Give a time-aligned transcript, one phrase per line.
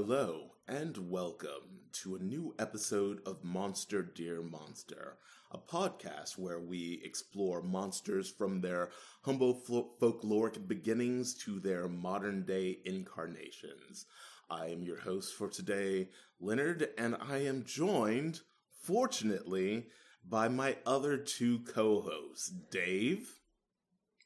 [0.00, 5.18] Hello and welcome to a new episode of Monster Dear Monster,
[5.50, 8.90] a podcast where we explore monsters from their
[9.24, 9.60] humble
[10.00, 14.06] folkloric beginnings to their modern day incarnations.
[14.48, 18.42] I am your host for today, Leonard, and I am joined,
[18.80, 19.88] fortunately,
[20.24, 23.40] by my other two co hosts, Dave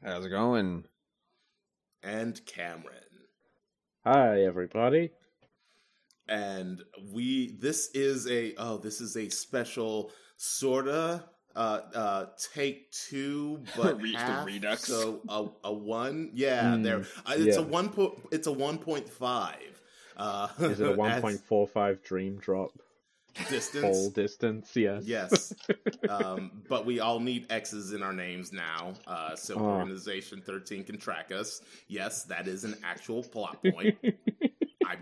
[0.05, 0.85] How's it going?
[2.03, 2.99] and Cameron.
[4.05, 5.13] Hi, everybody.
[6.29, 11.25] And we this is a oh this is a special sorta
[11.57, 14.81] uh uh take two but Re- the half, redux.
[14.89, 19.55] so a, a one yeah Mm, there uh, it's a one point it's a 1.5
[20.17, 22.71] uh Is it a 1.45 dream drop
[23.49, 24.77] distance full distance?
[24.77, 25.05] Yes.
[25.07, 25.55] yes
[26.09, 29.61] um but we all need x's in our names now uh so Oh.
[29.61, 33.97] organization 13 can track us yes that is an actual plot point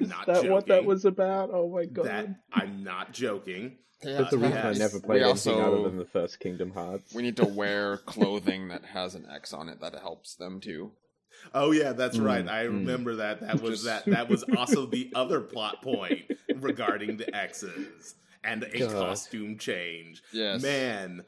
[0.01, 1.51] i'm not that joking what that was about?
[1.53, 2.07] Oh my god.
[2.07, 4.77] that i'm not joking That's the reason yes.
[4.77, 7.13] I never We played also- anything other than the first Kingdom Hearts.
[7.15, 10.93] We need to wear clothing that has an X on it that helps them too.
[11.55, 12.49] Oh yeah, that's Mm, right.
[12.49, 12.69] I mm.
[12.81, 13.41] remember that.
[13.41, 14.07] That was Just- that.
[14.17, 16.23] That was also the other plot point
[16.57, 18.91] regarding the X's and a God.
[18.91, 20.23] costume change.
[20.33, 20.63] Yes.
[20.63, 21.23] Man,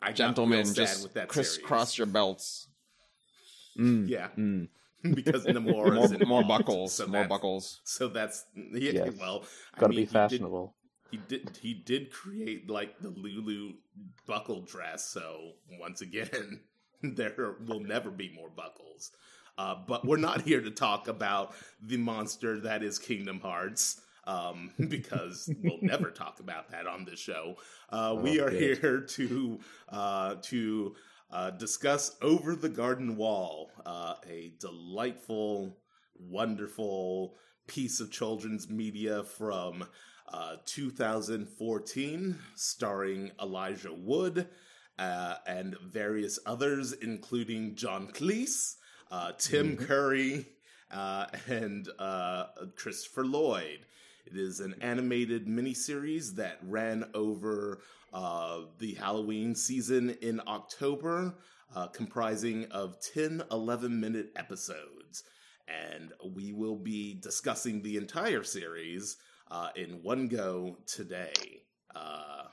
[0.00, 1.98] I got Gentlemen, real sad just with that crisscross series.
[1.98, 2.68] your belts.
[3.78, 4.68] Mm, Yeah, mm.
[5.14, 5.62] because Namor
[5.94, 6.94] More, is more buckles.
[6.94, 7.80] So more buckles.
[7.84, 8.92] So that's yeah.
[8.92, 9.14] Yes.
[9.18, 9.44] Well,
[9.76, 10.74] I Gotta mean, be he did- fashionable.
[11.10, 11.58] He did.
[11.62, 13.72] He did create like the Lulu
[14.26, 15.06] buckle dress.
[15.08, 16.60] So once again,
[17.02, 19.10] there will never be more buckles.
[19.56, 24.00] Uh, but we're not here to talk about the monster that is Kingdom Hearts.
[24.24, 27.54] Um, because we'll never talk about that on this show.
[27.88, 28.76] Uh, we Oh, are good.
[28.78, 29.58] here to
[29.88, 30.94] uh, to
[31.30, 35.76] uh, discuss Over the Garden Wall, uh, a delightful,
[36.18, 37.34] wonderful
[37.66, 39.84] piece of children's media from
[40.32, 44.46] uh, 2014, starring Elijah Wood
[44.98, 48.76] uh, and various others, including John Cleese,
[49.10, 49.86] uh, Tim Mhm.
[49.86, 50.46] Curry,
[50.90, 52.46] uh, and uh,
[52.76, 53.80] Christopher Lloyd.
[54.26, 57.80] It is an animated miniseries that ran over
[58.12, 61.34] uh, the Halloween season in October,
[61.74, 65.24] uh, comprising of 10 11 minute episodes.
[65.68, 69.18] And we will be discussing the entire series
[69.50, 71.62] uh, in one go today.
[71.94, 72.44] Uh,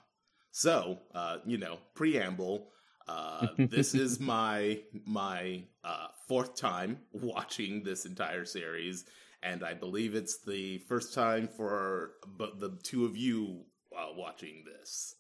[0.52, 2.70] so, uh, you know, preamble.
[3.08, 9.06] Uh, this is my my uh, fourth time watching this entire series,
[9.44, 13.64] and I believe it's the first time for the two of you
[13.96, 15.16] uh, watching this.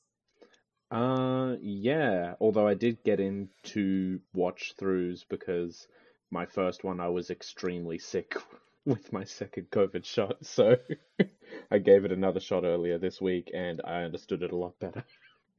[0.91, 2.35] Uh, yeah.
[2.39, 5.87] Although I did get into watch throughs because
[6.31, 8.35] my first one I was extremely sick
[8.85, 10.77] with my second COVID shot, so
[11.71, 15.03] I gave it another shot earlier this week and I understood it a lot better.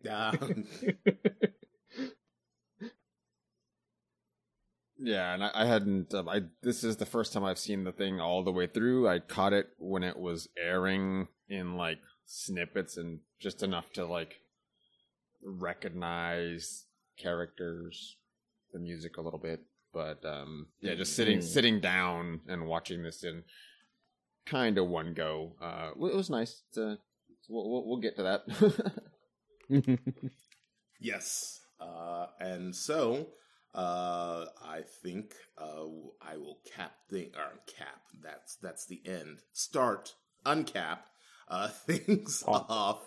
[0.09, 0.65] Um,
[4.98, 6.15] Yeah, and I, I hadn't.
[6.15, 9.09] Um, I this is the first time I've seen the thing all the way through.
[9.09, 14.41] I caught it when it was airing in like snippets and just enough to like
[15.46, 16.84] recognize
[17.16, 18.16] characters,
[18.72, 19.60] the music a little bit.
[19.94, 21.42] But um, yeah, just sitting Mm.
[21.42, 23.44] sitting down and watching this in
[24.44, 25.52] kind of one go.
[25.62, 26.62] Uh, it was nice.
[26.74, 26.98] To,
[27.48, 28.42] we'll, we'll we'll get to that.
[31.00, 31.60] Yes.
[31.80, 33.26] Uh, and so
[33.74, 35.84] uh, I think uh,
[36.22, 38.00] I will cap the or cap.
[38.22, 39.40] That's that's the end.
[39.52, 40.14] Start
[40.46, 40.98] uncap
[41.48, 42.65] uh, things Oh.
[42.68, 43.00] off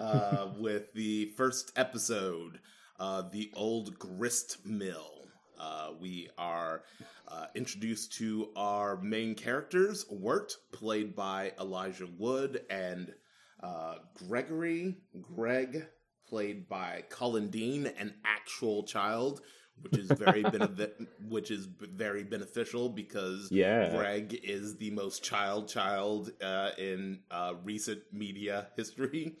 [0.00, 2.60] uh, with the first episode,
[2.98, 5.28] uh, the old grist mill.
[5.58, 6.82] Uh, we are
[7.28, 13.14] uh, introduced to our main characters, Wirt, played by Elijah Wood, and
[13.62, 13.96] uh,
[14.28, 15.86] Gregory, Greg,
[16.28, 19.40] played by Colin Dean, an actual child,
[19.80, 23.90] which is very benefi- which is very beneficial because yeah.
[23.90, 29.36] Greg is the most child child uh, in uh, recent media history.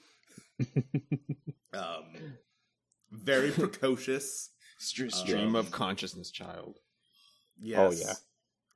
[1.74, 2.04] um,
[3.10, 4.50] very precocious.
[4.80, 6.78] Stre- Stream Um, of consciousness, child.
[7.58, 7.78] Yes.
[7.80, 7.92] Oh,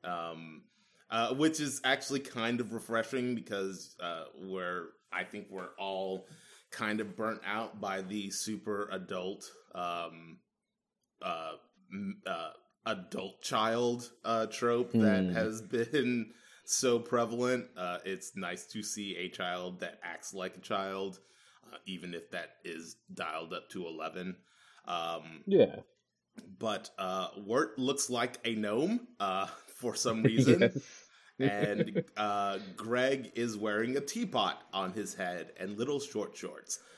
[0.05, 0.31] yeah.
[0.31, 0.63] Um,
[1.11, 6.27] uh, which is actually kind of refreshing because uh, we're I think we're all
[6.71, 10.39] kind of burnt out by the super adult um,
[11.23, 11.53] uh,
[11.93, 12.51] m- uh,
[12.87, 15.33] adult child uh, trope that Hmm.
[15.33, 16.31] has been
[16.65, 17.67] so prevalent.
[17.77, 21.19] Uh, it's nice to see a child that acts like a child,
[21.87, 24.37] even if that is dialed up to eleven.
[24.87, 25.77] Um, Yeah.
[26.59, 30.83] but uh, Wirt looks like a gnome uh, for some reason, Yes.
[31.39, 36.79] and uh, Greg is wearing a teapot on his head and little short shorts.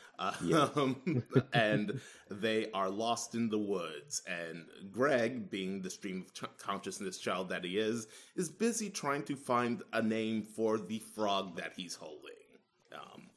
[0.52, 1.22] Um,
[1.54, 1.98] and
[2.30, 4.20] they are lost in the woods.
[4.26, 8.06] And Greg, being the stream of ch- consciousness child that he is,
[8.36, 12.34] is busy trying to find a name for the frog that he's holding.
[12.92, 13.29] Um,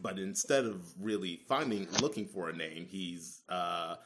[0.00, 3.96] but instead of really finding, looking for a name, he's uh,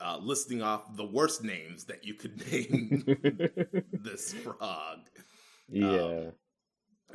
[0.00, 3.04] uh, listing off the worst names that you could name
[3.92, 4.98] this frog.
[5.68, 6.30] Yeah.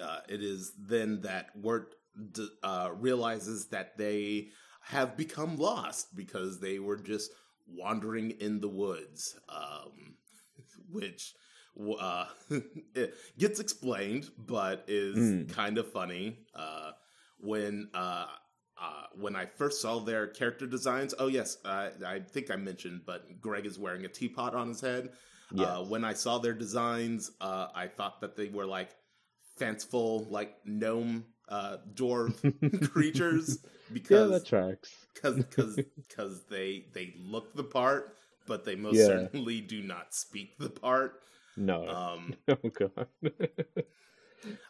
[0.01, 1.95] Uh, it is then that Wirt
[2.33, 4.49] d- uh, realizes that they
[4.81, 7.31] have become lost because they were just
[7.67, 10.15] wandering in the woods, um,
[10.91, 11.33] which
[11.99, 12.25] uh,
[12.93, 15.49] it gets explained, but is Mm.
[15.53, 16.39] kind of funny.
[16.53, 16.91] Uh,
[17.45, 18.25] when uh,
[18.81, 23.01] uh, when I first saw their character designs, oh yes, uh, I think I mentioned,
[23.05, 25.11] but Greg is wearing a teapot on his head.
[25.57, 25.85] Uh, Yes.
[25.85, 28.89] when I saw their designs, uh, I thought that they were like
[29.57, 32.43] fanciful, like gnome uh, dwarf
[32.91, 35.07] creatures yeah, because that tracks.
[35.13, 38.15] because because because they they look the part,
[38.47, 39.05] but they most Yeah.
[39.05, 41.21] certainly do not speak the part.
[41.57, 41.87] No.
[41.89, 43.07] Um, oh god.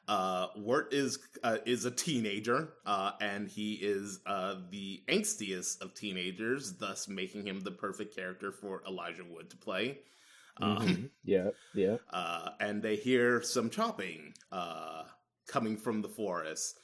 [0.07, 5.94] uh, Wirt is uh, is a teenager, uh, and he is uh, the angstiest of
[5.94, 10.00] teenagers, thus making him the perfect character for Elijah Wood to play.
[10.57, 11.10] Um, Mhm.
[11.24, 11.98] Yeah, yeah.
[12.12, 15.04] uh, and they hear some chopping uh,
[15.48, 16.80] coming from the forest,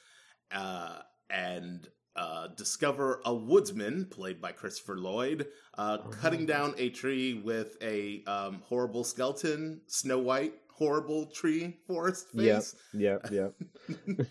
[0.50, 0.98] uh,
[1.30, 5.48] and uh, discover a woodsman played by Christopher Lloyd
[5.78, 12.28] uh, cutting down a tree with a um, horrible skeleton, Snow White, horrible tree forest
[12.30, 12.74] face.
[12.92, 13.54] yep, yep.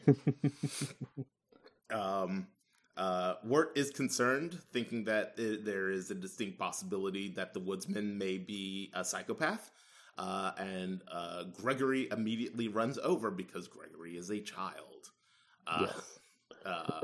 [1.91, 2.47] Um,
[2.97, 8.17] uh, Wirt is concerned, thinking that i there is a distinct possibility that the woodsman
[8.17, 9.71] may be a psychopath.
[10.17, 15.09] Uh, and uh, Gregory immediately runs over because Gregory is a child.
[15.65, 16.19] Uh, yes.
[16.65, 17.01] Uh,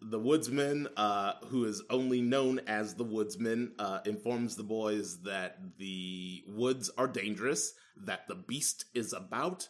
[0.00, 5.58] the woodsman, uh, who is only known as the woodsman, uh, informs the boys that
[5.78, 7.74] the woods are dangerous,
[8.04, 9.68] that the beast is about,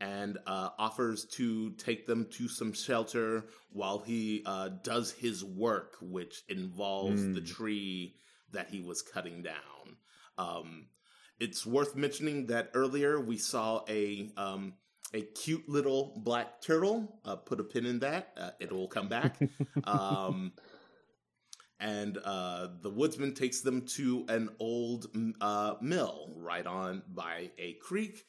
[0.00, 5.96] and uh, offers to take them to some shelter while he uh, does his work,
[6.00, 7.46] which involves the Mm.
[7.46, 8.16] tree
[8.52, 9.96] that he was cutting down.
[10.38, 10.86] Um,
[11.38, 14.74] it's worth mentioning that earlier we saw a um,
[15.14, 17.20] a cute little black turtle.
[17.24, 19.38] Uh, put a pin in that; uh, it will come back.
[19.84, 20.52] um,
[21.78, 25.06] and uh, the woodsman takes them to an old
[25.40, 28.24] uh, mill right on by a creek,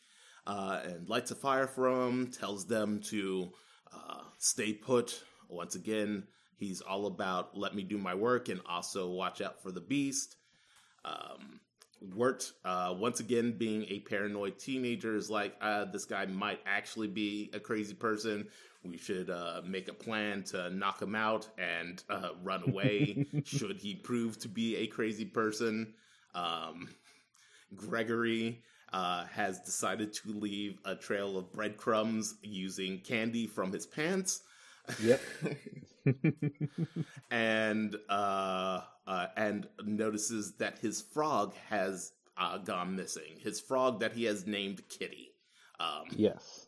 [0.45, 2.27] uh, and lights a fire for them.
[2.31, 3.51] Tells them to
[3.93, 5.23] uh, stay put.
[5.49, 6.23] Once again,
[6.57, 10.35] he's all about let me do my work and also watch out for the beast.
[11.05, 11.61] Um,
[12.01, 17.07] Wirt, uh, once again, being a paranoid teenager, is like, uh, this guy might actually
[17.07, 18.47] be a crazy person.
[18.83, 23.77] We should uh, make a plan to knock him out and uh, run away should
[23.77, 25.93] he prove to be a crazy person.
[26.35, 26.89] Um,
[27.75, 28.61] Gregory
[28.93, 34.41] uh, has decided to leave a trail of breadcrumbs using candy from his pants
[35.01, 35.21] Yep.
[37.31, 43.37] and uh, uh, and notices that his frog has uh, gone missing.
[43.39, 45.31] His frog that he has named Kitty.
[45.79, 46.67] Um, yes.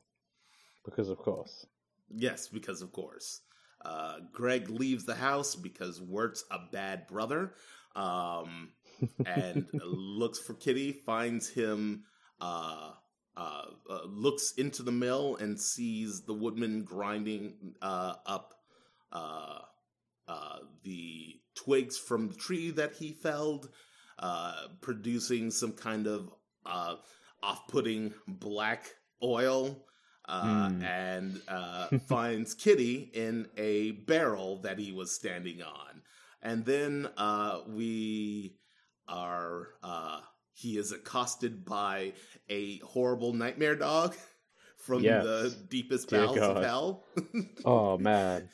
[0.85, 1.65] Because of course.
[2.09, 3.41] yes, because of course.
[3.83, 7.53] Uh, Greg leaves the house because Wirt's a bad brother,
[7.95, 8.69] um,
[9.25, 10.91] and looks for Kitty.
[10.91, 12.03] Finds him.
[12.41, 12.91] Uh,
[13.39, 18.53] uh, uh, looks into the mill and sees the woodman grinding uh, up
[19.13, 19.59] uh,
[20.27, 23.69] uh, the twigs from the tree that he felled,
[24.19, 26.29] uh, producing some kind of
[26.65, 26.95] uh,
[27.43, 28.93] off-putting black
[29.23, 29.85] oil,
[30.27, 30.83] uh, Hmm.
[30.83, 36.01] and uh, finds Kitty in a barrel that he was standing on,
[36.41, 38.55] and then uh, we
[39.07, 39.69] are.
[40.59, 42.13] He is accosted by
[42.49, 44.15] a horrible nightmare dog
[44.77, 45.23] from Yes.
[45.23, 47.03] the deepest Dear bowels of hell.
[47.63, 48.49] Oh man.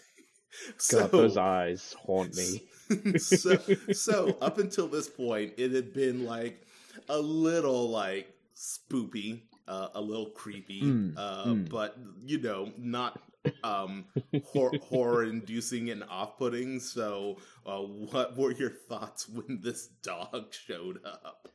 [0.78, 2.62] so, God, those eyes haunt me.
[3.18, 3.58] so,
[3.92, 6.62] so up until this point, it had been like
[7.10, 11.70] a little like spoopy, uh, a little creepy, Mm, uh, mm.
[11.70, 13.20] but you know, not
[13.64, 14.06] um,
[14.44, 16.80] hor- horror-inducing and off-putting.
[16.80, 21.48] So, uh, what were your thoughts when this dog showed up?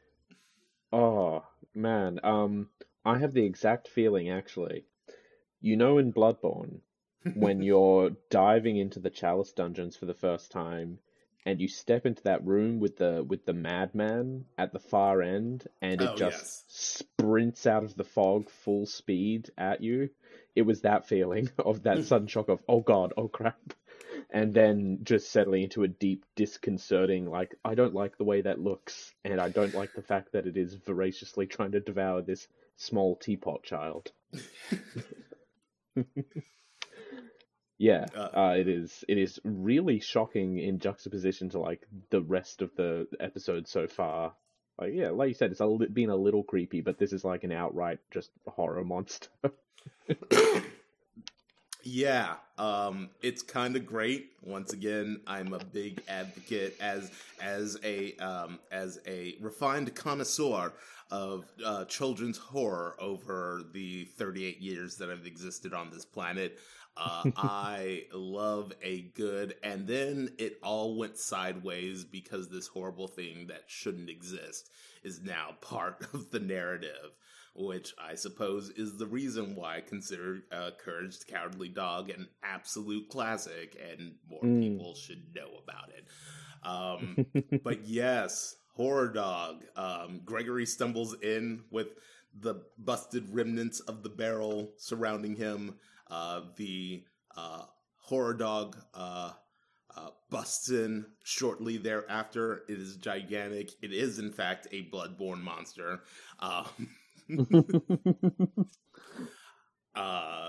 [0.92, 1.44] Oh
[1.74, 2.70] man, um,
[3.04, 4.84] I have the exact feeling actually.
[5.60, 6.80] You know, in Bloodborne,
[7.32, 11.00] when you're diving into the Chalice dungeons for the first time,
[11.46, 15.66] and you step into that room with the with the madman at the far end,
[15.82, 16.64] and it Oh, just yes.
[16.68, 20.10] sprints out of the fog full speed at you.
[20.56, 23.74] It was that feeling of that sudden shock of oh god, oh crap,
[24.30, 28.60] and then just settling into a deep, disconcerting like I don't like the way that
[28.60, 32.48] looks, and I don't like the fact that it is voraciously trying to devour this
[32.76, 34.12] small teapot child.
[37.78, 39.04] Yeah, Uh, uh, it is.
[39.08, 44.34] It is really shocking in juxtaposition to like the rest of the episode so far.
[44.78, 47.24] Like, yeah, like you said, it's a li- been a little creepy, but this is
[47.24, 49.28] like an outright just horror monster.
[51.82, 54.32] Yeah, um, it's kind of great.
[54.42, 57.10] Once again, I'm a big advocate as
[57.40, 60.72] as a um, as a refined connoisseur
[61.10, 66.58] of uh, children's horror over the 38 years that I've existed on this planet.
[66.96, 73.46] Uh, I love a good, and then it all went sideways because this horrible thing
[73.48, 74.70] that shouldn't exist
[75.02, 77.12] is now part of the narrative
[77.54, 82.28] which I suppose is the reason why I consider uh, Courage the Cowardly Dog an
[82.42, 84.60] absolute classic, and more Mm.
[84.62, 86.06] people should know about it.
[86.62, 89.64] Um, but yes, Horror Dog.
[89.76, 91.88] Um, Gregory stumbles in with
[92.38, 95.74] the busted remnants of the barrel surrounding him.
[96.08, 97.04] Uh, the
[97.36, 97.64] uh,
[97.96, 99.32] Horror Dog uh,
[99.96, 102.62] uh, busts in shortly thereafter.
[102.68, 103.70] It is gigantic.
[103.82, 106.00] It is, in fact, a bloodborne monster.
[106.38, 106.66] Um,
[109.94, 110.48] uh,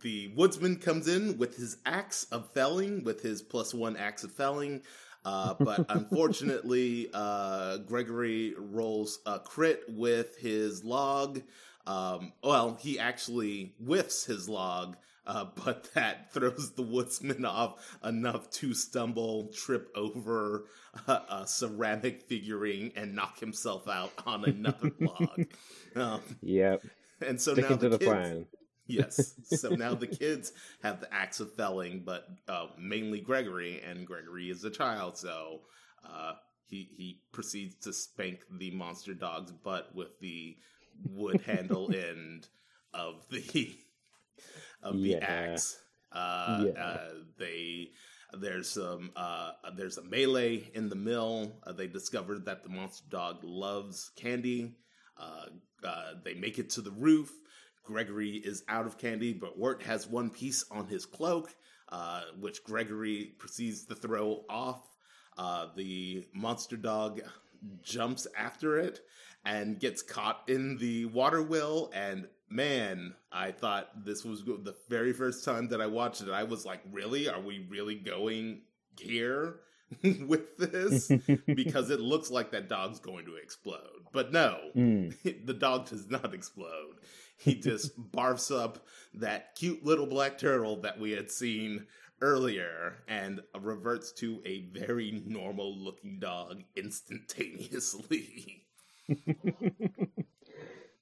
[0.00, 4.32] the woodsman comes in with his axe of felling, with his plus one axe of
[4.32, 4.82] felling.
[5.24, 11.42] Uh, but unfortunately, uh, Gregory rolls a crit with his log.
[11.86, 18.50] Um, well, he actually whiffs his log, uh, but that throws the woodsman off enough
[18.50, 20.66] to stumble, trip over
[21.06, 25.46] a, a ceramic figurine, and knock himself out on another log.
[25.94, 26.82] Um, yep,
[27.24, 28.46] and so sticking now to the, the kids, plan.
[28.86, 29.34] yes.
[29.44, 30.52] So now the kids
[30.82, 35.60] have the axe of felling, but uh, mainly Gregory, and Gregory is a child, so
[36.04, 36.32] uh,
[36.66, 40.56] he he proceeds to spank the monster dog's butt with the
[41.04, 42.48] wood handle end
[42.94, 43.40] of the
[44.82, 45.18] of the Yeah.
[45.24, 45.78] axe.
[46.10, 46.82] Uh, Yeah.
[46.84, 47.92] uh, they
[48.34, 51.60] there's some uh, there's a melee in the mill.
[51.64, 54.76] Uh, they discovered that the monster dog loves candy.
[55.18, 55.46] Uh,
[55.84, 57.30] uh, they make it to the roof.
[57.84, 61.54] Gregory is out of candy, but Wirt has one piece on his cloak,
[61.90, 64.88] uh, which Gregory proceeds to throw off.
[65.36, 67.20] Uh, the monster dog
[67.82, 69.00] jumps after it
[69.44, 71.90] and gets caught in the water wheel.
[71.94, 76.30] And man, I thought this was the very first time that I watched it.
[76.30, 77.28] I was like, really?
[77.28, 78.62] Are we really going
[79.00, 79.56] here
[80.02, 81.08] with this?
[81.46, 84.06] because it looks like that dog's going to explode.
[84.12, 85.14] But no, Mm.
[85.46, 86.96] the dog does not explode.
[87.38, 91.86] He just barfs up that cute little black turtle that we had seen
[92.20, 98.62] earlier and reverts to a very normal looking dog instantaneously.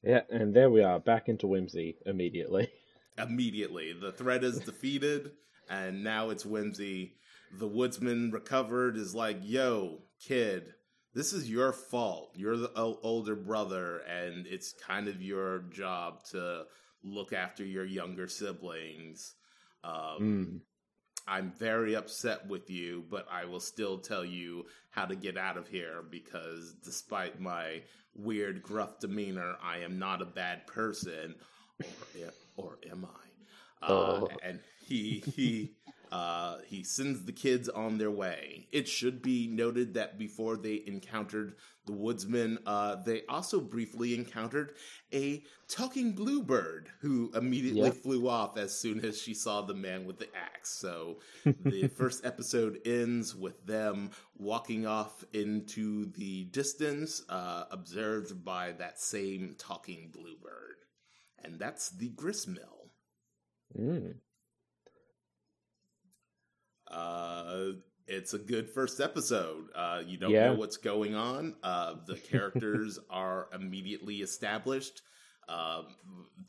[0.03, 2.71] Yeah, and there we are, back into whimsy immediately.
[3.19, 5.33] Immediately, the threat is defeated,
[5.69, 7.17] and now it's whimsy.
[7.59, 10.73] The woodsman recovered is like, yo, kid,
[11.13, 12.31] this is your fault.
[12.35, 16.65] You're the older brother, and it's kind of your job to
[17.03, 19.35] look after your younger siblings.
[19.85, 20.61] Um, Mm.
[21.29, 25.57] I'm very upset with you, but I will still tell you how to get out
[25.57, 27.83] of here because despite my
[28.17, 31.35] weird, gruff demeanor, I am not a bad person,
[31.81, 31.87] or,
[32.25, 33.87] am- or am I?
[33.87, 34.29] Uh, Oh.
[34.43, 35.73] And he he
[36.11, 38.67] uh, he sends the kids on their way.
[38.73, 41.55] It should be noted that before they encountered
[41.87, 44.75] the woodsman, uh, they also briefly encountered
[45.13, 47.95] a talking bluebird who immediately Yep.
[48.03, 50.71] flew off as soon as she saw the man with the axe.
[50.71, 51.21] So
[51.65, 59.01] the first episode ends with them walking off into the distance, uh, observed by that
[59.01, 60.77] same talking bluebird.
[61.43, 62.91] And that's the gristmill.
[63.79, 64.15] Mm.
[66.91, 67.73] Uh,
[68.07, 69.67] it's a good first episode.
[69.75, 70.47] Uh, you don't Yeah.
[70.49, 71.55] know what's going on.
[71.63, 75.03] Uh, the characters are immediately established
[75.49, 75.87] um,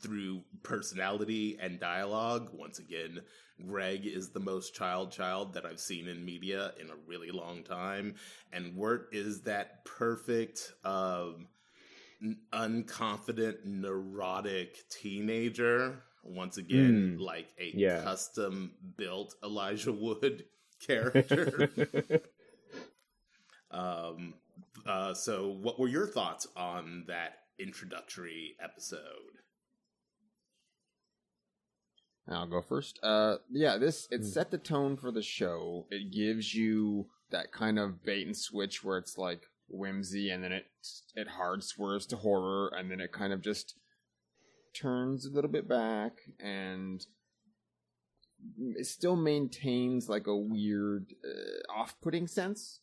[0.00, 2.50] through personality and dialogue.
[2.52, 3.20] Once again,
[3.66, 7.62] Greg is the most child child that I've seen in media in a really long
[7.64, 8.14] time,
[8.52, 10.72] and Wirt is that perfect.
[10.84, 11.48] Um,
[12.52, 16.02] unconfident, neurotic teenager.
[16.22, 17.20] Once again, Mm.
[17.20, 18.02] like a Yeah.
[18.02, 20.44] custom built Elijah Wood
[20.86, 21.70] character.
[23.70, 24.34] Um,
[24.84, 29.00] uh, so, what were your thoughts on that introductory episode?
[32.28, 32.98] I'll go first.
[33.02, 34.24] Uh, yeah, this it Hmm.
[34.24, 35.86] set the tone for the show.
[35.90, 40.52] It gives you that kind of bait and switch where it's like whimsy, and then
[40.52, 40.66] it
[41.14, 43.74] it hard swerves to horror, and then it kind of just
[44.74, 47.04] turns a little bit back, and
[48.76, 52.80] it still maintains like a weird uh, off-putting sense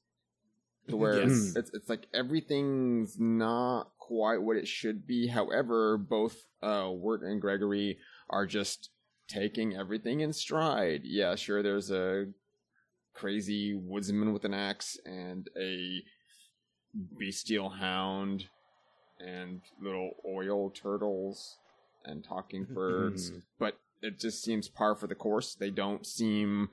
[0.88, 1.53] to where Yes.
[1.55, 5.27] it's it's like everything's not quite what it should be.
[5.27, 7.98] However, both uh, Wirt and Gregory
[8.29, 8.89] are just
[9.27, 11.01] taking everything in stride.
[11.03, 12.27] Yeah, sure, there's a
[13.13, 16.01] crazy woodsman with an axe and a
[17.19, 18.46] bestial hound
[19.19, 21.58] and little oil turtles
[22.10, 23.12] and talking for
[23.60, 25.56] but it just seems par for the course.
[25.56, 26.70] They don't seem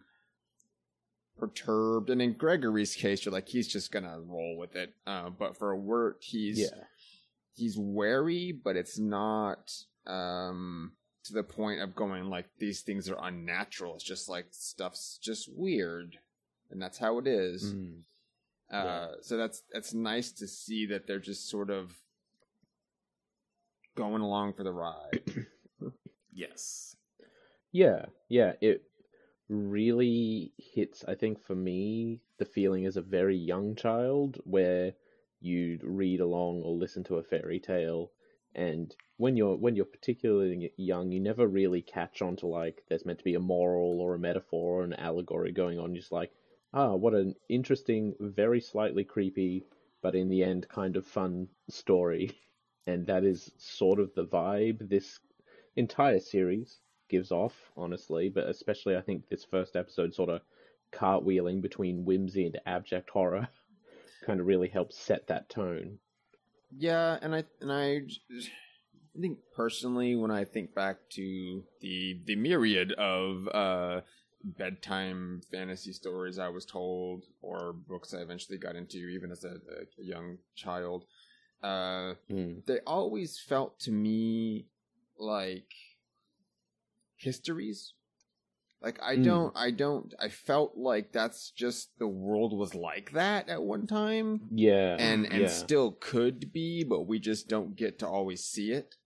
[1.38, 4.94] perturbed, and in Gregory's case, you're like he's just gonna roll with it.
[5.06, 6.84] Uh, but for Wirt, he's Yeah.
[7.54, 9.72] he's wary, but it's not
[10.06, 10.92] um
[11.24, 13.94] to the point of going like these things are unnatural.
[13.96, 16.18] It's just like stuff's just weird,
[16.70, 17.74] and that's how it is.
[17.74, 18.02] Mm.
[18.70, 21.94] Uh, so that's that's nice to see that they're just sort of
[23.96, 25.22] going along for the ride.
[26.32, 26.94] Yes.
[27.72, 28.82] Yeah, yeah, it
[29.48, 34.92] really hits, I think, for me, the feeling as a very young child where
[35.40, 38.10] you'd read along or listen to a fairy tale
[38.54, 43.04] and when you're when you're particularly young you never really catch on to like there's
[43.04, 46.12] meant to be a moral or a metaphor or an allegory going on you're just
[46.12, 46.32] like
[46.72, 49.64] ah what an interesting very slightly creepy
[50.02, 52.30] but in the end kind of fun story
[52.86, 55.18] and that is sort of the vibe this
[55.76, 60.40] entire series gives off, honestly, but especially I think this first episode sort of
[60.92, 63.48] cartwheeling between whimsy and abject horror
[64.26, 65.98] kind of really helps set that tone.
[66.76, 72.36] Yeah, and I and I, I think personally, when I think back to the the
[72.36, 74.00] myriad of uh,
[74.44, 79.54] bedtime fantasy stories I was told, or books I eventually got into, even as a,
[80.00, 81.04] a young child,
[81.62, 82.64] uh, Mm.
[82.66, 84.66] they always felt to me
[85.18, 85.72] like
[87.16, 87.94] histories.
[88.82, 89.24] Like I Mm.
[89.24, 93.86] don't, I don't, I felt like that's just the world was like that at one
[93.86, 95.48] time Yeah, and and yeah.
[95.48, 98.96] still could be, but we just don't get to always see it.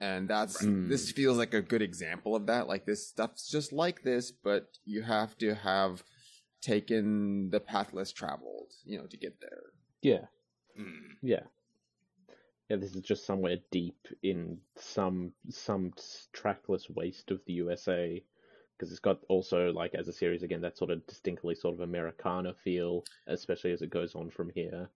[0.00, 0.88] And that's Right.
[0.88, 2.66] this feels like a good example of that.
[2.66, 6.02] Like this stuff's just like this, but you have to have
[6.62, 9.62] taken the path less traveled, you know, to get there.
[10.02, 10.26] yeah,
[10.80, 11.16] Mm.
[11.22, 11.44] yeah.
[12.70, 15.92] Yeah, this is just somewhere deep in some some
[16.32, 18.22] trackless waste of the USA
[18.78, 21.80] because it's got also like as a series again that sort of distinctly sort of
[21.80, 24.88] Americana feel, especially as it goes on from here.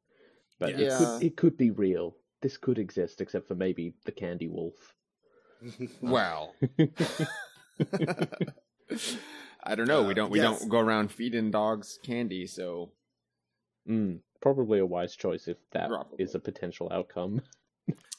[0.61, 2.17] But it could it could be real.
[2.41, 4.95] This could exist, except for maybe the Candy Wolf.
[6.01, 6.55] Well,
[9.65, 10.03] I don't know.
[10.05, 10.61] we Uh, don't we yes.
[10.61, 12.93] don't go around feeding dogs candy, so
[13.89, 16.35] Mm, probably a wise choice if that is Probably.
[16.35, 17.43] a potential outcome.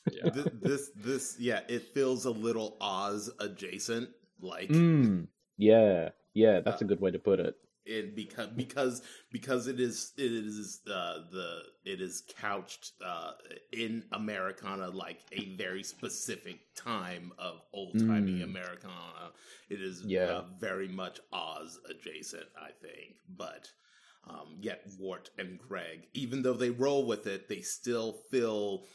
[0.10, 0.30] yeah.
[0.30, 6.82] Th- this this yeah, it feels a little Oz adjacent, like Mm, yeah, yeah, that's
[6.82, 7.56] Uh, a good way to put it.
[7.86, 13.34] it because because because it is it is uh, the it is couched uh,
[13.72, 18.44] in Americana like a very specific time of old timey Mm.
[18.44, 19.32] Americana.
[19.70, 20.26] It is Yeah.
[20.26, 23.72] uh, very much Oz adjacent, I think, but.
[24.28, 28.88] Um, yet Wirt and Greg, even though they roll with it, they still feel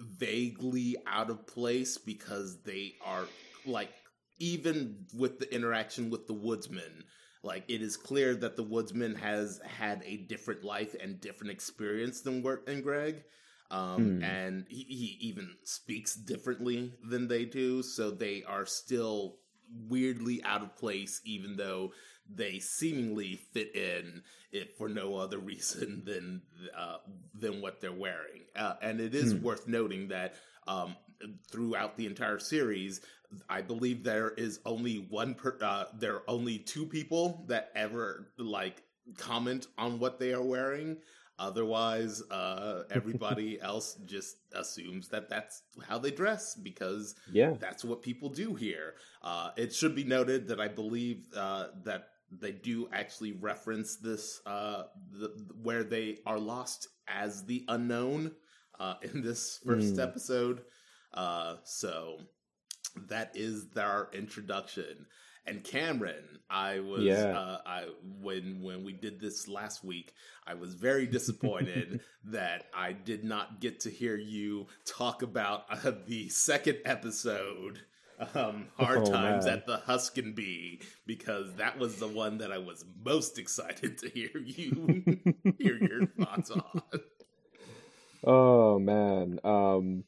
[0.00, 3.28] vaguely out of place because they are
[3.64, 3.90] like
[4.38, 7.04] even with the interaction with the woodsman
[7.42, 12.20] like it is clear that the woodsman has had a different life and different experience
[12.20, 13.24] than Wirt and Greg.
[13.70, 14.22] Um, Hmm.
[14.22, 19.36] and he, he even speaks differently than they do, so they are still
[19.88, 21.92] weirdly out of place, even though
[22.32, 26.42] they seemingly fit in if for no other reason than
[26.76, 26.98] uh,
[27.34, 28.42] than what they're wearing.
[28.56, 29.42] Uh, and it is Hmm.
[29.42, 30.34] worth noting that
[30.66, 30.96] um,
[31.50, 33.00] throughout the entire series,
[33.48, 35.56] I believe there is only one per.
[35.60, 38.82] Uh, there are only two people that ever like
[39.16, 40.96] comment on what they are wearing.
[41.38, 47.54] Otherwise, uh, everybody else just assumes that that's how they dress because Yeah.
[47.58, 48.94] that's what people do here.
[49.22, 54.40] Uh, it should be noted that I believe uh, that they do actually reference this
[54.46, 55.28] uh, the,
[55.62, 58.32] where they are lost as the unknown
[58.78, 60.02] uh, in this first Mm.
[60.02, 60.62] episode.
[61.12, 62.18] Uh, so
[63.08, 65.06] that is their introduction.
[65.46, 67.36] And Cameron, I was Yeah.
[67.36, 67.86] uh, I
[68.20, 70.12] when when we did this last week,
[70.46, 75.92] I was very disappointed that I did not get to hear you talk about uh,
[76.06, 77.80] the second episode,
[78.34, 79.58] um, Hard Oh, Times man.
[79.58, 84.08] at the Huskin Bee, because that was the one that I was most excited to
[84.08, 85.04] hear you
[85.58, 86.82] hear your thoughts on.
[88.24, 89.40] Oh man.
[89.44, 90.04] Um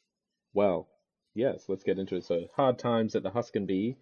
[0.53, 0.87] well,
[1.33, 2.25] yes, let's get into it.
[2.25, 3.97] So hard times at the Huskin Bee.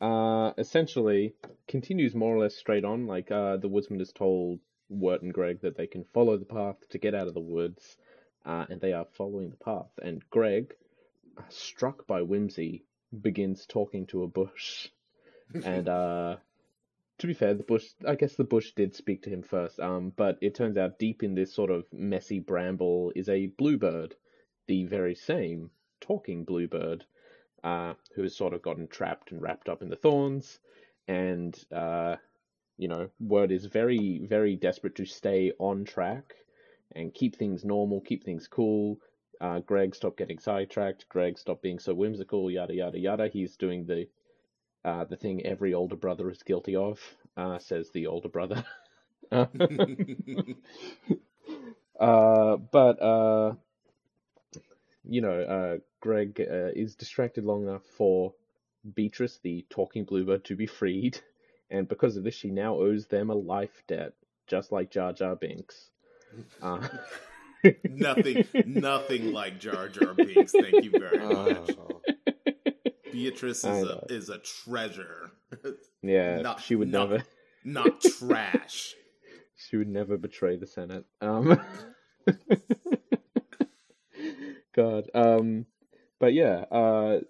[0.00, 1.34] Uh essentially
[1.66, 3.06] continues more or less straight on.
[3.06, 6.76] Like uh the woodsman has told Wirt and Greg that they can follow the path
[6.90, 7.96] to get out of the woods.
[8.46, 9.90] Uh, and they are following the path.
[10.00, 10.72] And Greg,
[11.36, 12.84] uh, struck by whimsy,
[13.22, 14.88] begins talking to a bush.
[15.64, 16.36] and uh
[17.18, 20.12] to be fair, the bush I guess the bush did speak to him first, um,
[20.16, 24.14] but it turns out deep in this sort of messy bramble is a bluebird,
[24.66, 27.04] the very same talking bluebird,
[27.64, 30.60] uh, who has sort of gotten trapped and wrapped up in the thorns,
[31.08, 32.16] and uh,
[32.78, 36.32] you know, Wirt is very, very desperate to stay on track
[36.94, 39.00] and keep things normal, keep things cool.
[39.40, 41.08] Uh, Greg, stop getting sidetracked.
[41.08, 42.50] Greg, stop being so whimsical.
[42.50, 43.28] Yada yada yada.
[43.28, 44.08] He's doing the
[44.84, 47.00] uh, the thing every older brother is guilty of,
[47.36, 48.64] uh, says the older brother.
[49.32, 49.46] uh,
[51.98, 53.54] but uh,
[55.04, 58.34] you know, uh, Greg is distracted long enough for
[58.94, 61.20] Beatrice, the talking bluebird, to be freed,
[61.70, 64.14] and because of this, she now owes them a life debt,
[64.46, 65.90] just like Jar Jar Binks.
[67.84, 70.52] Nothing, nothing like Jar Jar Binks.
[70.52, 71.70] Thank you very much.
[71.78, 72.00] Oh.
[73.12, 75.32] Beatrice is a is a treasure,
[76.02, 77.24] yeah, Not- she would not- never.
[77.64, 78.94] not trash.
[79.60, 81.04] She would never betray the Senate.
[81.20, 81.60] Um,
[84.74, 85.10] God.
[85.14, 85.66] Um,
[86.20, 86.64] but yeah.
[86.70, 87.20] Uh,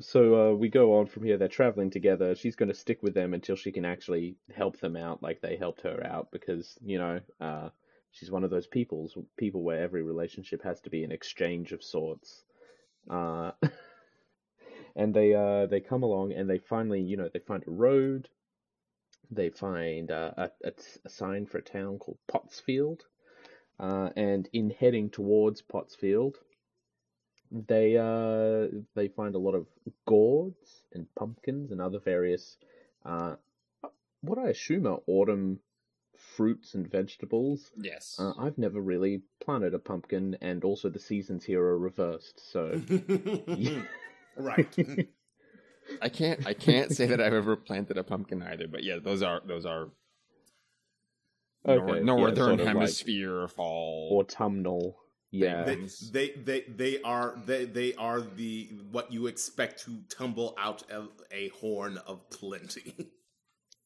[0.00, 1.36] so uh, we go on from here.
[1.36, 2.34] They're traveling together.
[2.34, 5.56] She's going to stick with them until she can actually help them out, like they
[5.56, 7.68] helped her out, because you know, uh,
[8.14, 11.84] she's one of those people's people where every relationship has to be an exchange of
[11.84, 12.42] sorts.
[13.08, 13.50] Uh,
[14.96, 18.28] and they uh they come along and they finally, you know, they find a road
[19.30, 20.72] they find uh, a, a,
[21.04, 23.00] a sign for a town called Pottsfield,
[23.78, 26.36] uh, and in heading towards Pottsfield,
[27.50, 29.66] they uh, they find a lot of
[30.06, 32.56] gourds and pumpkins and other various
[33.04, 33.36] uh,
[34.22, 35.60] what I assume are autumn
[36.18, 37.70] fruits and vegetables.
[37.76, 38.16] Yes.
[38.18, 42.80] Uh, I've never really planted a pumpkin, and also the seasons here are reversed, so
[44.36, 44.76] right.
[46.00, 46.46] I can't.
[46.46, 48.66] I can't say that I've ever planted a pumpkin either.
[48.66, 49.88] But yeah, those are those are
[51.66, 54.18] nor- okay, yeah, northern sort of like hemisphere fall.
[54.20, 54.96] autumnal.
[55.30, 55.76] Yeah, They,
[56.12, 61.08] they they they are they they are the what you expect to tumble out of
[61.32, 62.94] a horn of plenty.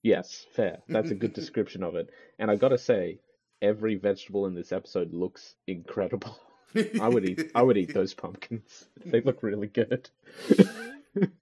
[0.02, 0.78] Yes, fair.
[0.88, 2.10] That's a good description of it.
[2.38, 3.18] And I gotta say,
[3.60, 6.38] every vegetable in this episode looks incredible.
[7.00, 7.50] I would eat.
[7.54, 8.86] I would eat those pumpkins.
[9.04, 10.10] They look really good.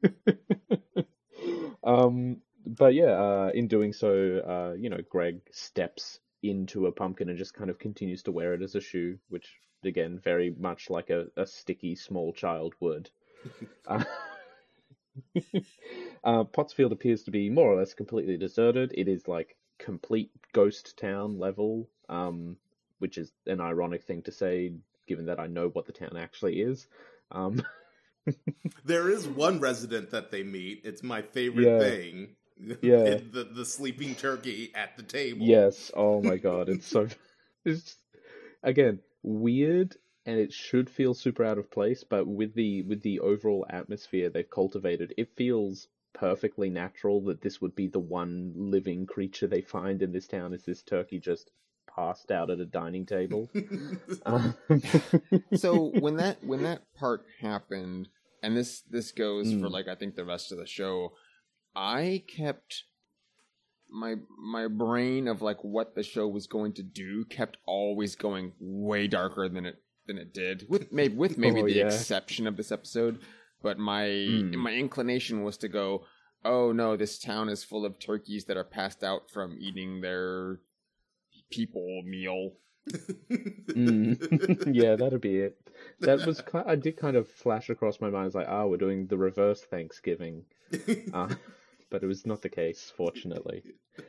[1.85, 7.29] um, but yeah, uh, in doing so, uh, you know, Greg steps into a pumpkin
[7.29, 10.91] and just kind of continues to wear it as a shoe, which again, very much
[10.91, 13.11] like a, a sticky small child would.
[13.87, 14.05] Uh,
[16.25, 18.93] uh, Pottsfield appears to be more or less completely deserted.
[18.97, 22.57] It is like complete ghost town level, um,
[22.99, 24.73] which is an ironic thing to say,
[25.07, 26.87] given that I know what the town actually is.
[27.31, 27.63] Um,
[28.85, 30.83] there is one resident that they meet.
[30.85, 31.79] It's my favorite Yeah.
[31.79, 32.29] thing.
[32.81, 33.19] Yeah.
[33.33, 35.45] the the sleeping turkey at the table.
[35.45, 37.07] yes, oh my god, it's so.
[37.67, 37.99] It's just-
[38.63, 39.95] again weird,
[40.27, 44.29] and it should feel super out of place, but with the with the overall atmosphere
[44.29, 49.61] they've cultivated, it feels perfectly natural that this would be the one living creature they
[49.61, 50.53] find in this town.
[50.53, 51.51] Is this turkey just
[51.95, 53.49] passed out at a dining table?
[54.25, 54.55] Um,
[55.55, 58.09] so when that when that part happened,
[58.43, 59.73] and this this goes for Mm.
[59.73, 61.13] like I think the rest of the show,
[61.75, 62.85] I kept
[63.89, 68.53] my my brain of like what the show was going to do kept always going
[68.59, 71.87] way darker than it than it did with maybe with maybe Oh, the yeah.
[71.87, 73.19] exception of this episode
[73.63, 74.55] but my Mm.
[74.57, 76.05] my inclination was to go
[76.45, 80.61] oh no this town is full of turkeys that are passed out from eating their
[81.51, 82.53] people meal
[83.69, 84.75] Mm.
[84.75, 85.59] yeah, that'd be it.
[86.01, 88.27] That was I did kind of flash across my mind.
[88.27, 90.45] It's like, ah, we're doing the reverse Thanksgiving,
[91.13, 91.35] uh,
[91.91, 93.63] but it was not the case, fortunately.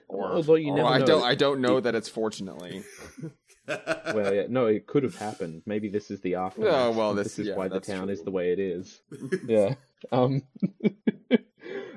[0.08, 1.06] or, Although you or never I know.
[1.06, 2.84] don't I don't know that it's fortunately
[3.68, 5.64] Well, yeah, no, it could have happened.
[5.66, 6.72] Maybe this is the aftermath.
[6.74, 8.14] Oh, well, this, this- is yeah, why the town true.
[8.14, 9.02] is the way it is.
[9.48, 9.76] yeah.
[10.12, 10.44] Um.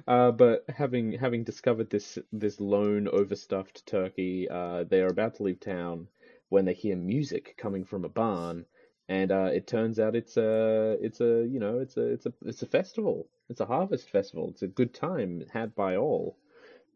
[0.09, 5.45] Uh, but having having discovered this this lone overstuffed turkey, uh, they are about to
[5.45, 6.09] leave town
[6.49, 8.65] when they hear music coming from a barn,
[9.11, 12.33] and uh, it turns out it's a it's a you know it's a it's a
[12.47, 13.27] it's a festival.
[13.49, 14.49] It's a harvest festival.
[14.51, 16.37] It's a good time had by all.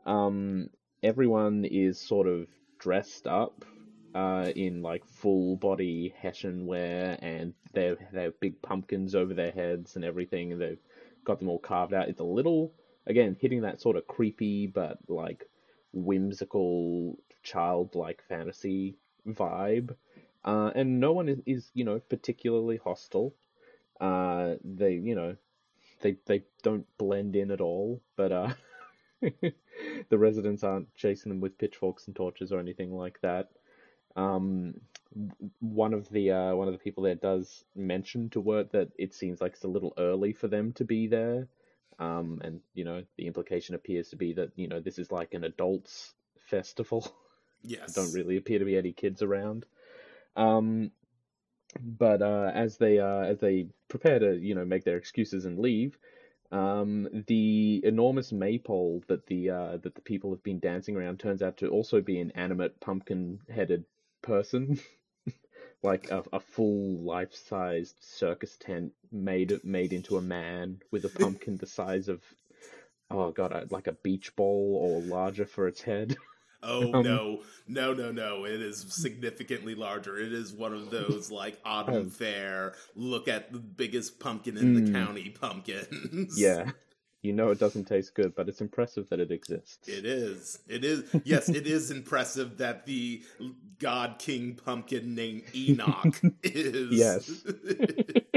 [0.07, 0.71] Um,
[1.03, 2.47] everyone is sort of
[2.79, 3.65] dressed up
[4.15, 9.51] uh, in like full body Hessian wear, and they they have big pumpkins over their
[9.51, 10.83] heads and everything, and they've
[11.25, 12.09] got them all carved out.
[12.09, 12.73] It's a little
[13.09, 15.49] again hitting that sort of creepy but like
[15.93, 19.97] whimsical childlike fantasy vibe.
[20.45, 23.35] Uh, and no one is, is, you know, particularly hostile.
[24.01, 25.37] Uh, they, you know,
[26.01, 28.03] they they don't blend in at all.
[28.17, 28.53] But uh,
[29.21, 33.51] the residents aren't chasing them with pitchforks and torches or anything like that.
[34.17, 34.75] Um,
[35.61, 39.15] one of the uh, one of the people there does mention to Wirt that it
[39.15, 41.49] seems like it's a little early for them to be there.
[41.99, 45.35] Um, and you know the implication appears to be that you know this is like
[45.35, 46.15] an adults
[46.51, 47.07] festival.
[47.67, 47.95] Yes.
[47.95, 49.65] don't really appear to be any kids around.
[50.37, 50.91] Um,
[51.81, 55.59] but uh, as they uh, as they prepare to you know make their excuses and
[55.59, 55.99] leave,
[56.53, 61.43] um, the enormous maypole that the uh, that the people have been dancing around turns
[61.43, 63.85] out to also be an animate pumpkin-headed
[64.23, 64.79] person,
[65.83, 71.57] like a, a full life-sized circus tent made made into a man with a pumpkin
[71.57, 72.23] the size of
[73.11, 76.17] oh god, like a beach ball or larger for its head.
[76.65, 78.45] Oh Um, no, no, no, no!
[78.47, 80.17] It is significantly larger.
[80.19, 82.11] It is one of those like autumn Oh.
[82.11, 82.75] fair.
[82.97, 84.93] Look at the biggest pumpkin in the Mm.
[84.95, 86.41] county pumpkins.
[86.41, 86.71] yeah,
[87.23, 89.89] you know it doesn't taste good, but it's impressive that it exists.
[89.89, 90.59] It is.
[90.69, 91.05] It is.
[91.25, 93.23] Yes, it is impressive that the
[93.79, 96.91] God King pumpkin named Enoch is.
[96.99, 97.31] Yes.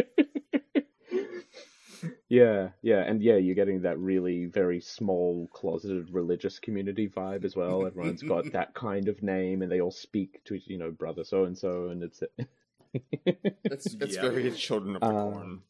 [2.29, 7.55] Yeah, yeah, and yeah, you're getting that really very small, closeted religious community vibe as
[7.55, 7.85] well.
[7.85, 11.23] Everyone's got that kind of name, and they all speak to each you know brother
[11.23, 12.21] so and so, and it's
[13.23, 14.21] It's it's Yeah.
[14.29, 15.61] very children of the Uh, corn.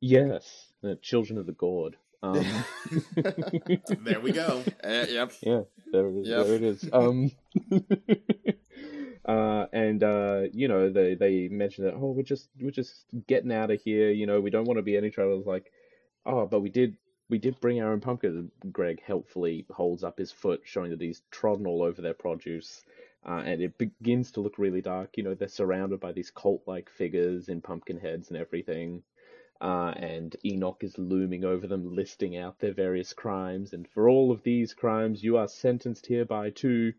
[0.00, 1.96] yes, the children of the gourd.
[2.22, 2.44] Um,
[4.04, 4.62] There we go.
[4.84, 5.32] Eh, yep.
[5.42, 6.28] yeah, there it is.
[6.28, 6.46] Yep.
[6.46, 6.88] There it is.
[6.92, 7.30] Um,
[9.24, 13.52] uh, and uh, you know, they they mentioned that oh, we're just we're just getting
[13.52, 14.10] out of here.
[14.10, 15.42] You know, we don't want to be any trouble.
[15.46, 15.72] Like,
[16.26, 16.96] oh, but we did
[17.28, 18.50] we did bring our own pumpkin.
[18.72, 22.84] Greg helpfully holds up his foot, showing that he's trodden all over their produce.
[23.24, 25.16] Uh, and it begins to look really dark.
[25.16, 29.04] You know, they're surrounded by these cult-like figures in pumpkin heads and everything.
[29.60, 33.72] Uh, and Enoch is looming over them, listing out their various crimes.
[33.72, 36.92] And for all of these crimes, you are sentenced hereby to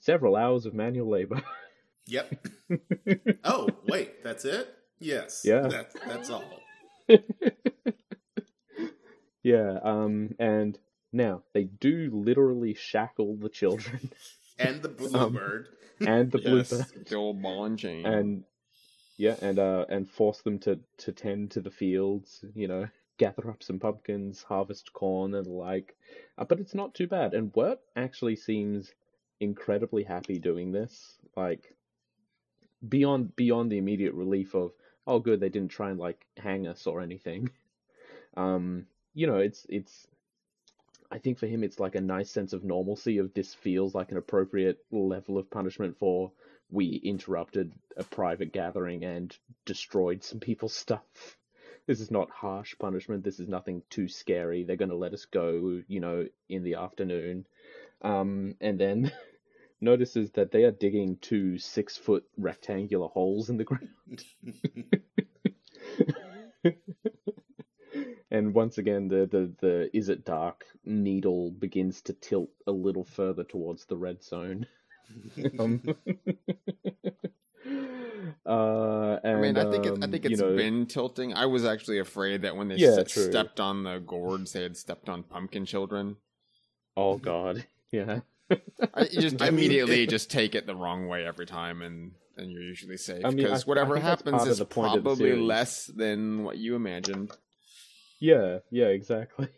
[0.00, 1.42] several hours of manual labor.
[2.08, 2.46] Yep.
[3.44, 4.72] Oh, wait, that's it?
[5.00, 5.42] Yes.
[5.44, 5.66] Yeah.
[5.68, 6.44] That's that's all.
[9.42, 9.78] yeah.
[9.82, 10.34] Um.
[10.38, 10.78] And
[11.12, 14.10] now they do literally shackle the children
[14.58, 15.68] And the bluebird.
[16.00, 18.44] and the Yes, bluebird, the old ball and and
[19.18, 22.44] yeah, and uh, and force them to to tend to the fields.
[22.54, 25.96] You know, gather up some pumpkins, harvest corn, and the like.
[26.38, 27.34] Uh, but it's not too bad.
[27.34, 28.92] And Wirt actually seems
[29.40, 31.16] incredibly happy doing this.
[31.36, 31.74] Like
[32.86, 34.72] beyond beyond the immediate relief of
[35.06, 37.50] oh good they didn't try and like hang us or anything.
[38.38, 40.06] Um, you know, it's it's.
[41.10, 44.10] I think for him it's like a nice sense of normalcy of this feels like
[44.10, 46.32] an appropriate level of punishment for
[46.70, 51.36] we interrupted a private gathering and destroyed some people's stuff.
[51.86, 53.22] This is not harsh punishment.
[53.22, 54.64] This is nothing too scary.
[54.64, 57.46] They're going to let us go, you know, in the afternoon.
[58.02, 59.12] Um, and then
[59.80, 64.24] notices that they are digging two six foot rectangular holes in the ground.
[68.30, 73.04] and once again, the, the, the is it dark needle begins to tilt a little
[73.04, 74.66] further towards the red zone.
[75.58, 75.80] um,
[78.44, 81.34] uh, and, I mean, I think it, I um, think you it's know, been tilting.
[81.34, 83.28] I was actually afraid that when they Yeah, s- true.
[83.28, 86.16] stepped on the gourds, they had stepped on pumpkin children.
[86.96, 88.20] Oh god, yeah.
[88.94, 92.12] I, you just I immediately it- just take it the wrong way every time, and
[92.36, 95.02] and you're usually safe I mean, I- because I whatever happens is the point of
[95.04, 97.32] the probably less than what you imagined.
[98.20, 99.48] Yeah, yeah, exactly.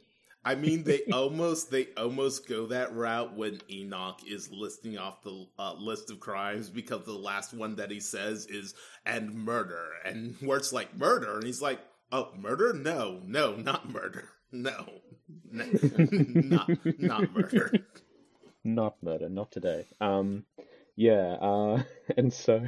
[0.45, 5.47] I mean, they almost they almost go that route when Enoch is listing off the
[5.59, 10.37] uh, list of crimes because the last one that he says is and murder, and
[10.41, 11.81] where it's like murder, and he's like,
[12.13, 12.73] oh, murder?
[12.73, 15.01] No, no, not murder, no,
[15.51, 15.67] no
[16.35, 17.73] not not murder.
[18.69, 19.87] Not murder, not today.
[19.99, 20.45] Um,
[20.95, 21.83] yeah, uh,
[22.19, 22.67] and so,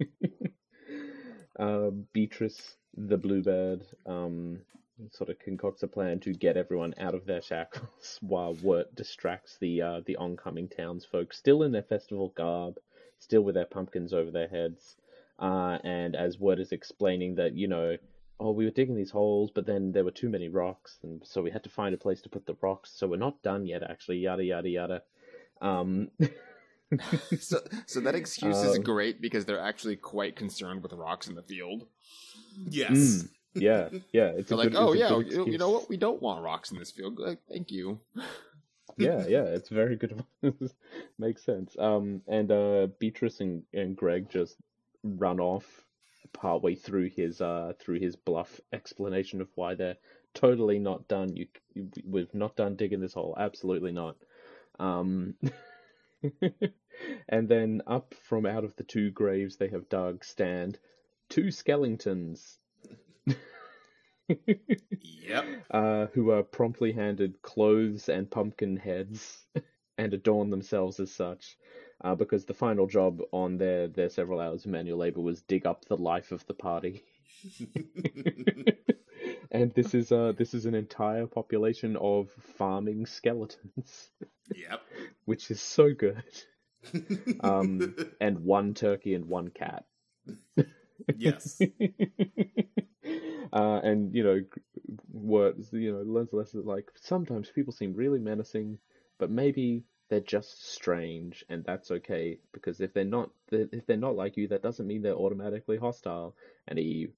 [1.58, 4.62] uh, Beatrice, the bluebird, um,
[5.12, 9.56] sort of concocts a plan to get everyone out of their shackles while Wirt distracts
[9.60, 12.80] the uh, the oncoming townsfolk, still in their festival garb,
[13.20, 14.96] still with their pumpkins over their heads.
[15.38, 17.96] Uh, and as Wirt is explaining that, you know,
[18.40, 21.40] oh, we were digging these holes, but then there were too many rocks, and so
[21.40, 22.90] we had to find a place to put the rocks.
[22.90, 24.18] So we're not done yet, actually.
[24.18, 25.02] Yada yada yada.
[25.60, 26.10] Um,
[27.38, 31.34] so, so that excuse is Uh, great because they're actually quite concerned with rocks in
[31.34, 31.86] the field.
[32.68, 32.90] Yes.
[32.90, 33.28] Mm.
[33.54, 34.28] yeah, yeah.
[34.36, 35.88] It's They're a like, good, oh it's a yeah, good you, you know what?
[35.88, 37.18] We don't want rocks in this field.
[37.18, 38.00] Like, thank you.
[38.98, 40.24] yeah, yeah, it's very good.
[41.18, 41.76] Makes sense.
[41.78, 44.56] Um, and uh, Beatrice and, and Greg just
[45.02, 45.64] run off
[46.32, 49.96] partway through his uh through his bluff explanation of why they're
[50.34, 51.34] totally not done.
[51.36, 53.34] You, you we've not done digging this hole.
[53.38, 54.16] Absolutely not.
[54.80, 55.34] Um,
[57.28, 60.78] and then up from out of the two graves they have dug stand
[61.28, 62.58] two skeletons.
[65.00, 65.44] Yep.
[65.70, 69.46] uh, who are promptly handed clothes and pumpkin heads
[69.98, 71.56] and adorn themselves as such.
[72.02, 75.66] Uh, because the final job on their, their several hours of manual labor was dig
[75.66, 77.04] up the life of the party.
[79.50, 84.10] And this is uh this is an entire population of farming skeletons,
[84.54, 84.80] Yep.
[85.24, 86.22] which is so good.
[87.40, 89.84] Um, and one turkey and one cat.
[91.16, 91.60] yes.
[93.52, 94.40] uh, and you know,
[95.12, 98.78] Wirt's you know learns lessons like sometimes people seem really menacing,
[99.18, 104.16] but maybe they're just strange, and that's okay because if they're not if they're not
[104.16, 106.34] like you, that doesn't mean they're automatically hostile.
[106.68, 107.08] And he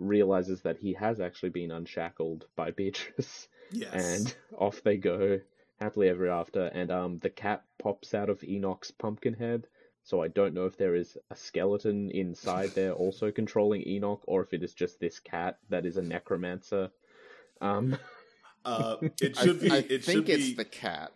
[0.00, 3.92] realizes that he has actually been unshackled by Beatrice, Yes.
[3.92, 5.40] and off they go
[5.80, 6.66] happily ever after.
[6.66, 9.66] And um, the cat pops out of Enoch's pumpkin head.
[10.02, 14.42] So I don't know if there is a skeleton inside there also controlling Enoch, or
[14.42, 16.90] if it is just this cat that is a necromancer.
[17.60, 17.96] Um,
[18.64, 19.70] uh, it should be.
[19.70, 20.54] I, I it think should it's be.
[20.54, 21.12] the cat.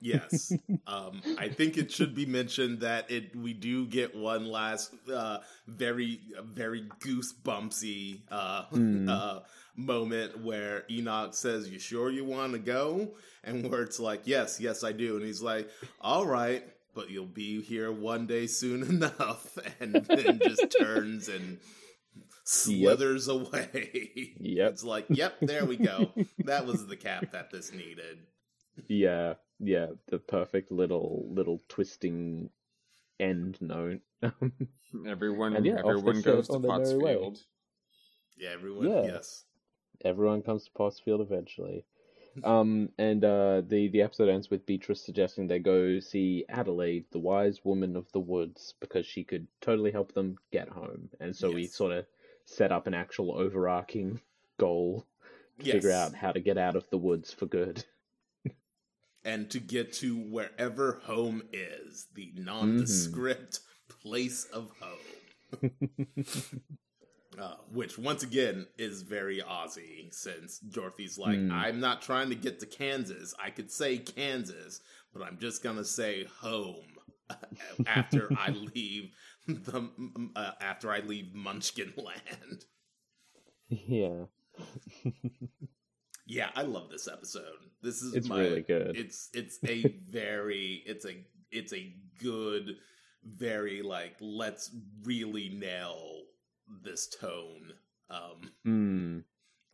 [0.00, 0.52] Yes.
[0.86, 5.38] Um, I think it should be mentioned that it we do get one last uh,
[5.66, 9.08] very very goosebumpsy uh, Hmm.
[9.10, 9.40] uh,
[9.76, 14.60] moment where Enoch says, "You sure you want to go?" And where it's like, "Yes,
[14.60, 15.68] yes, I do." And he's like,
[16.00, 21.58] "All right." But you'll be here one day soon enough, and then just turns and
[22.44, 24.32] slithers away.
[24.40, 24.70] Yep.
[24.72, 26.10] It's like, yep, there we go.
[26.40, 28.18] That was the cap that this needed.
[28.88, 32.50] yeah, yeah, the perfect little little twisting
[33.20, 34.00] end note.
[35.06, 37.14] Everyone, And yeah, everyone goes to on their merry way.
[37.14, 37.44] Pottsfield.
[38.38, 38.88] Yeah, everyone.
[38.88, 39.02] Yeah.
[39.02, 39.44] Yes.
[40.04, 41.84] Everyone comes to Pottsfield eventually.
[42.44, 47.18] Um, and uh, the the episode ends with Beatrice suggesting they go see Adelaide, the
[47.18, 51.08] wise woman of the woods, because she could totally help them get home.
[51.20, 52.06] And so we sort of
[52.44, 54.20] set up an actual overarching
[54.58, 55.06] goal
[55.58, 57.84] to figure out how to get out of the woods for good.
[59.24, 63.60] And to get to wherever home is, the nondescript
[64.02, 65.70] place of home.
[67.38, 71.52] Uh, which once again is very Aussie, since Dorothy's like, Hmm.
[71.52, 73.32] I'm not trying to get to Kansas.
[73.40, 74.80] I could say Kansas,
[75.12, 76.96] but I'm just gonna say home
[77.86, 79.12] after I leave
[79.46, 79.88] the
[80.34, 82.64] uh, after I leave Munchkin Land.
[83.68, 84.24] yeah,
[86.28, 87.56] Yeah, I love this episode.
[87.82, 88.96] This is It's my, really good.
[88.96, 92.76] It's it's a very it's a it's a good
[93.24, 94.70] very like let's
[95.04, 96.22] really nail
[96.84, 97.72] this tone
[98.10, 99.18] um Hmm.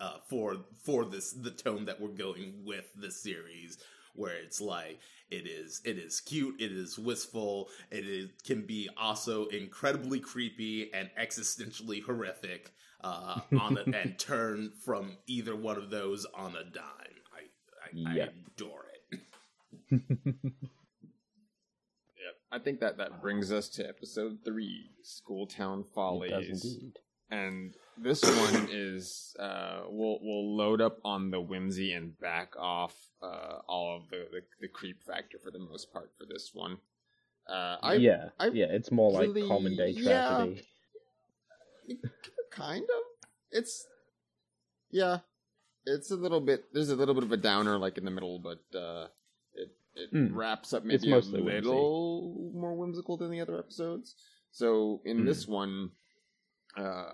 [0.00, 3.78] uh for for this the tone that we're going with this series
[4.14, 8.88] where it's like it is it is cute it is wistful it is can be
[8.96, 12.72] also incredibly creepy and existentially horrific
[13.04, 16.82] uh on it and turn from either one of those on a dime
[17.32, 18.28] i i, Yep.
[18.28, 19.20] I adore it
[19.90, 20.00] yep.
[22.50, 26.64] I think that that brings us to episode three, Schooltown it does Follies.
[26.64, 26.98] indeed.
[27.30, 32.94] and this one is uh, we'll we'll load up on the whimsy and back off
[33.22, 36.78] uh, all of the, the the creep factor for the most part for this one.
[37.48, 40.46] Uh, I yeah, I yeah, it's more like common day yeah.
[42.54, 42.80] Tragedy.
[42.80, 43.86] kind of it's
[44.90, 45.18] yeah
[45.86, 48.38] it's a little bit there's a little bit of a downer like in the middle
[48.38, 49.06] but uh
[49.54, 50.34] it it Mm.
[50.34, 51.68] wraps up It's maybe a mostly whimsy.
[51.68, 54.14] little more whimsical than the other episodes
[54.50, 55.26] so in Mm.
[55.26, 55.90] this one
[56.76, 57.12] uh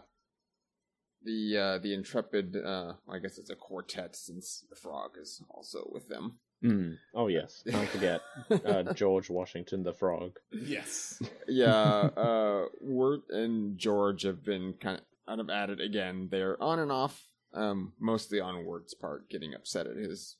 [1.22, 5.88] the uh the intrepid uh i guess it's a quartet since the frog is also
[5.92, 6.98] with them Mm.
[7.14, 8.20] Oh yes, don't forget
[8.66, 10.38] uh, George Washington the Frog.
[10.52, 15.04] yes yeah, uh, Wirt and George have been kind of,
[15.38, 16.28] at it again.
[16.30, 20.36] They're on and off Um, mostly on Wirt's part, getting upset at his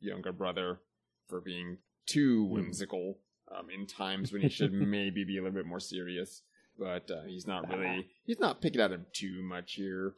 [0.00, 0.80] younger brother
[1.28, 3.18] for being too whimsical
[3.54, 6.42] um, in times when he should maybe be a little bit more serious.
[6.78, 10.14] But uh, he's not really he's not picking at him too much here.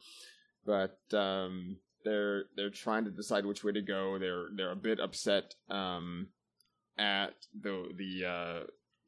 [0.65, 4.17] But um, they're they're trying to decide which way to go.
[4.17, 6.27] They're they're a bit upset um,
[6.97, 8.63] at the the uh,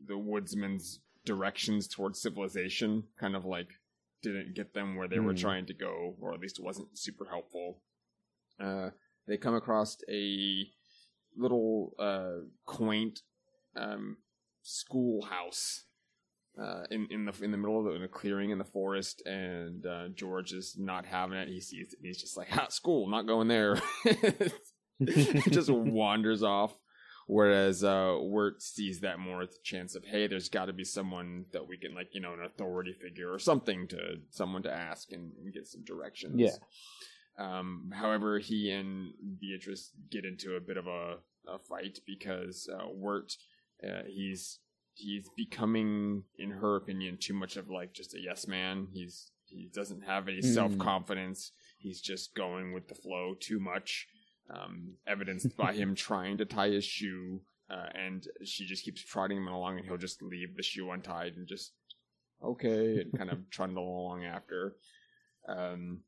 [0.05, 3.03] the woodsman's directions towards civilization.
[3.19, 3.69] Kind of like
[4.21, 5.37] didn't get them where they were Hmm.
[5.37, 7.81] trying to go, or at least it wasn't super helpful.
[8.59, 8.89] Uh,
[9.27, 10.65] they come across a
[11.37, 13.21] little uh, quaint
[13.75, 14.17] um,
[14.61, 15.85] schoolhouse
[16.59, 19.21] uh, in in the in the middle of the, in a clearing in the forest,
[19.25, 21.47] and uh, George is not having it.
[21.47, 21.99] He sees it.
[21.99, 23.79] And he's just like, "Ha, school, not going there."
[25.51, 26.75] just wanders off.
[27.31, 30.83] Whereas uh, Wirt sees that more as a chance of, hey, there's got to be
[30.83, 34.73] someone that we can, like, you know, an authority figure or something to someone to
[34.73, 36.33] ask and, and get some directions.
[36.39, 36.55] Yeah.
[37.37, 41.17] Um, however, he and Beatrice get into a bit of a,
[41.47, 43.33] a fight because uh, Wirt,
[43.87, 44.57] uh, he's
[44.95, 48.87] he's becoming, in her opinion, too much of like just a yes man.
[48.91, 50.53] He's he doesn't have any Mm.
[50.53, 51.51] self confidence.
[51.77, 54.07] He's just going with the flow too much,
[54.49, 59.37] um, evidenced by him trying to tie his shoe, uh, and she just keeps trotting
[59.37, 61.73] him along, and he'll just leave the shoe untied and just
[62.43, 64.75] okay, and kind of trundle along after.
[65.47, 65.99] Um,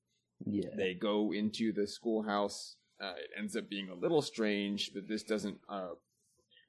[0.46, 0.70] Yeah.
[0.76, 2.76] they go into the schoolhouse.
[3.00, 5.58] Uh, it ends up being a little strange, but this doesn't.
[5.68, 5.90] Uh,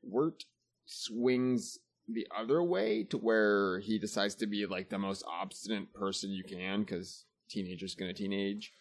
[0.02, 0.44] Wirt
[0.86, 6.30] swings the other way to where he decides to be like the most obstinate person
[6.30, 8.72] you can because teenager's gonna teenage.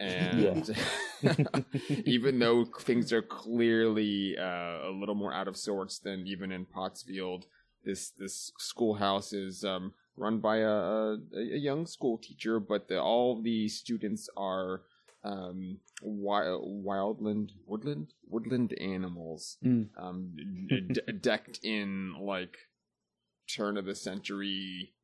[0.00, 0.74] And
[2.06, 6.64] even though things are clearly uh, a little more out of sorts than even in
[6.66, 7.44] Pottsfield,
[7.84, 13.00] this this schoolhouse is um, run by a, a, a young school teacher, but the,
[13.00, 14.82] all the students are
[15.22, 19.88] um, wild, wildland, woodland, woodland animals, Mm.
[19.98, 20.32] um,
[20.68, 22.56] d- d- decked in like
[23.54, 24.94] turn of the century,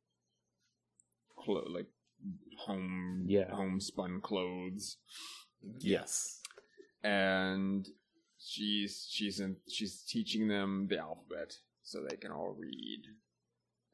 [1.37, 1.87] clo- like
[2.59, 3.53] home, Yeah.
[3.53, 4.97] homespun clothes
[5.79, 6.41] Yes.
[7.03, 7.87] and
[8.39, 13.03] she's she's in, she's teaching them the alphabet so they can all read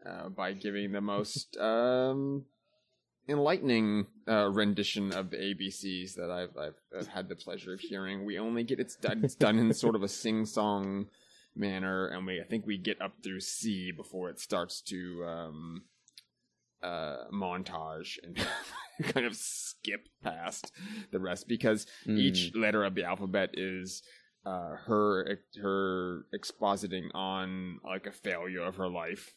[0.05, 2.45] uh, by giving the most um,
[3.27, 8.25] enlightening uh, rendition of the ABCs that I've, I've I've had the pleasure of hearing.
[8.25, 11.07] We only get it's done it's done in sort of a sing song
[11.55, 15.83] manner, and we I think we get up through C before it starts to um,
[16.83, 18.37] uh, montage and
[19.13, 20.71] kind of skip past
[21.11, 22.17] the rest because Mm.
[22.19, 24.03] each letter of the alphabet is
[24.45, 29.33] uh, her her expositing on like a failure of her life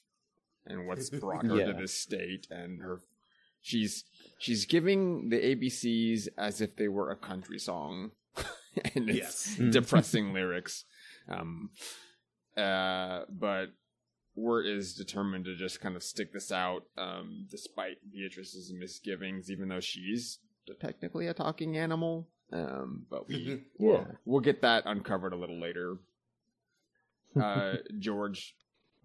[0.67, 3.01] and what's brought her to this state and her
[3.63, 4.05] she's
[4.39, 8.11] she's giving the ABCs as if they were a country song
[8.95, 9.57] and it's Yes.
[9.59, 9.71] Mm.
[9.73, 10.85] depressing lyrics
[11.29, 11.71] um
[12.57, 13.67] uh but
[14.37, 19.69] Wirt is determined to just kind of stick this out um despite Beatrice's misgivings even
[19.69, 20.39] though she's
[20.81, 22.29] technically a talking animal.
[22.53, 24.05] Um but we Yeah.
[24.25, 25.97] we'll, get that uncovered a little later.
[27.41, 28.55] Uh George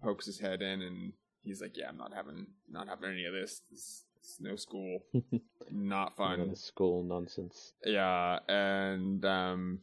[0.02, 1.12] pokes his head in and
[1.44, 3.60] he's like yeah I'm not having not having any of this.
[3.70, 5.00] This, this no school.
[5.70, 6.54] Not fun.
[6.54, 7.72] School nonsense.
[7.84, 9.78] yeah, and um,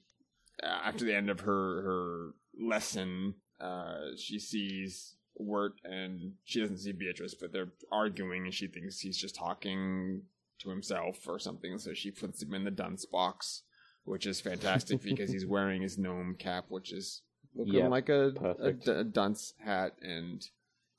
[0.63, 2.29] after the end of her her
[2.59, 8.67] lesson, uh, she sees Wirt, and she doesn't see Beatrice, but they're arguing, and she
[8.67, 10.23] thinks he's just talking
[10.59, 11.77] to himself or something.
[11.77, 13.63] So she puts him in the dunce box,
[14.03, 17.21] which is fantastic because he's wearing his gnome cap, which is
[17.55, 20.45] looking Yep, like a, a, a dunce hat, and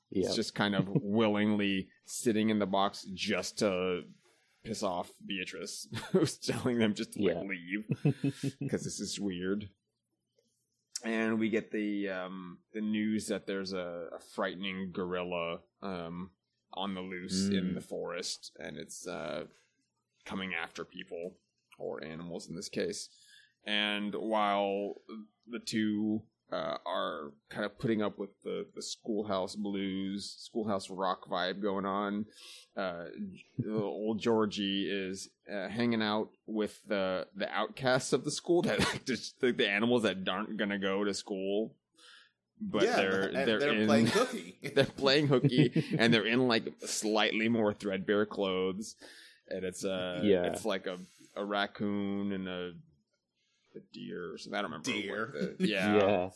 [0.09, 0.27] Yeah.
[0.27, 4.01] He's just kind of willingly sitting in the box just to
[4.63, 7.85] piss off Beatrice, who's telling them just to like, leave
[8.59, 9.69] because this is weird.
[11.03, 16.29] And we get the um, the news that there's a, a frightening gorilla um,
[16.73, 17.73] on the loose in Mm.
[17.75, 19.45] the forest, and it's uh,
[20.25, 21.35] coming after people
[21.79, 23.09] or animals in this case.
[23.65, 25.01] And while
[25.47, 26.21] the two
[26.51, 31.85] uh, are kind of putting up with the, the schoolhouse blues, schoolhouse rock vibe going
[31.85, 32.25] on.
[32.75, 33.05] Uh,
[33.71, 39.39] old Georgie is uh, hanging out with the the outcasts of the school that just
[39.39, 41.73] the, the animals that aren't gonna go to school,
[42.59, 44.57] but yeah, they're they're, they're in, playing hooky.
[44.75, 48.95] they're playing hooky and they're in like slightly more threadbare clothes,
[49.49, 50.43] and it's uh Yeah.
[50.43, 50.97] it's like a
[51.35, 52.73] a raccoon and a
[53.75, 54.57] a deer or something.
[54.57, 54.91] I don't remember.
[54.91, 55.55] Deer.
[55.57, 55.95] the- yeah.
[55.95, 56.29] yeah.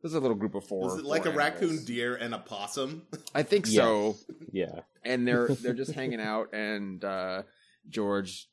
[0.00, 0.84] There's a little group of four.
[0.90, 3.02] Was it like four a raccoon, deer, and a possum?
[3.34, 3.74] I think Yes.
[3.76, 4.16] so.
[4.52, 4.80] Yeah.
[5.04, 7.42] And they're they're just hanging out, and uh,
[7.88, 8.48] George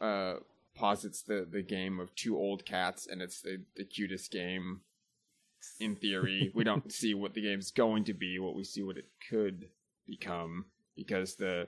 [0.00, 0.34] uh,
[0.76, 4.82] posits the the game of two old cats, and it's the the cutest game.
[5.80, 8.38] In theory, we don't see what the game's going to be.
[8.38, 9.70] What we see what it could
[10.06, 11.66] become, because the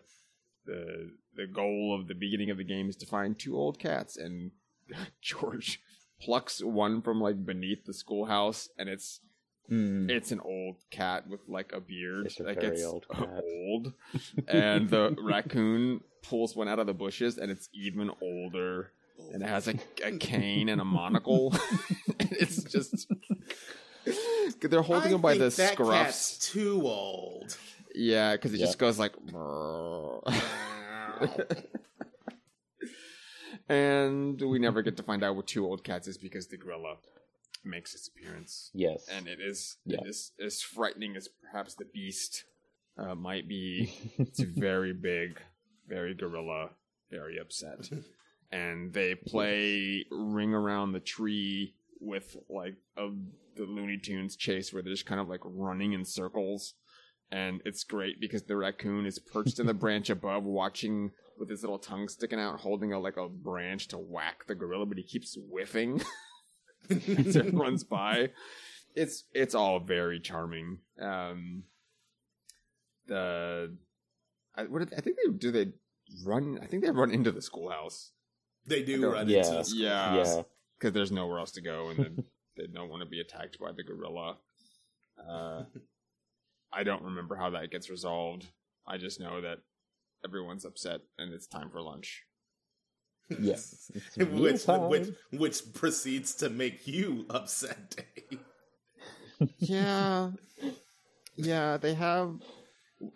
[0.66, 4.16] the the goal of the beginning of the game is to find two old cats,
[4.16, 4.52] and
[5.20, 5.80] George
[6.20, 9.20] plucks one from like beneath the schoolhouse, and it's
[9.68, 10.08] Mm.
[10.08, 12.26] it's an old cat with like a beard.
[12.26, 13.42] It's a like very it's old cat.
[13.42, 13.92] old.
[14.48, 18.92] and the raccoon pulls one out of the bushes, and it's even older.
[19.32, 21.52] And it has a, a cane and a monocle.
[22.20, 23.08] and it's just
[24.60, 25.90] they're holding I him by think the that scruffs.
[26.04, 27.56] cat's too old.
[27.92, 28.66] Yeah, because it Yeah.
[28.66, 29.14] just goes like.
[33.68, 36.96] And we never get to find out what two old cats is because the gorilla
[37.64, 39.06] makes its appearance Yes.
[39.10, 39.98] and it is Yeah.
[40.04, 42.44] it is as frightening as perhaps the beast
[42.96, 43.92] uh, might be.
[44.18, 45.40] It's very big,
[45.88, 46.70] very gorilla,
[47.10, 47.90] very upset,
[48.52, 53.08] and they play ring around the tree with like a
[53.56, 56.74] the Looney Tunes chase where they're just kind of like running in circles,
[57.32, 61.62] and it's great because the raccoon is perched in the branch above, watching with his
[61.62, 65.02] little tongue sticking out, holding a like a branch to whack the gorilla, but he
[65.04, 66.00] keeps whiffing
[66.90, 68.30] as it runs by.
[68.94, 70.78] It's it's all very charming.
[71.00, 71.64] Um,
[73.06, 73.76] the
[74.56, 75.72] I, what did, I think they do they
[76.24, 76.58] run.
[76.62, 78.12] I think they run into the schoolhouse
[78.66, 79.38] They do don't- run Yeah.
[79.38, 79.80] into the school.
[79.80, 80.16] Yeah.
[80.16, 80.42] yeah.
[80.78, 82.24] because there's nowhere else to go, and then
[82.56, 84.38] they don't want to be attacked by the gorilla.
[85.18, 85.64] Uh,
[86.72, 88.46] I don't remember how that gets resolved.
[88.86, 89.58] I just know that
[90.26, 92.24] everyone's upset and it's time for lunch.
[93.40, 93.90] Yes.
[94.16, 95.08] It's which, which
[95.42, 98.40] which proceeds to make you upset, Dave.
[99.58, 100.30] yeah
[101.36, 102.30] yeah they have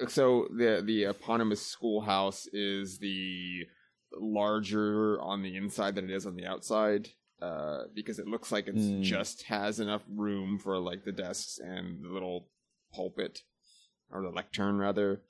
[0.08, 3.64] so the the eponymous schoolhouse is the
[4.12, 7.08] larger on the inside than it is on the outside
[7.40, 9.02] uh because it looks like it Mm.
[9.02, 12.48] just has enough room for like the desks and the little
[12.92, 13.40] pulpit
[14.10, 15.22] or the lectern rather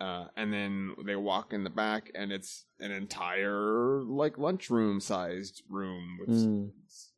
[0.00, 5.62] uh, and then they walk in the back and it's an entire like lunchroom sized
[5.68, 6.70] room with Mm.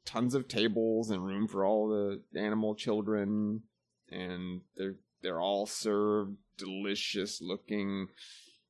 [0.04, 3.62] tons of tables and room for all the animal children
[4.10, 8.08] and they're they're all served delicious looking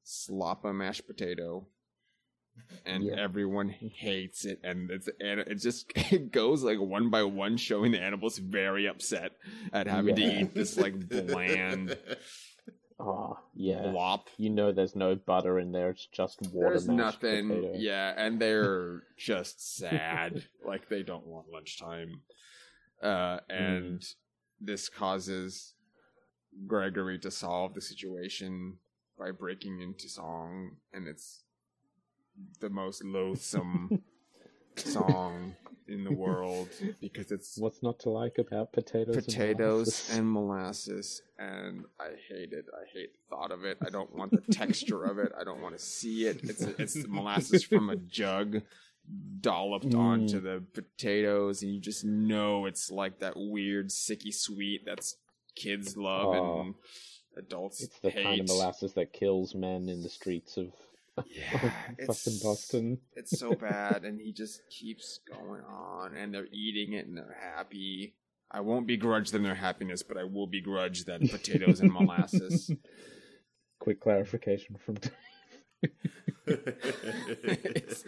[0.03, 1.67] slop sloppa mashed potato
[2.85, 3.15] and Yeah.
[3.17, 7.93] everyone hates it and it's and it just it goes like one by one showing
[7.93, 9.33] the animals very upset
[9.73, 10.25] at having Yeah.
[10.27, 11.97] to eat this like bland
[13.01, 14.17] Ah, yeah.
[14.37, 15.91] You know there's no butter in there.
[15.91, 17.49] It's just water There's nothing.
[17.49, 17.73] potato.
[17.77, 20.45] Yeah, and they're just sad.
[20.65, 22.21] like they don't want lunchtime.
[23.03, 24.05] Uh, and
[24.61, 25.75] this causes
[26.67, 28.77] Gregory to solve the situation
[29.19, 31.43] by breaking into song, and it's
[32.61, 34.03] the most loathsome
[34.87, 35.55] song
[35.89, 36.69] in the world
[37.01, 39.17] because it's What's not to like about potatoes?
[39.17, 40.17] and potatoes molasses?
[40.19, 44.31] and molasses and i hate it i hate the thought of it i don't want
[44.31, 47.91] the texture of it i don't want to see it it's it's the molasses from
[47.91, 48.63] a jug
[49.41, 49.99] dolloped Mm.
[49.99, 55.17] onto the potatoes and you just know it's like that weird sicky sweet that's
[55.57, 56.61] kids love Oh.
[56.61, 56.75] and
[57.37, 60.73] adults It's the hate kind of molasses that kills men in the streets of
[61.29, 62.99] yeah, fucking it's Boston.
[63.15, 67.37] It's so bad, and he just keeps going on, and they're eating it, and they're
[67.57, 68.15] happy.
[68.51, 72.71] I won't begrudge them their happiness, but I will begrudge that potatoes and molasses.
[73.79, 74.97] Quick clarification from
[76.47, 78.05] it's,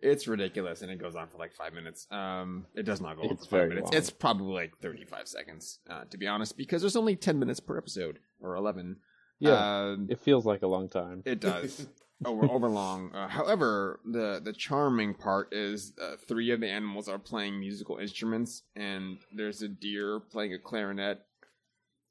[0.00, 2.06] it's ridiculous, and it goes on for like five minutes.
[2.10, 3.90] Um, it does not go on It's for five minutes.
[3.90, 3.98] long.
[3.98, 7.76] It's probably like thirty-five seconds, uh, to be honest, because there's only ten minutes per
[7.78, 8.96] episode or eleven.
[9.40, 11.22] yeah, Um, it feels like a long time.
[11.24, 11.86] It does.
[12.24, 13.12] Over over long.
[13.12, 17.98] Uh, however, the the charming part is uh, three of the animals are playing musical
[17.98, 21.20] instruments, and there's a deer playing a clarinet,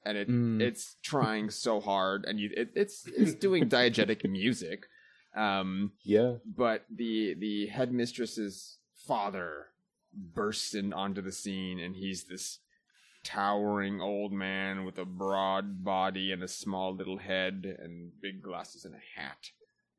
[0.06, 0.62] and it Mm.
[0.62, 4.86] it's trying so hard, and you it, it's it's doing diegetic music.
[5.36, 8.78] Um, Yeah, but the the headmistress's
[9.08, 9.68] father
[10.14, 12.60] bursts in onto the scene, and he's this
[13.24, 18.84] towering old man with a broad body and a small little head and big glasses
[18.86, 19.50] and a hat,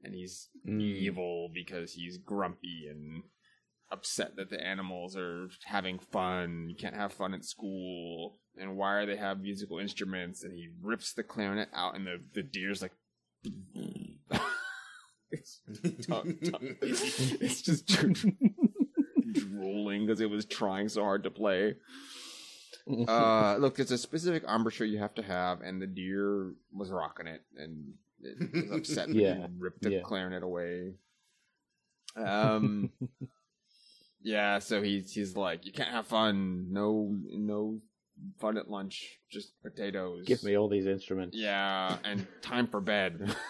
[0.05, 0.81] and he's Mm.
[0.81, 3.23] evil because he's grumpy and
[3.91, 6.69] upset that the animals are having fun.
[6.69, 8.39] You can't have fun at school.
[8.57, 10.43] And why are they have musical instruments?
[10.45, 12.93] And he rips the clarinet out, and the the deer's like.
[15.31, 15.61] it's,
[16.81, 17.87] it's just
[19.33, 21.75] drooling because it was trying so hard to play.
[23.09, 27.27] Uh, look, there's a specific embouchure you have to have, and the deer was rocking
[27.27, 27.95] it, and
[28.25, 30.01] it was upset Yeah, you ripped the yeah.
[30.01, 30.95] clarinet away.
[32.17, 32.91] Um,
[34.23, 36.69] yeah, so he's he's like, you can't have fun.
[36.71, 37.81] No, no
[38.39, 39.19] fun at lunch.
[39.31, 40.25] Just potatoes.
[40.27, 41.37] Give me all these instruments.
[41.37, 43.35] Yeah, and time for bed.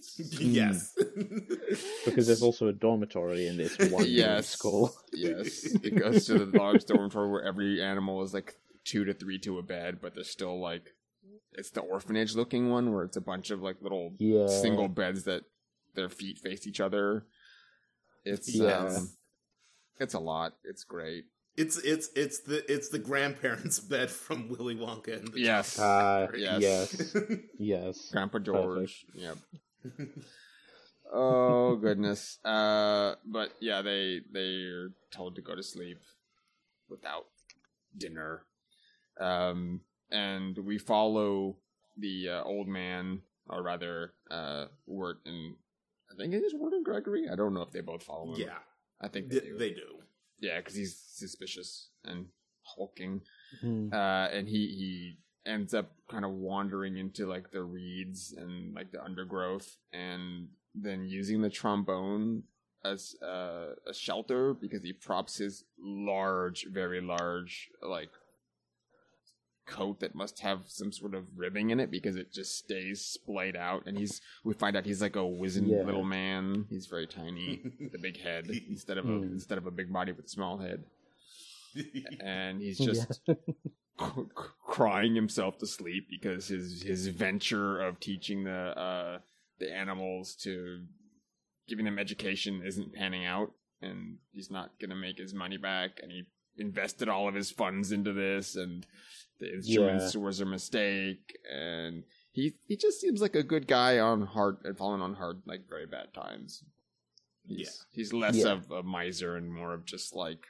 [0.38, 0.94] yes.
[2.04, 4.46] Because there's also a dormitory in this one Yes.
[4.48, 4.94] school.
[5.12, 8.54] yes, it goes to the large dormitory where every animal is like
[8.84, 10.94] two to three to a bed, but there's still like
[11.52, 14.46] it's the orphanage looking one where it's a bunch of like little Yeah.
[14.46, 15.42] single beds that
[15.94, 17.26] their feet face each other.
[18.24, 18.98] It's Yes.
[18.98, 19.08] um,
[19.98, 20.54] it's a lot.
[20.64, 21.24] It's great.
[21.56, 26.28] It's it's it's the it's the grandparents' bed from Willy Wonka and the Yes, Uh,
[26.36, 26.60] Yes.
[26.62, 27.16] yes.
[27.58, 28.10] Yes.
[28.12, 29.04] Grandpa George.
[29.14, 29.38] Yep.
[31.12, 32.38] oh goodness.
[32.44, 35.98] Uh, but yeah, they they're told to go to sleep
[36.88, 37.26] without
[37.96, 38.42] dinner.
[39.20, 39.80] Um,
[40.10, 41.56] and we follow
[41.96, 45.54] the uh, old man, or rather, uh, Wirt and
[46.10, 47.28] I think it is Wirt and Gregory.
[47.30, 48.40] I don't know if they both follow him.
[48.40, 48.58] yeah,
[49.00, 49.58] I think they they, do.
[49.58, 49.98] they do.
[50.40, 52.26] Yeah, because he's suspicious and
[52.62, 53.22] hulking.
[53.60, 53.88] Hmm.
[53.92, 55.18] Uh, and he he
[55.50, 61.04] ends up kind of wandering into like the reeds and like the undergrowth, and then
[61.04, 62.44] using the trombone
[62.84, 68.10] as uh, a shelter because he props his large, very large, like
[69.68, 73.54] coat that must have some sort of ribbing in it because it just stays splayed
[73.56, 75.82] out and he's we find out he's like a wizened Yeah.
[75.84, 79.24] little man he's very tiny with a big head instead of a Hmm.
[79.24, 80.84] instead of a big body with a small head
[82.20, 83.34] and he's just Yeah.
[83.34, 83.54] c-
[84.00, 84.22] c-
[84.66, 89.18] crying himself to sleep because his his venture of teaching the uh
[89.58, 90.84] the animals to
[91.68, 93.52] giving them education isn't panning out
[93.82, 96.22] and he's not gonna make his money back and he
[96.58, 98.86] invested all of his funds into this and
[99.40, 102.02] the insurance was a mistake and
[102.32, 105.68] he he just seems like a good guy on hard and falling on hard like
[105.68, 106.64] very bad times
[107.46, 107.70] he's, Yeah.
[107.92, 108.52] he's less Yeah.
[108.52, 110.46] of a miser and more of just like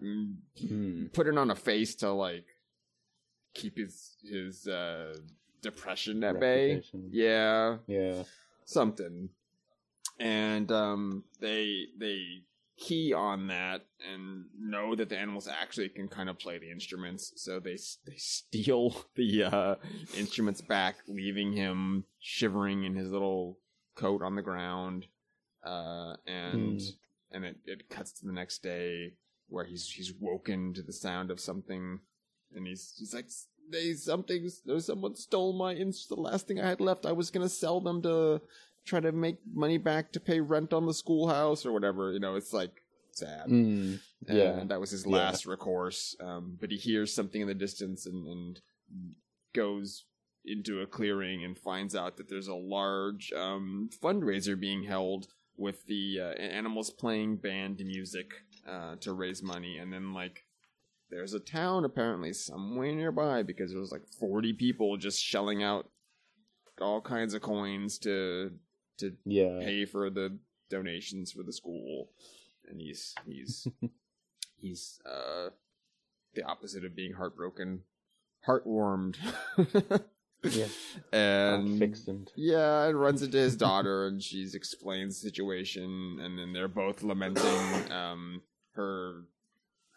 [0.00, 1.06] mm, Hmm.
[1.12, 2.46] putting on a face to like
[3.54, 5.14] keep his his uh
[5.60, 6.82] depression at bay.
[7.10, 8.24] Yeah, Yeah.
[8.64, 9.28] something.
[10.18, 12.42] And um they they
[12.86, 17.32] key on that and know that the animals actually can kind of play the instruments,
[17.36, 17.76] so they
[18.06, 19.74] they steal the uh
[20.16, 23.58] instruments back, leaving him shivering in his little
[23.94, 25.06] coat on the ground.
[25.64, 27.36] Uh and Hmm.
[27.36, 29.12] and it, it cuts to the next day
[29.48, 32.00] where he's he's woken to the sound of something
[32.54, 33.28] and he's he's like
[33.70, 37.48] they something someone stole my ins the last thing I had left I was gonna
[37.48, 38.40] sell them to
[38.84, 42.34] try to make money back to pay rent on the schoolhouse or whatever you know
[42.36, 43.94] it's like sad Hmm.
[44.28, 44.58] Yeah.
[44.60, 45.16] and that was his Yeah.
[45.16, 48.60] last recourse um, but he hears something in the distance and, and
[49.54, 50.04] goes
[50.44, 55.84] into a clearing and finds out that there's a large um, fundraiser being held with
[55.86, 58.32] the uh, animals playing band music
[58.68, 60.44] uh, to raise money and then like
[61.10, 65.88] there's a town apparently somewhere nearby because there was like 40 people just shelling out
[66.80, 68.50] all kinds of coins to
[68.98, 69.58] to Yeah.
[69.60, 70.38] pay for the
[70.70, 72.10] donations for the school.
[72.68, 73.66] And he's he's
[74.60, 75.50] he's uh
[76.34, 77.80] the opposite of being heartbroken.
[78.46, 79.16] Heartwarmed.
[80.50, 80.66] Yeah.
[81.12, 86.18] and fixed and yeah and runs into his daughter and she's explains the situation.
[86.20, 89.22] And then they're both lamenting um her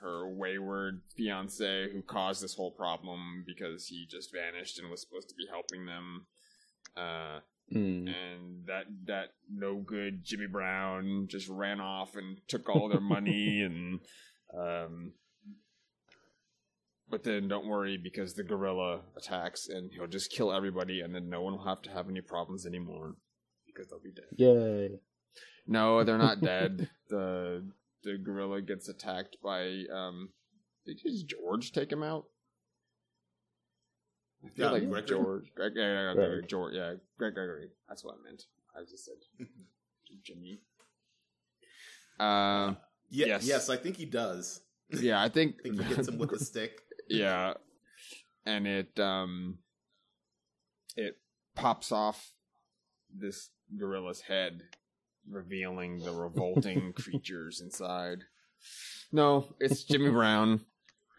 [0.02, 5.30] her wayward fiance who caused this whole problem because he just vanished and was supposed
[5.30, 6.28] to be helping them.
[6.96, 7.40] Uh
[7.72, 8.08] Hmm.
[8.08, 13.62] and that that no good Jimmy Brown just ran off and took all their money
[13.66, 14.00] and
[14.56, 15.14] um
[17.10, 21.30] but then don't worry because the gorilla attacks and he'll just kill everybody and then
[21.30, 23.16] no one will have to have any problems anymore
[23.66, 24.26] because they'll be dead.
[24.38, 25.00] Yay.
[25.68, 26.90] No, they're not dead.
[27.08, 27.64] The
[28.04, 30.30] the gorilla gets attacked by um
[30.86, 32.26] did George take him out?
[34.56, 35.52] Yeah, like Greg- George.
[35.56, 36.30] Greg, yeah, Greg.
[36.32, 37.70] Greg, George, yeah, Greg Gregory.
[37.90, 38.44] That's what I meant.
[38.76, 39.16] I just said
[40.24, 40.62] Jimmy.
[42.20, 42.78] Um,
[43.10, 43.46] Yeah, Yes.
[43.48, 43.70] yes.
[43.70, 44.62] I think he does.
[44.90, 46.82] yeah, I think I think he hits him with a stick.
[47.10, 47.54] yeah,
[48.46, 49.58] and it um,
[50.96, 51.18] it
[51.56, 52.32] pops off
[53.14, 54.62] this gorilla's head,
[55.30, 58.20] revealing the revolting creatures inside.
[59.12, 60.62] No, it's Jimmy Brown,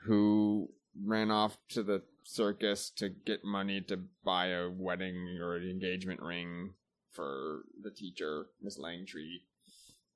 [0.05, 0.71] who
[1.05, 6.21] ran off to the circus to get money to buy a wedding or an engagement
[6.21, 6.75] ring
[7.13, 9.43] for the teacher, Miss Langtree.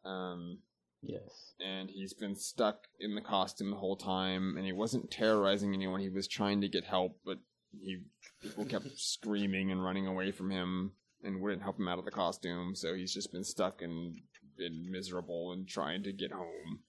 [0.05, 0.59] Um,
[1.03, 1.55] Yes.
[1.59, 6.01] and he's been stuck in the costume the whole time and he wasn't terrorizing anyone
[6.01, 7.39] he was trying to get help but
[7.73, 8.03] he
[8.43, 10.93] people kept screaming and running away from him
[11.25, 14.19] and wouldn't help him out of the costume so he's just been stuck and
[14.59, 16.81] been miserable and trying to get home.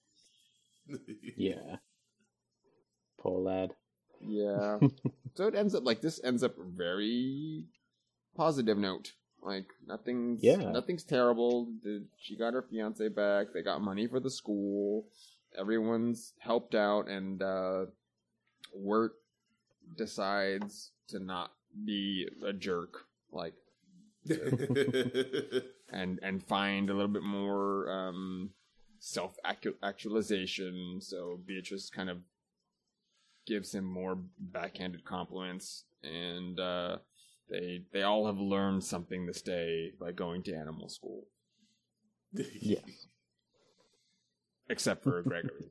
[1.38, 1.76] Yeah.
[3.18, 3.74] Poor lad.
[4.26, 4.78] Yeah.
[5.34, 7.64] so it ends up like this ends up very
[8.36, 9.12] positive note.
[9.42, 10.70] Like nothing's Yeah.
[10.70, 11.68] nothing's terrible.
[11.82, 13.48] The, she got her fiance back.
[13.52, 15.06] They got money for the school.
[15.58, 17.86] Everyone's helped out, and uh,
[18.72, 19.12] Wirt
[19.96, 21.52] decides to not
[21.84, 23.04] be a jerk.
[23.32, 23.54] Like
[25.90, 28.50] and and find a little bit more um,
[29.00, 31.00] self actualization.
[31.00, 32.18] So Beatrice kind of
[33.46, 36.98] gives him more backhanded compliments, and uh,
[37.50, 41.26] they they all have learned something this day by going to animal school,
[42.60, 42.82] Yes.
[44.68, 45.70] except for Gregory.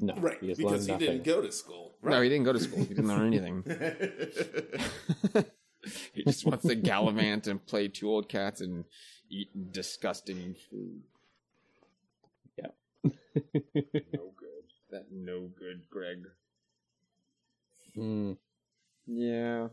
[0.00, 1.96] No, right, he because he learned didn't go to school.
[2.04, 2.78] No, he didn't go to school.
[2.78, 3.64] He didn't learn anything.
[6.14, 8.84] he just wants to gallivant and play two old cats and
[9.28, 11.02] eat disgusting food.
[12.62, 12.70] No
[14.36, 14.37] good.
[14.90, 16.24] That no good, Greg.
[17.94, 18.32] Hmm.
[19.06, 19.68] Yeah.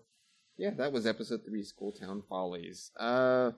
[0.57, 2.91] Yeah, that was episode three, School Town Follies.
[2.99, 3.51] Uh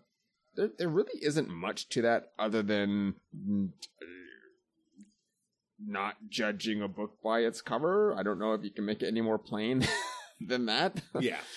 [0.56, 3.70] there there really isn't much to that other than mm,
[5.80, 8.16] not judging a book by its cover.
[8.18, 9.86] I don't know if you can make it any more plain
[10.42, 11.02] than that.
[11.20, 11.40] yeah.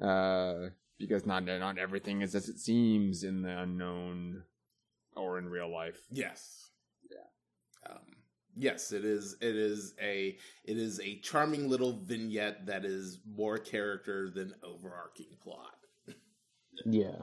[0.00, 4.44] Uh because not not everything is as it seems in the unknown
[5.16, 5.98] or in real life.
[6.08, 6.70] Yes.
[7.10, 7.90] Yeah.
[7.92, 7.98] Um,
[8.58, 9.36] yes, it is.
[9.40, 10.36] It is a.
[10.64, 15.76] It is a charming little vignette that is more character than overarching plot.
[16.84, 17.22] yeah.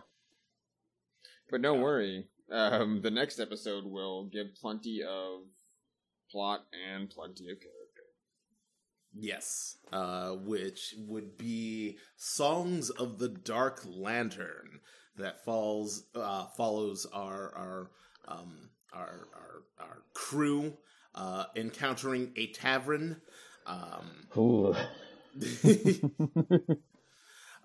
[1.49, 2.27] But don't worry.
[2.51, 5.41] Um, the next episode will give plenty of
[6.31, 7.81] plot and plenty of character.
[9.13, 14.81] Yes, uh, which would be Songs of the Dark Lantern
[15.17, 17.91] that falls uh, follows our our
[18.27, 20.73] um, our, our our crew
[21.16, 23.22] uh, encountering a tavern.
[23.66, 24.28] Um,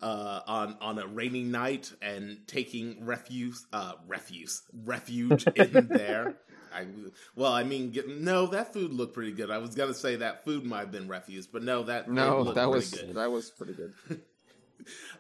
[0.03, 6.37] uh, on on a rainy night and taking refuge uh, refuse refuge in there.
[6.75, 6.87] I
[7.35, 9.51] well, I mean, no, that food looked pretty good.
[9.51, 12.71] I was gonna say that food might have been refuse, but no, that No, that
[12.71, 13.15] was good.
[13.15, 13.93] that was pretty good.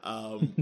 [0.04, 0.54] um,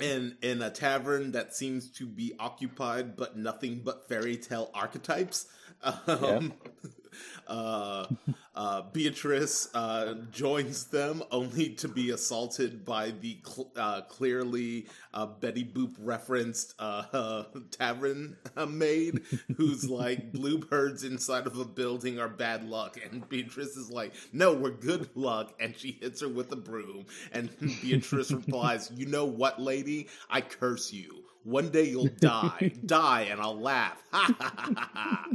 [0.00, 5.46] in in a tavern that seems to be occupied, but nothing but fairy tale archetypes.
[5.82, 6.54] Um,
[7.46, 8.06] uh,
[8.54, 15.26] uh, Beatrice uh, joins them only to be assaulted by the cl- uh, clearly uh,
[15.26, 19.22] Betty Boop referenced uh, tavern uh, maid,
[19.56, 24.52] who's like bluebirds inside of a building are bad luck, and Beatrice is like, "No,
[24.54, 27.50] we're good luck," and she hits her with a broom, and
[27.82, 30.08] Beatrice replies, "You know what, lady?
[30.28, 33.96] I curse you." One day you'll die, die, and I'll laugh.
[34.12, 35.28] Ha ha ha ha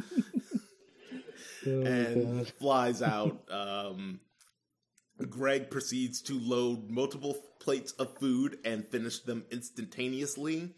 [1.66, 3.42] ha and flies out.
[3.52, 4.20] Um,
[5.30, 10.76] Greg proceeds to load multiple plates of food and finish them instantaneously.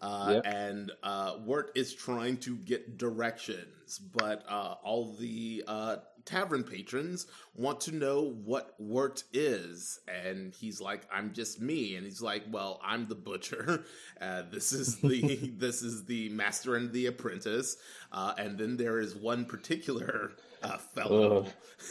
[0.00, 0.42] Uh, Yep.
[0.46, 7.26] And uh, Wirt is trying to get directions, but uh, all the uh, tavern patrons
[7.54, 10.00] want to know what Wirt is.
[10.08, 13.84] And he's like, "I'm just me." And he's like, "Well, I'm the butcher.
[14.20, 17.76] Uh, this is the this is the master and the apprentice."
[18.12, 21.46] Uh, and then there is one particular uh, fellow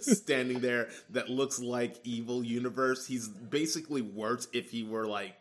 [0.00, 3.06] standing there that looks like Evil Universe.
[3.06, 5.34] He's basically Wirt if he were like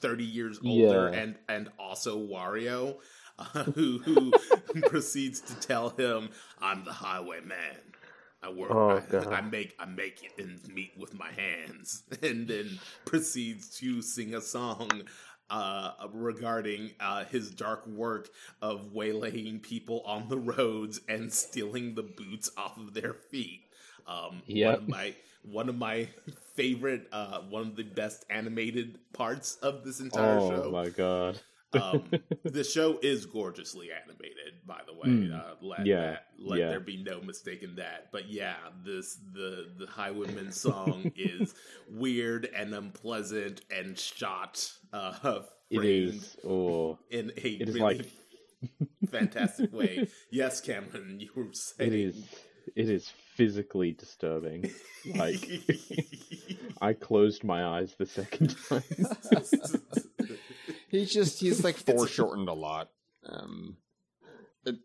[0.00, 1.18] 30 years older Yeah.
[1.20, 2.96] and and also Wario,
[3.38, 4.32] uh, who who
[4.88, 6.30] proceeds to tell him,
[6.60, 7.78] "I'm the highwayman.
[8.42, 8.70] I work.
[8.72, 9.36] Oh, I.
[9.36, 14.40] I make I make ends meet with my hands," and then proceeds to sing a
[14.40, 15.02] song.
[15.50, 18.30] Uh, regarding uh, his dark work
[18.62, 23.60] of waylaying people on the roads and stealing the boots off of their feet.
[24.06, 24.66] Um, Yep.
[24.70, 26.08] One of my one of my
[26.54, 30.62] favorite, uh, one of the best animated parts of this entire oh show.
[30.66, 31.40] Oh my god.
[31.74, 32.04] Um,
[32.44, 35.08] the show is gorgeously animated, by the way.
[35.08, 35.32] Mm.
[35.38, 36.68] Uh, let Yeah, that, let yeah.
[36.68, 38.08] there be no mistake in that.
[38.12, 41.54] But yeah, this the the Highwayman song is
[41.90, 46.36] weird and unpleasant and shot uh, It is.
[46.46, 48.10] Oh, in a It is really like-
[49.10, 50.08] fantastic way.
[50.30, 52.24] Yes, Cameron, you were saying it is.
[52.76, 54.70] It is physically disturbing.
[55.16, 55.48] Like
[56.80, 58.82] I closed my eyes the second time.
[60.92, 62.90] He's just he's like foreshortened a lot.
[63.26, 63.78] Um,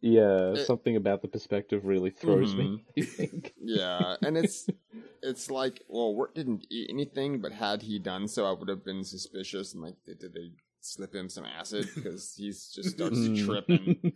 [0.01, 2.83] yeah, It- something about the perspective really throws me.
[2.97, 3.03] Mhm.
[3.03, 3.53] I think.
[3.59, 4.67] yeah, and it's
[5.21, 8.83] it's like well, Wirt didn't eat anything, but had he done so, I would have
[8.83, 10.51] been suspicious and like, did, did they
[10.81, 14.13] slip him some acid because he's just starts to trip tripping.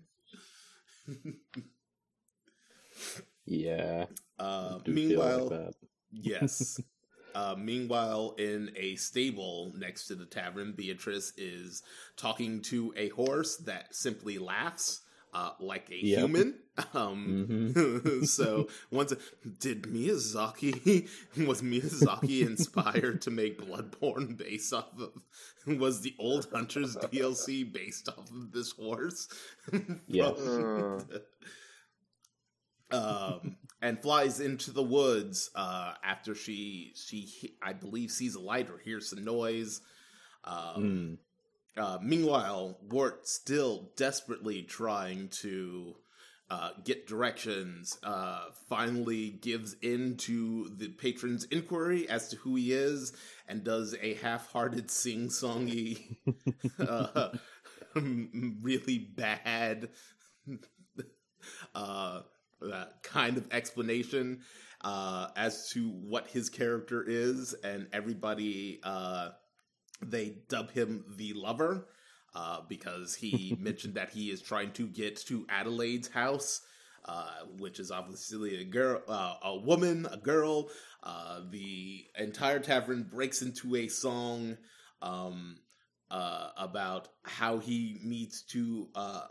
[3.45, 4.05] yeah.
[4.39, 5.73] Uh, do feel like meanwhile, that.
[6.11, 6.79] yes.
[7.35, 11.83] Uh, meanwhile, in a stable next to the tavern, Beatrice is
[12.17, 15.01] talking to a horse that simply laughs
[15.33, 16.19] uh, like a Yep.
[16.19, 16.55] human.
[16.93, 18.25] Um, Mhm.
[18.27, 19.13] so once,
[19.59, 21.07] did Miyazaki
[21.45, 25.11] was Miyazaki inspired to make Bloodborne based off of?
[25.79, 29.27] Was the Old Hunters DLC based off of this horse?
[30.07, 30.39] Yes.
[32.91, 38.69] um, and flies into the woods uh, after she she I believe sees a light
[38.69, 39.81] or hears some noise.
[40.43, 41.17] Um,
[41.77, 41.81] Mm.
[41.83, 45.95] uh, meanwhile, Wirt still desperately trying to
[46.49, 47.97] uh, get directions.
[48.03, 53.13] Uh, finally, gives in to the patron's inquiry as to who he is,
[53.47, 56.17] and does a half-hearted sing-songy,
[56.79, 57.29] uh,
[57.95, 59.89] really bad
[62.61, 64.41] uh, uh, kind of explanation
[64.81, 69.29] uh, as to what his character is, and everybody uh,
[70.01, 71.87] they dub him the lover
[72.33, 76.61] uh, because he mentioned that he is trying to get to Adelaide's house.
[77.03, 77.25] Uh,
[77.57, 80.69] which is obviously a girl, uh, a woman, a girl.
[81.01, 84.55] Uh, the entire tavern breaks into a song
[85.01, 85.57] um,
[86.11, 89.21] uh, about how he needs to uh,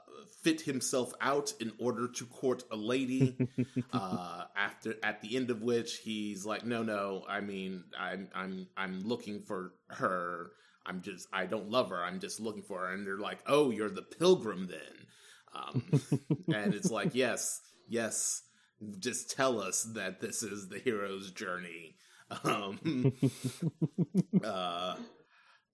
[0.43, 3.37] fit himself out in order to court a lady.
[3.93, 8.67] uh, after at the end of which he's like, "No, no, I mean, I'm I'm
[8.77, 10.53] I'm looking for her.
[10.87, 12.03] I'm just I don't love her.
[12.03, 15.07] I'm just looking for her." And they're like, "Oh, you're the pilgrim then."
[15.55, 15.83] Um,
[16.55, 18.43] and it's like, yes, yes.
[18.99, 21.97] Just tell us that this is the hero's journey.
[22.45, 23.13] Um,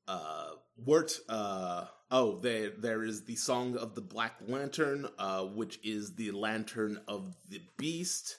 [0.08, 5.78] uh, Wirt, uh, oh, there, there is the Song of the Black Lantern, uh, which
[5.84, 8.38] is the lantern of the beast.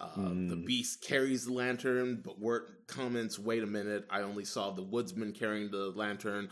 [0.00, 0.64] Uh, The Hmm.
[0.64, 5.32] beast carries the lantern, but Wirt comments, wait a minute, I only saw the woodsman
[5.32, 6.50] carrying the lantern.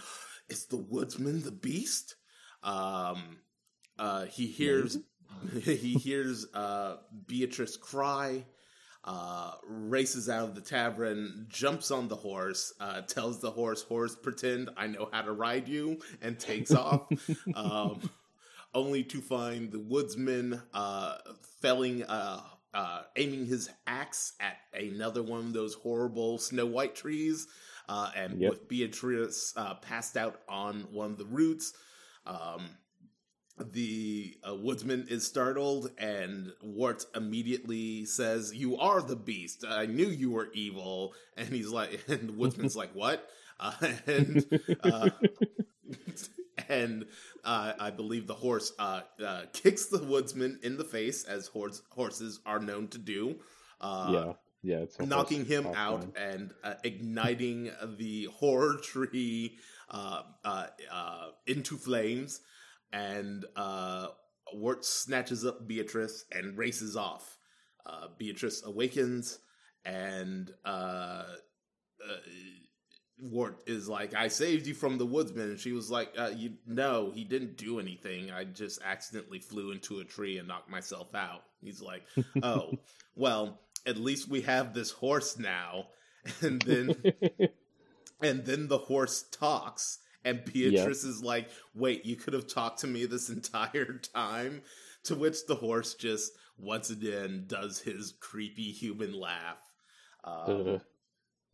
[0.49, 2.17] Is the woodsman the beast?
[2.63, 3.39] Um,
[3.99, 4.99] uh, he hears,
[5.63, 6.97] he hears, uh,
[7.27, 8.47] Beatrice cry,
[9.05, 14.15] uh, races out of the tavern, jumps on the horse, uh, tells the horse, horse,
[14.15, 17.07] pretend I know how to ride you, and takes off.
[17.55, 18.01] um,
[18.75, 21.17] only to find the woodsman uh,
[21.61, 22.41] felling, uh,
[22.73, 27.49] uh, aiming his axe at another one of those horrible Snow White trees,
[27.89, 28.51] uh, and Yep.
[28.51, 31.73] with Beatrice uh, passed out on one of the roots.
[32.27, 32.69] Um,
[33.73, 39.65] the uh, woodsman is startled, and Wirt immediately says, "You are the beast.
[39.69, 43.73] I knew you were evil." And he's like, and the woodsman's like, "What?" Uh,
[44.07, 45.11] and uh,
[46.69, 47.07] and
[47.45, 51.83] uh, I believe the horse uh, uh, kicks the woodsman in the face, as horse,
[51.91, 53.37] horses are known to do.
[53.81, 54.33] Uh, yeah,
[54.63, 59.59] yeah, it's knocking him out and uh, igniting the horror tree
[59.91, 62.41] uh, uh, uh, into flames.
[62.93, 64.09] And uh,
[64.53, 67.39] Wirt snatches up Beatrice and races off.
[67.87, 69.39] Uh, Beatrice awakens,
[69.85, 72.17] and uh, uh,
[73.19, 76.55] Wirt is like, "I saved you from the woodsman," and she was like, uh, "You
[76.67, 78.31] no, he didn't do anything.
[78.31, 82.03] I just accidentally flew into a tree and knocked myself out." He's like,
[82.43, 82.73] "Oh,
[83.15, 85.87] well, at least we have this horse now."
[86.43, 87.03] And then
[88.23, 92.87] and then the horse talks and Beatrice is like, "Wait, you could have talked to
[92.87, 94.63] me this entire time."
[95.05, 99.63] To which the horse just once again does his creepy human laugh.
[100.25, 100.81] Um,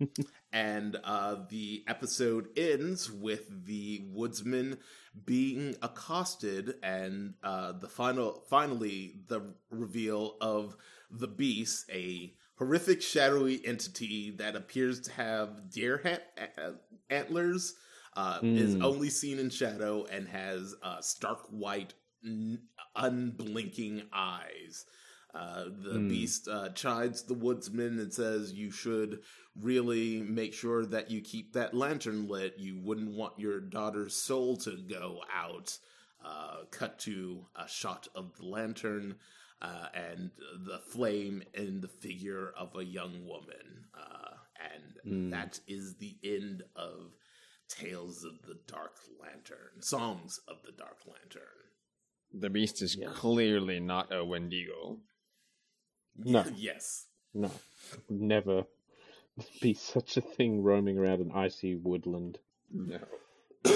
[0.53, 4.79] and uh, the episode ends with the woodsman
[5.25, 10.77] being accosted, and uh, the final, finally, the reveal of
[11.11, 16.73] the beast, a horrific shadowy entity that appears to have deer ha-
[17.11, 17.75] antlers,
[18.17, 18.83] uh, is Mm.
[18.83, 21.95] only seen in shadow and has uh, stark white,
[22.25, 22.63] n-
[22.97, 24.87] unblinking eyes.
[25.35, 26.09] Uh, the Hmm.
[26.09, 29.23] beast uh, chides the woodsman and says, "You should
[29.55, 32.59] really make sure that you keep that lantern lit.
[32.59, 35.79] You wouldn't want your daughter's soul to go out."
[36.25, 39.15] Uh, cut to a shot of the lantern
[39.63, 40.31] uh, and
[40.65, 44.35] the flame in the figure of a young woman, uh,
[44.75, 45.31] and Hmm.
[45.31, 47.13] that is the end of
[47.69, 51.43] Tales of the Dark Lantern, Songs of the Dark Lantern.
[52.33, 53.09] The beast is Yeah.
[53.15, 54.99] clearly not a Wendigo.
[56.17, 56.45] No.
[56.57, 57.07] yes.
[57.35, 57.51] No,
[58.09, 58.65] never
[59.61, 62.39] be such a thing roaming around an icy woodland.
[62.73, 62.99] No.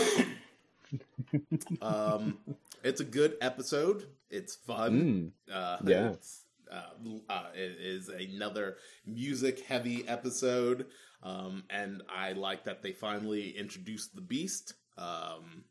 [1.83, 2.39] um,
[2.83, 4.07] it's a good episode.
[4.31, 5.33] It's fun.
[5.49, 6.11] Mm, Uh, Yeah.
[6.11, 6.91] It's, uh,
[7.29, 8.77] uh, it is another
[9.07, 10.87] music heavy episode.
[11.23, 15.65] Um, and I like that they finally introduced the Beast, um,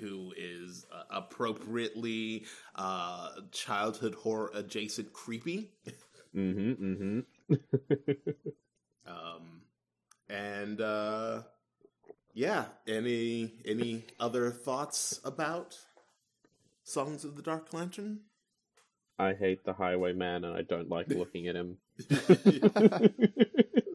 [0.00, 5.70] who is uh, appropriately uh, childhood horror adjacent creepy.
[6.34, 7.20] mm-hmm,
[7.52, 7.54] mm-hmm.
[9.06, 9.62] Um,
[10.28, 11.42] and uh,
[12.34, 15.76] yeah, any any other thoughts about
[16.82, 18.20] Songs of the Dark Lantern?
[19.18, 21.78] I hate the Highwayman, and I don't like looking at him.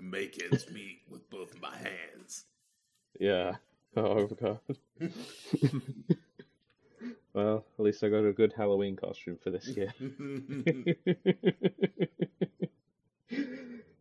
[0.00, 2.44] Make ends meet with both my hands.
[3.18, 3.56] yeah.
[3.96, 4.60] Oh god.
[7.34, 9.92] well, at least I got a good Halloween costume for this year.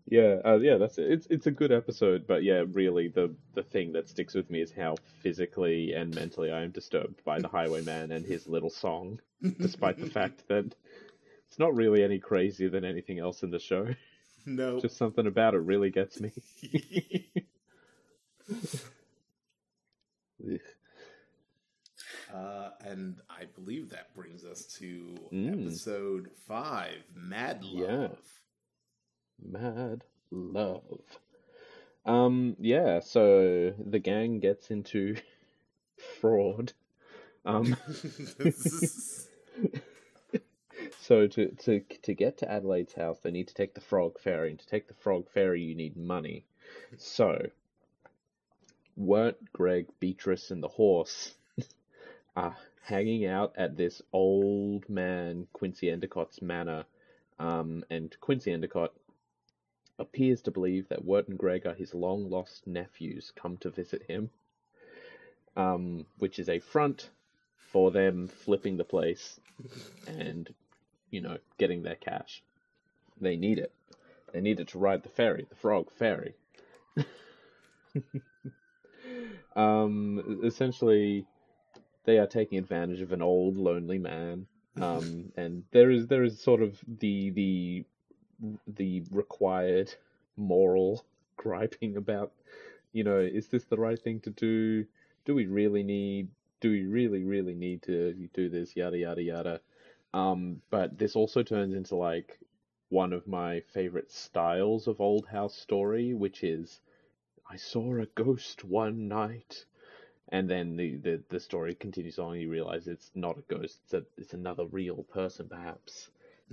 [0.06, 1.12] yeah, uh, yeah, that's it.
[1.12, 4.62] It's it's a good episode, but yeah, really the the thing that sticks with me
[4.62, 9.20] is how physically and mentally I am disturbed by the Highwayman and his little song,
[9.60, 10.76] despite the fact that
[11.48, 13.88] it's not really any crazier than anything else in the show.
[14.46, 14.80] no.
[14.80, 16.32] Just something about it really gets me.
[22.34, 25.64] Uh, and I believe that brings us to Mm.
[25.64, 27.90] episode five, Mad Love.
[27.90, 28.08] Yeah.
[29.42, 31.20] Mad love.
[32.06, 35.16] Um, yeah, so the gang gets into
[36.22, 36.74] fraud.
[37.46, 37.76] Um,
[41.02, 44.50] so to, to to get to Adelaide's house, they need to take the frog ferry,
[44.52, 46.46] and to take the frog ferry, you need money.
[46.98, 47.50] So,
[48.96, 51.36] Wirt Greg, Beatrice, and the horse
[52.36, 56.86] are hanging out at this old man Quincy Endicott's manor,
[57.40, 58.94] um, and Quincy Endicott
[59.98, 64.04] appears to believe that Wirt and Greg are his long lost nephews come to visit
[64.04, 64.30] him,
[65.58, 67.10] um, which is a front
[67.58, 69.40] for them flipping the place
[70.08, 70.54] and,
[71.12, 72.44] you know, getting their cash.
[73.20, 73.74] They need it.
[74.34, 76.36] They need it to ride the ferry, the frog ferry.
[79.56, 81.26] um, essentially,
[82.06, 84.48] they are taking advantage of an old lonely man.
[84.80, 87.86] Um, and there is there is sort of the the
[88.68, 89.94] the required
[90.38, 91.04] moral
[91.38, 92.32] griping about,
[92.94, 94.86] you know, is this the right thing to do?
[95.26, 96.30] Do we really need?
[96.62, 98.76] Do we really really need to do this?
[98.76, 99.62] Yada yada yada.
[100.14, 102.40] Um, but this also turns into like
[102.90, 106.82] one of my favorite styles of old house story, which is
[107.50, 109.66] I saw a ghost one night.
[110.32, 112.40] And then the, the, the story continues on.
[112.40, 116.10] You realize it's not a ghost; it's a, it's another real person, perhaps.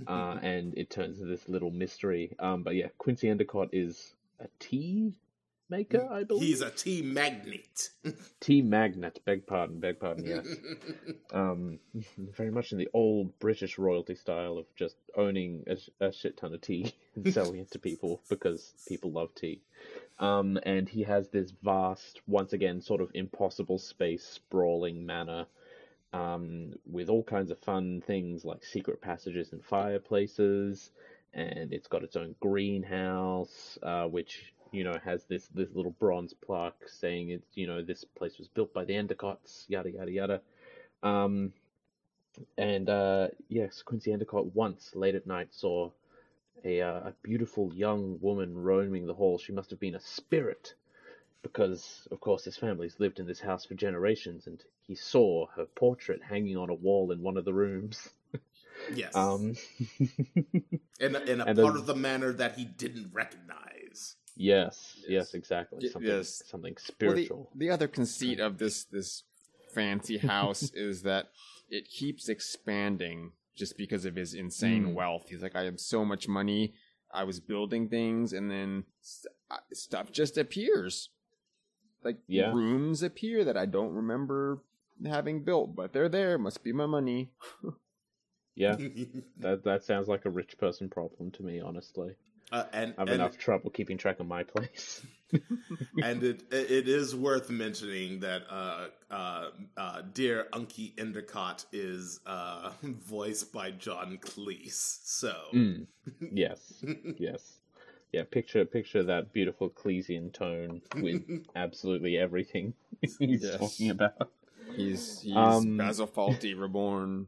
[0.07, 2.35] Uh, and it turns into this little mystery.
[2.39, 5.13] Um, but yeah, Quincy Endicott is a tea
[5.69, 6.43] maker, I believe.
[6.43, 7.89] He's a tea magnet.
[8.39, 9.23] tea magnate.
[9.25, 10.25] Beg pardon, beg pardon.
[10.25, 10.47] Yes.
[11.33, 11.79] um,
[12.17, 16.53] very much in the old British royalty style of just owning a, a shit ton
[16.53, 19.61] of tea and selling it to people because people love tea.
[20.19, 25.45] Um, and he has this vast, once again, sort of impossible space sprawling manor
[26.13, 30.91] um, with all kinds of fun things like secret passages and fireplaces.
[31.33, 36.33] And it's got its own greenhouse, uh, which you know has this this little bronze
[36.33, 40.41] plaque saying it's you know this place was built by the Endicotts, yada yada yada.
[41.03, 41.53] Um,
[42.57, 45.89] and uh, yes, Quincy Endicott once late at night saw
[46.63, 49.37] a uh, a beautiful young woman roaming the hall.
[49.37, 50.73] She must have been a spirit,
[51.41, 55.65] because of course his family's lived in this house for generations, and he saw her
[55.65, 58.09] portrait hanging on a wall in one of the rooms.
[58.93, 59.15] yes.
[59.15, 59.55] Um,
[60.99, 64.15] in a, in a and part then- of the manner that he didn't recognize.
[64.37, 65.33] Yes, yes, Yes.
[65.33, 65.89] exactly.
[65.89, 66.43] Something, yes.
[66.45, 67.49] something Well, spiritual.
[67.53, 69.23] the, the other conceit of this this
[69.73, 71.29] fancy house is that
[71.69, 74.93] it keeps expanding just because of his insane Mm.
[74.93, 75.29] wealth.
[75.29, 76.73] He's like, I have so much money.
[77.11, 81.09] I was building things, and then st- uh, stuff just appears.
[82.03, 82.53] Like Yeah.
[82.53, 84.61] rooms appear that I don't remember
[85.05, 86.37] having built, but they're there.
[86.37, 87.31] Must be my money.
[88.55, 88.75] Yeah,
[89.37, 92.15] that that sounds like a rich person problem to me, honestly.
[92.51, 95.05] Uh, and I have and, enough trouble keeping track of my place.
[96.03, 102.71] and it it is worth mentioning that uh, uh, uh, dear Unky Endicott is uh,
[102.81, 104.99] voiced by John Cleese.
[105.03, 105.87] So Mm.
[106.31, 106.83] Yes,
[107.17, 107.59] yes,
[108.13, 108.23] yeah.
[108.31, 111.23] Picture picture that beautiful Cleesian tone with
[111.55, 113.57] absolutely everything he's Yes.
[113.57, 114.31] talking about.
[114.75, 117.27] He's he's Um, Basil Fawlty reborn.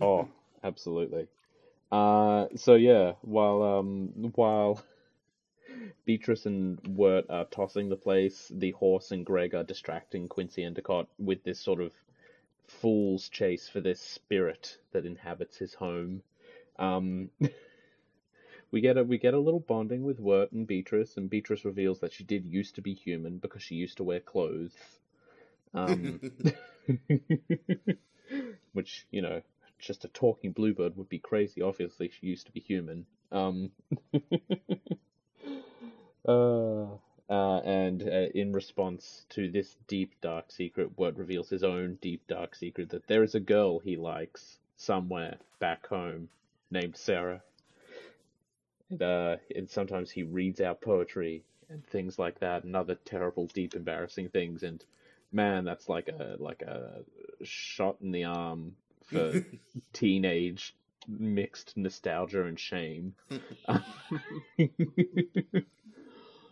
[0.00, 0.28] Oh,
[0.62, 1.28] absolutely.
[1.92, 4.82] Uh, so yeah, while um while
[6.06, 8.50] Beatrice and Wirt are tossing the place.
[8.54, 11.92] The horse and Greg are distracting Quincy Endicott with this sort of
[12.66, 16.22] fool's chase for this spirit that inhabits his home.
[16.78, 17.30] Um,
[18.70, 22.00] we get a we get a little bonding with Wirt and Beatrice, and Beatrice reveals
[22.00, 24.74] that she did used to be human because she used to wear clothes.
[25.74, 26.20] Um,
[28.72, 29.42] which you know,
[29.82, 31.60] just a talking bluebird would be crazy.
[31.60, 33.04] Obviously, she used to be human.
[33.32, 33.72] Um,
[36.26, 36.84] uh,
[37.28, 42.22] uh, and uh, in response to this deep dark secret, Wirt reveals his own deep
[42.28, 46.28] dark secret that there is a girl he likes somewhere back home
[46.70, 47.42] named Sarah.
[48.88, 53.46] And, uh, and sometimes he reads out poetry and things like that, and other terrible,
[53.46, 54.62] deep, embarrassing things.
[54.62, 54.84] And
[55.32, 57.02] man, that's like a like a
[57.42, 58.76] shot in the arm
[59.12, 59.44] for
[59.92, 60.74] teenage
[61.08, 63.14] mixed nostalgia and shame.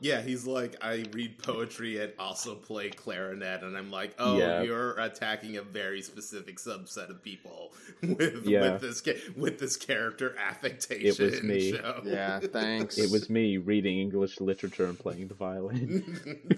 [0.02, 4.62] Yeah, he's like, I read poetry and also play clarinet, and I'm like, oh, Yeah.
[4.62, 8.72] you're attacking a very specific subset of people with Yeah.
[8.72, 9.02] with this
[9.36, 11.06] with this character affectation.
[11.06, 11.72] It was me.
[11.72, 12.00] show.
[12.02, 12.96] Yeah, thanks.
[12.96, 16.48] it was me reading English literature and playing the violin.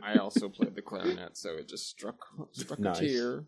[0.00, 2.98] I also played the clarinet, so it just struck struck Nice.
[3.00, 3.44] a tear.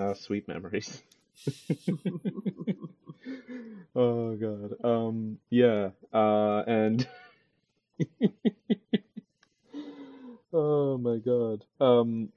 [0.00, 1.02] Ah, sweet memories.
[3.94, 4.82] oh god.
[4.82, 5.90] Um yeah.
[6.10, 7.06] Uh and
[10.54, 11.66] Oh my god.
[11.80, 12.30] Um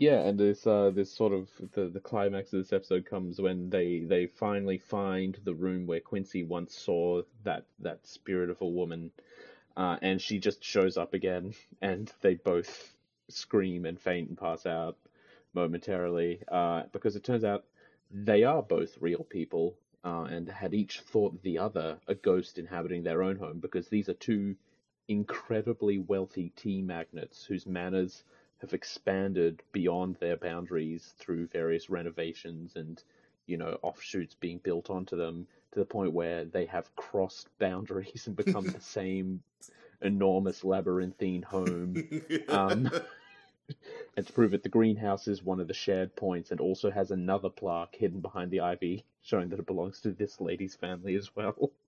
[0.00, 3.70] yeah, and this uh this sort of the the climax of this episode comes when
[3.70, 8.66] they they finally find the room where Quincy once saw that that spirit of a
[8.66, 9.12] woman.
[9.76, 12.92] Uh and she just shows up again and they both
[13.28, 14.96] scream and faint and pass out
[15.54, 17.64] momentarily uh, because it turns out
[18.10, 19.74] they are both real people
[20.04, 24.08] uh, and had each thought the other a ghost inhabiting their own home because these
[24.08, 24.54] are two
[25.08, 28.24] incredibly wealthy tea magnates whose manners
[28.58, 33.02] have expanded beyond their boundaries through various renovations and
[33.46, 38.22] you know offshoots being built onto them to the point where they have crossed boundaries
[38.26, 39.42] and become the same
[40.02, 42.08] enormous labyrinthine home.
[42.48, 42.90] Um,
[44.16, 47.10] and to prove it, the greenhouse is one of the shared points and also has
[47.10, 51.34] another plaque hidden behind the ivy showing that it belongs to this lady's family as
[51.36, 51.70] well.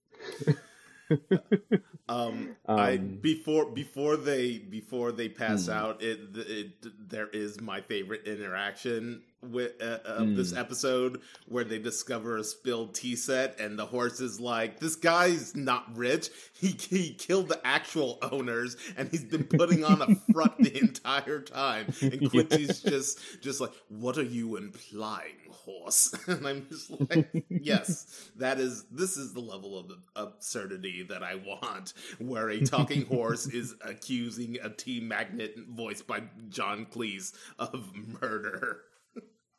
[2.08, 5.68] Um, I Um, before before they before they pass Hmm.
[5.68, 9.22] out, it, it there is my favorite interaction
[9.52, 10.58] with uh, of this Hmm.
[10.58, 15.54] episode where they discover a spilled tea set, and the horse is like, "This guy's
[15.54, 16.30] not rich.
[16.52, 21.40] He he killed the actual owners, and he's been putting on a front the entire
[21.40, 27.44] time." And Quincy's just just like, "What are you implying, horse?" And I'm just like,
[27.48, 33.06] "Yes, that is this is the level of absurdity that I want, where a talking
[33.06, 38.82] horse is accusing a tea magnet voiced by John Cleese of murder."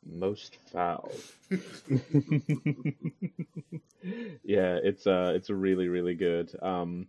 [0.04, 1.10] Most foul.
[4.42, 6.50] yeah, it's uh it's really really good.
[6.62, 7.06] Um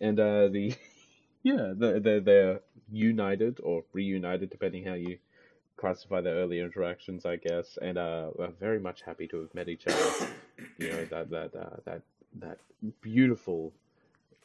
[0.00, 0.74] and uh the
[1.42, 2.60] yeah, they're they're, they're
[2.90, 5.18] united or reunited depending how you
[5.76, 9.68] classify their early interactions, I guess, and uh are very much happy to have met
[9.68, 10.28] each other.
[10.78, 12.02] you know, that that uh, that
[12.40, 12.58] that
[13.02, 13.72] beautiful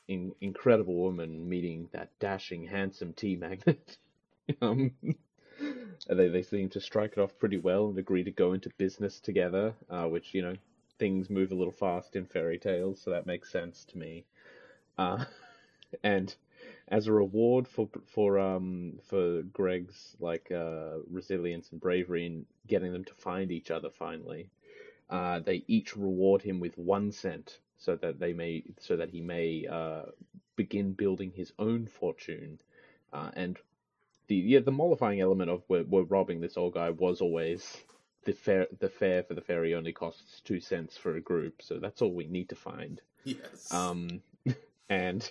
[0.08, 3.98] in, incredible woman meeting that dashing handsome tea magnet.
[4.62, 4.92] um
[6.08, 9.20] they they seem to strike it off pretty well and agree to go into business
[9.20, 10.56] together, uh, which you know
[11.00, 14.26] things move a little fast in fairy tales, so that makes sense to me.
[14.98, 15.24] Uh,
[16.04, 16.36] and
[16.90, 22.94] as a reward for for um for Greg's like uh, resilience and bravery in getting
[22.94, 24.50] them to find each other finally,
[25.10, 29.22] uh, they each reward him with one cent so that they may so that he
[29.22, 30.04] may uh,
[30.56, 32.60] begin building his own fortune,
[33.14, 33.58] uh, and
[34.32, 37.76] the yeah the mollifying element of we're, we're robbing this old guy was always
[38.24, 41.80] the fare the fare for the ferry only costs two cents for a group, so
[41.80, 43.02] that's all we need to find.
[43.26, 43.74] Yes.
[43.74, 44.22] Um,
[44.90, 45.30] and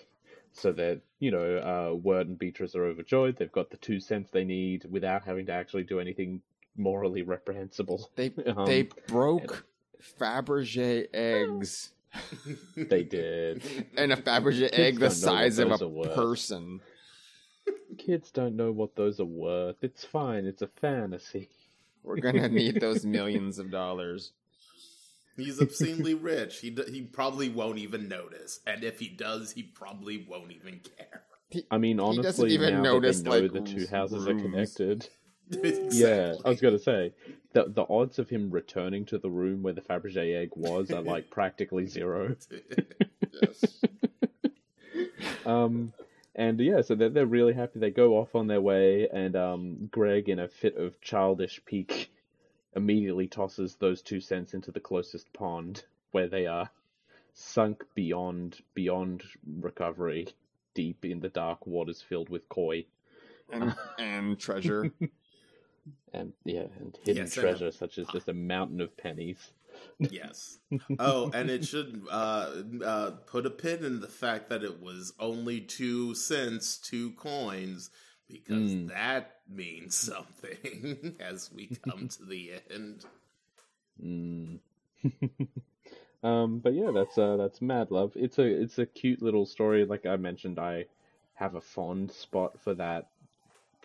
[0.53, 3.39] so that you know, uh, Wirt and Beatrice are overjoyed.
[3.39, 6.43] They've got the two cents they need without having to actually do anything
[6.77, 8.11] morally reprehensible.
[8.17, 9.65] They Um, they broke
[10.21, 11.93] Fabergé eggs
[12.77, 13.63] They did.
[13.97, 16.15] and a Fabergé egg the don't know what size of a are worth.
[16.15, 16.81] person.
[17.99, 19.77] Kids don't know what those are worth.
[19.83, 20.47] It's fine.
[20.47, 21.49] It's a fantasy.
[22.03, 24.33] We're gonna need those millions of dollars.
[25.37, 26.59] He's obscenely rich.
[26.59, 30.81] He d- he probably won't even notice, and if he does, he probably won't even
[30.97, 31.23] care.
[31.71, 34.27] I mean, honestly, he doesn't even now notice, that they know like, the two houses
[34.27, 34.43] are rooms.
[34.43, 35.09] connected.
[35.91, 37.13] Yeah, I was gonna say
[37.55, 41.01] the the odds of him returning to the room where the Fabergé egg was are
[41.03, 42.37] like practically zero.
[43.43, 43.65] Yes.
[45.47, 45.93] um,
[46.35, 47.79] and yeah, so they're they're really happy.
[47.79, 52.13] They go off on their way, and um, Greg, in a fit of childish pique,
[52.75, 56.71] immediately tosses those two cents into the closest pond, where they are
[57.33, 59.23] sunk beyond beyond
[59.61, 60.29] recovery,
[60.75, 62.85] deep in the dark waters filled with koi
[63.53, 64.91] and and treasure.
[66.13, 69.53] and yeah, and hidden Yes, treasure such as just a mountain of pennies.
[70.11, 70.59] Yes.
[70.99, 72.51] Oh, and it should uh,
[72.85, 77.91] uh, put a pin in the fact that it was only two cents, two coins,
[78.29, 78.89] because Mm.
[78.89, 83.05] that means something as we come to the end.
[84.05, 84.59] Mm.
[86.23, 88.13] um, but yeah, that's uh, that's Mad Love.
[88.17, 89.85] It's a it's a cute little story.
[89.85, 90.87] Like I mentioned, I
[91.35, 93.09] have a fond spot for that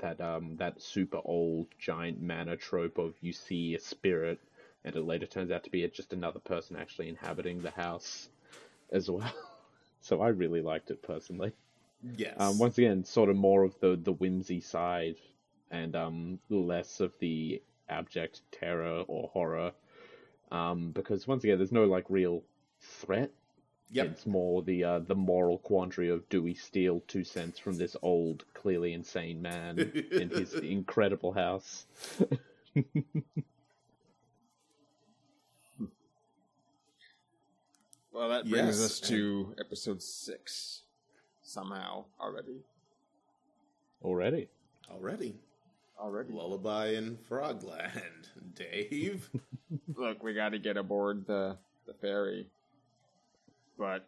[0.02, 4.40] that um that super old giant mana trope of you see a spirit
[4.86, 8.30] and it later turns out to be just another person actually inhabiting the house
[8.92, 9.34] as well.
[10.02, 11.52] so I really liked it personally.
[12.16, 12.36] Yes.
[12.38, 15.16] Um, once again, sort of more of the the whimsy side,
[15.72, 19.72] and um, less of the abject terror or horror.
[20.52, 22.44] Um, because once again, there's no like real
[22.80, 23.32] threat.
[23.90, 24.06] yep.
[24.06, 27.96] It's more the uh, the moral quandary of do we steal two cents from this
[28.04, 29.80] old, clearly insane man
[30.12, 31.88] in his incredible house?
[38.16, 40.84] Well, that brings Yes, us to episode six
[41.44, 42.62] somehow already.
[44.02, 44.48] Already,
[44.90, 45.36] Already.
[46.00, 46.32] Already.
[46.32, 48.30] Lullaby in Frogland.
[48.56, 49.30] Dave?
[49.98, 52.48] Look, we got to get aboard the the ferry,
[53.78, 54.08] but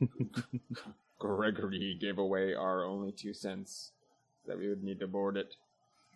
[1.20, 3.92] Gregory gave away our only two cents
[4.48, 5.54] that we would need to board it.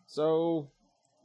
[0.08, 0.70] So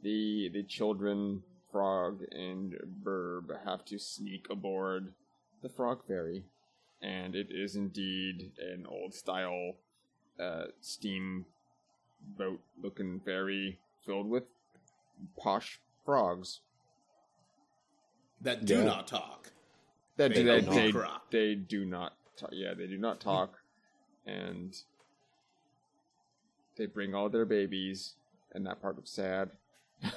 [0.04, 1.42] the the children,
[1.72, 5.12] Frog and Burb, have to sneak aboard
[5.62, 6.44] the Frog Ferry,
[7.02, 9.74] and it is indeed an old style
[10.38, 11.46] uh, steam
[12.36, 14.44] boat looking ferry filled with
[15.36, 16.60] posh frogs.
[18.40, 18.84] That do Yeah.
[18.84, 19.50] not talk.
[20.16, 21.18] That They do, they, don't they, cry.
[21.30, 22.50] they do not talk.
[22.52, 23.58] Yeah, they do not talk,
[24.26, 24.74] and
[26.76, 28.14] they bring all their babies,
[28.52, 29.50] and that part was sad.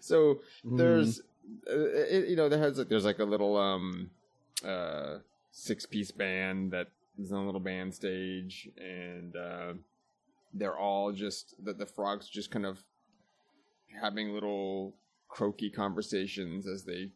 [0.00, 1.22] so there's, uh,
[1.66, 4.10] it, you know, there has like there's like a little um,
[4.64, 5.18] uh,
[5.50, 6.88] six piece band that
[7.18, 9.72] is on a little band stage, and uh,
[10.52, 12.82] they're all just the the frogs just kind of
[14.00, 14.94] having little
[15.28, 17.10] croaky conversations as they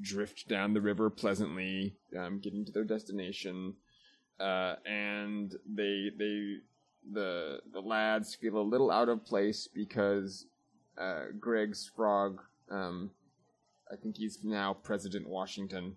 [0.00, 3.74] drift down the river pleasantly, um, getting to their destination,
[4.38, 6.56] uh, and they they
[7.12, 10.46] the the lads feel a little out of place because
[10.98, 13.10] uh, Greg's frog, um,
[13.92, 15.96] I think he's now President Washington.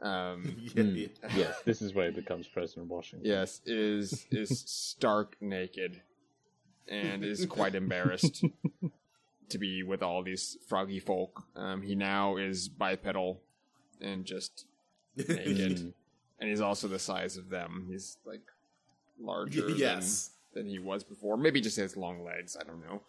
[0.00, 0.96] Um, Yeah, Mm.
[1.22, 1.36] yeah.
[1.36, 3.28] yes, this is where he becomes President Washington.
[3.28, 6.02] yes, is is stark naked
[6.88, 8.44] and is quite embarrassed
[9.48, 11.44] to be with all these froggy folk.
[11.56, 13.40] Um, he now is bipedal
[14.00, 14.66] and just
[15.16, 15.92] naked, Mm.
[16.40, 17.86] and he's also the size of them.
[17.88, 18.42] He's like
[19.20, 20.30] larger yes.
[20.52, 21.36] than, than he was before.
[21.36, 22.56] Maybe just has long legs.
[22.60, 23.00] I don't know.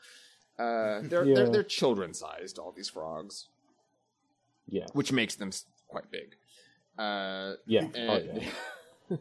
[0.57, 1.35] Uh, they're, Yeah.
[1.35, 2.59] they're they're children sized.
[2.59, 3.47] All these frogs,
[4.67, 5.51] Yeah, which makes them
[5.87, 6.35] quite big.
[6.97, 8.41] Uh, yeah, oh, and,
[9.09, 9.17] yeah.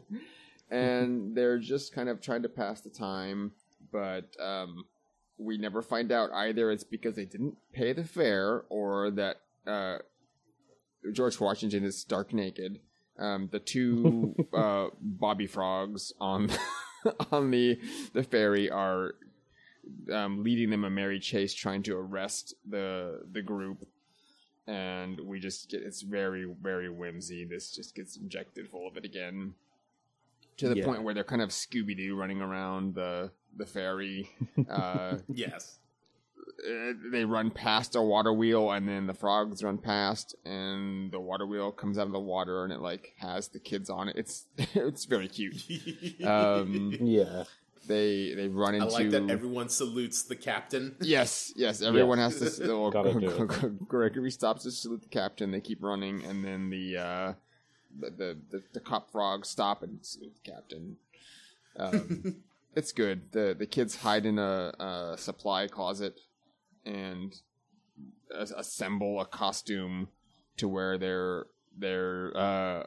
[0.71, 3.51] and they're just kind of trying to pass the time,
[3.91, 4.85] but um,
[5.37, 9.97] we never find out either it's because they didn't pay the fare or that uh,
[11.11, 12.79] George Washington is stark naked.
[13.17, 16.49] Um, the two uh, Bobby Frogs on
[17.31, 17.79] on the
[18.13, 19.15] the ferry are
[20.11, 23.87] um, leading them a merry chase, trying to arrest the the group
[24.67, 27.45] and we just get it's very very whimsy.
[27.45, 29.53] This just gets injected full of it again,
[30.57, 30.85] to the Yeah.
[30.85, 34.29] point where they're kind of Scooby Doo running around the the ferry.
[34.69, 35.79] uh, Yes.
[36.67, 41.19] uh, they run past a water wheel, and then the frogs run past, and the
[41.19, 44.15] water wheel comes out of the water, and it like has the kids on it.
[44.17, 45.63] It's it's very cute.
[46.25, 47.43] Um, yeah.
[47.87, 48.87] They they run into.
[48.87, 50.95] I like that everyone salutes the captain.
[51.01, 51.81] Yes, yes.
[51.81, 52.23] Everyone Yeah.
[52.25, 52.45] has to.
[52.45, 52.91] s- Well,
[53.87, 55.51] Gregory stops to salute the captain.
[55.51, 57.33] They keep running, and then the uh,
[57.99, 60.97] the, the the the cop frogs stop and salute the captain.
[61.77, 62.37] Um,
[62.75, 63.31] it's good.
[63.31, 66.19] the The kids hide in a, a supply closet
[66.85, 67.33] and
[68.31, 70.07] assemble a costume
[70.57, 71.45] to where they're
[71.77, 72.83] they're uh,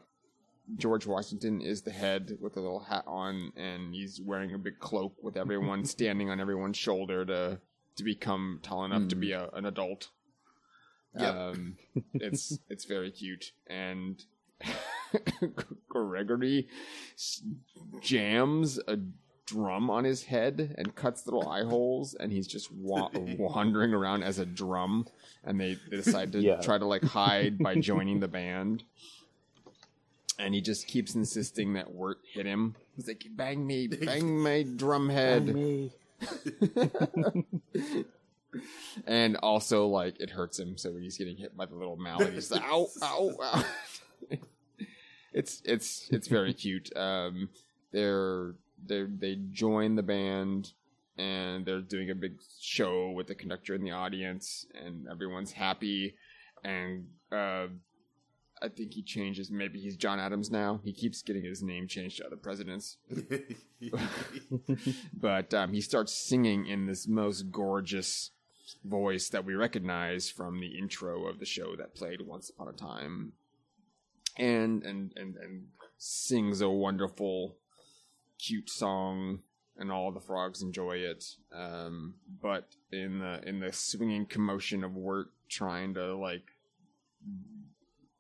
[0.77, 4.78] George Washington is the head with a little hat on, and he's wearing a big
[4.78, 7.61] cloak with everyone standing on everyone's shoulder to
[7.97, 10.09] to become tall enough to be a, an adult.
[11.19, 11.35] Yep.
[11.35, 11.77] Um,
[12.15, 14.23] it's it's very cute, and
[15.89, 16.69] Gregory
[18.01, 18.99] jams a
[19.47, 24.23] drum on his head and cuts little eye holes, and he's just wa- wandering around
[24.23, 25.07] as a drum.
[25.45, 26.61] And they, they decide to Yeah.
[26.61, 28.85] try to like hide by joining the band.
[30.39, 32.77] And he just keeps insisting that Wirt hit him.
[32.94, 35.90] He's like, "Bang me, bang my drum head."
[39.06, 42.32] and also like it hurts him, so he's getting hit by the little mallet.
[42.32, 43.65] He's like, ow, ow, ow.
[45.32, 46.94] it's it's it's very cute.
[46.97, 47.48] Um,
[47.93, 48.55] they're
[48.86, 50.73] they they join the band
[51.16, 56.15] and they're doing a big show with the conductor in the audience, and everyone's happy.
[56.65, 57.66] And uh,
[58.60, 59.51] I think he changes.
[59.51, 60.80] Maybe he's John Adams now.
[60.85, 62.97] He keeps getting his name changed to other presidents
[65.14, 68.30] but um, he starts singing in this most gorgeous
[68.85, 72.72] voice that we recognize from the intro of the show that played once upon a
[72.72, 73.32] time
[74.36, 75.66] and and and, and
[75.97, 77.56] sings a wonderful
[78.39, 79.40] cute song
[79.78, 84.94] and all the frogs enjoy it um, but in the in the swinging commotion of
[84.94, 86.44] Wirt, trying to like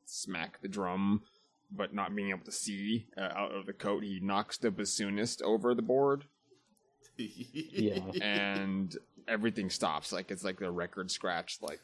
[0.08, 1.22] smack the drum
[1.70, 5.42] but not being able to see uh, out of the coat, he knocks the bassoonist
[5.42, 6.24] over the board,
[7.18, 7.98] Yeah.
[8.22, 10.10] and everything stops.
[10.12, 11.58] Like it's like the record scratch.
[11.60, 11.80] Like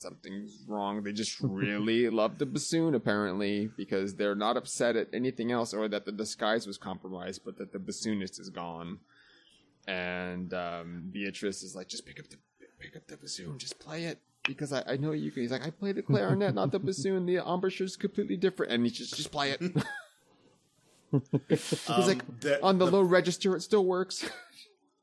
[0.00, 1.02] something's wrong.
[1.02, 5.88] They just really love the bassoon, apparently, because they're not upset at anything else or
[5.88, 8.98] that the disguise was compromised, but that the bassoonist is gone.
[9.88, 12.36] And um, Beatrice is like, just pick up the
[12.80, 14.20] pick up the bassoon, just play it.
[14.46, 15.42] Because I, I know you can.
[15.42, 17.26] He's like, I play the clarinet, not the bassoon.
[17.26, 19.60] The embouchure is completely different, and he just just play it.
[21.48, 24.28] He's like, Um, the- on the, the- low register, it still works.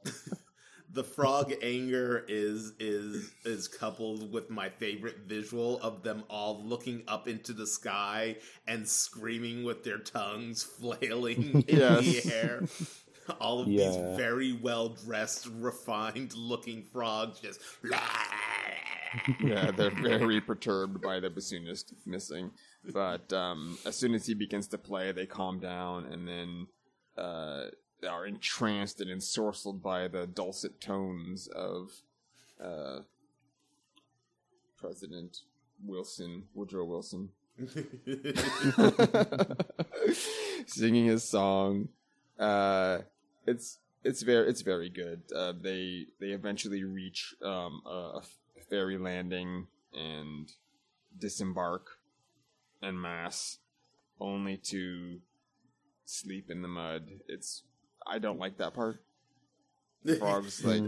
[0.94, 7.02] the frog anger is is is coupled with my favorite visual of them all looking
[7.08, 8.36] up into the sky
[8.68, 12.24] and screaming with their tongues flailing in Yes.
[12.24, 12.64] the air.
[13.40, 13.88] All of Yeah.
[13.90, 17.60] these very well dressed, refined looking frogs just
[19.44, 22.52] yeah, they're very perturbed by the bassoonist missing.
[22.92, 26.68] But um, as soon as he begins to play, they calm down and then
[27.18, 27.66] uh,
[28.10, 31.92] are entranced and ensorcelled by the dulcet tones of
[32.62, 33.00] uh,
[34.78, 35.40] President
[35.86, 37.30] Wilson, Woodrow Wilson,
[40.66, 41.90] singing his song.
[42.40, 43.00] Uh,
[43.46, 45.22] it's it's very it's very good.
[45.36, 48.22] Uh, they they eventually reach um, a, a
[48.70, 50.52] ferry landing and
[51.18, 52.00] disembark
[52.82, 53.60] en masse,
[54.20, 55.20] only to
[56.06, 57.10] sleep in the mud.
[57.28, 57.64] It's
[58.06, 59.02] I don't like that part.
[60.20, 60.84] Frogs like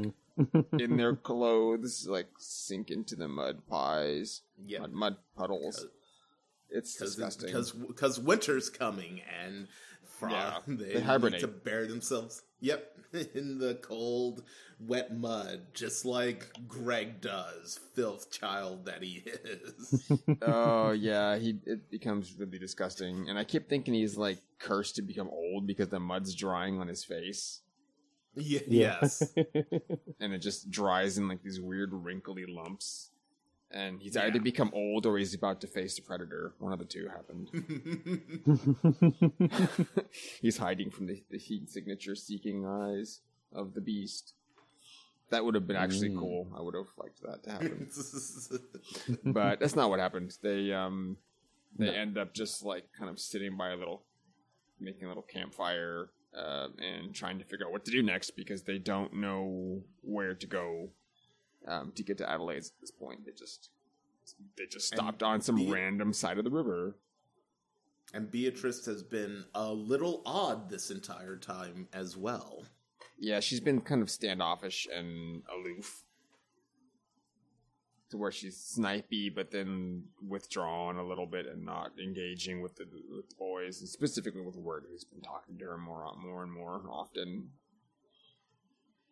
[0.77, 5.85] in their clothes, like sink into the mud pies, yeah, mud, mud puddles.
[6.69, 7.47] It's disgusting.
[7.47, 9.67] because because winter's coming and
[10.03, 11.41] frog Yeah, they, they hibernate.
[11.41, 12.41] to bury themselves.
[12.61, 12.97] Yep,
[13.35, 14.43] in the cold,
[14.79, 20.11] wet mud, just like Greg does, filth child that he is.
[20.41, 25.01] oh yeah, he it becomes really disgusting, and I keep thinking he's like cursed to
[25.01, 27.61] become old because the mud's drying on his face,
[28.35, 28.97] Ye- Yeah.
[29.01, 29.33] Yes.
[30.19, 33.11] and it just dries in like these weird wrinkly lumps.
[33.75, 34.27] And he's Yeah.
[34.27, 36.53] either become old or he's about to face the predator.
[36.59, 37.49] One of the two happened.
[40.41, 43.19] he's hiding from the, the heat signature seeking eyes
[43.53, 44.33] of the beast.
[45.29, 46.19] That would have been actually Mm.
[46.19, 46.47] cool.
[46.57, 47.89] I would have liked that to happen.
[49.33, 50.37] but that's not what happened.
[50.41, 51.17] They um
[51.77, 51.91] they No.
[51.91, 54.03] end up just like kind of sitting by a little
[54.79, 58.63] making a little campfire uh, and trying to figure out what to do next because
[58.63, 60.91] they don't know where to go
[61.67, 63.25] um, to get to Adelaide at this point.
[63.25, 63.69] They just
[64.57, 66.95] they just And stopped on some the- random side of the river.
[68.13, 72.63] and Beatrice has been a little odd this entire time as well.
[73.17, 76.03] Yeah, she's been kind of standoffish and aloof.
[78.11, 82.85] To where she's snipey, but then withdrawn a little bit and not engaging with the,
[83.15, 86.51] with the boys, and specifically with Wirt, who's been talking to her more, more and
[86.51, 87.49] more often.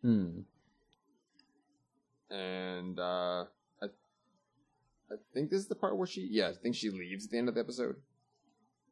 [0.00, 0.40] Hmm.
[2.34, 3.44] And uh,
[3.82, 3.86] I,
[5.10, 7.38] I think this is the part where she, yeah, I think she leaves at the
[7.38, 7.96] end of the episode.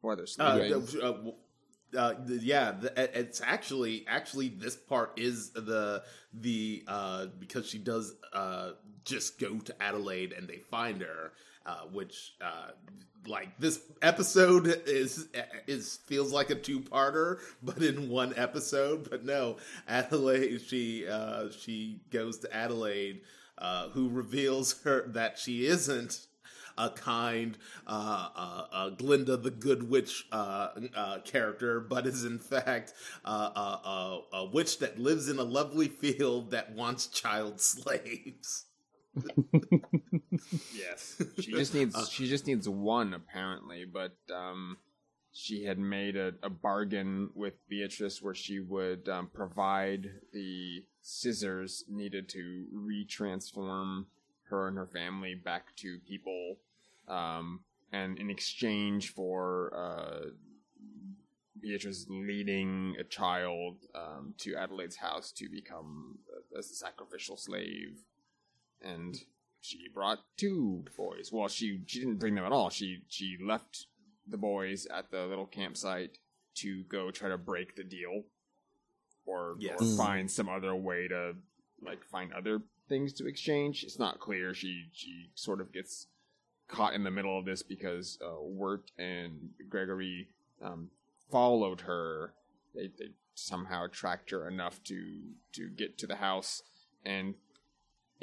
[0.01, 1.01] While they're Uh, sleeping.
[1.01, 1.31] uh, uh,
[1.97, 6.03] uh, yeah, the, it's actually actually this part is the
[6.33, 8.71] the uh, because she does uh,
[9.05, 11.33] just go to Adelaide and they find her,
[11.65, 12.71] uh, which uh,
[13.27, 15.27] like this episode is
[15.67, 19.09] is feels like a two parter, but in one episode.
[19.09, 19.57] But no,
[19.87, 23.21] Adelaide she uh, she goes to Adelaide,
[23.57, 26.27] uh, who reveals her that she isn't
[26.77, 32.39] a kind uh, uh, uh, Glinda the Good Witch uh, uh, character, but is in
[32.39, 38.65] fact a witch that lives in a lovely field that wants child slaves.
[40.75, 44.77] Yes, she just needs she just needs one apparently, but um,
[45.31, 51.83] she had made a, a bargain with Beatrice where she would um, provide the scissors
[51.89, 54.05] needed to retransform
[54.49, 56.57] her and her family back to people,
[57.07, 57.61] um,
[57.91, 60.29] and in exchange for uh,
[61.59, 66.17] Beatrice leading a child um, to Adelaide's house to become
[66.53, 68.03] a, a sacrificial slave,
[68.83, 69.15] and
[69.61, 71.31] she brought two boys.
[71.31, 72.69] Well, she she didn't bring them at all.
[72.69, 73.87] She she left
[74.27, 76.17] the boys at the little campsite
[76.55, 78.23] to go try to break the deal
[79.25, 79.81] or, yes.
[79.81, 81.33] or find some other way to
[81.81, 83.83] like find other things to exchange.
[83.83, 84.53] It's not clear.
[84.53, 86.07] She she sort of gets
[86.67, 90.27] caught in the middle of this because uh, Wirt and Gregory
[90.61, 90.89] um,
[91.31, 92.33] followed her.
[92.75, 95.21] They, they somehow tracked her enough to
[95.53, 96.63] to get to the house,
[97.05, 97.35] and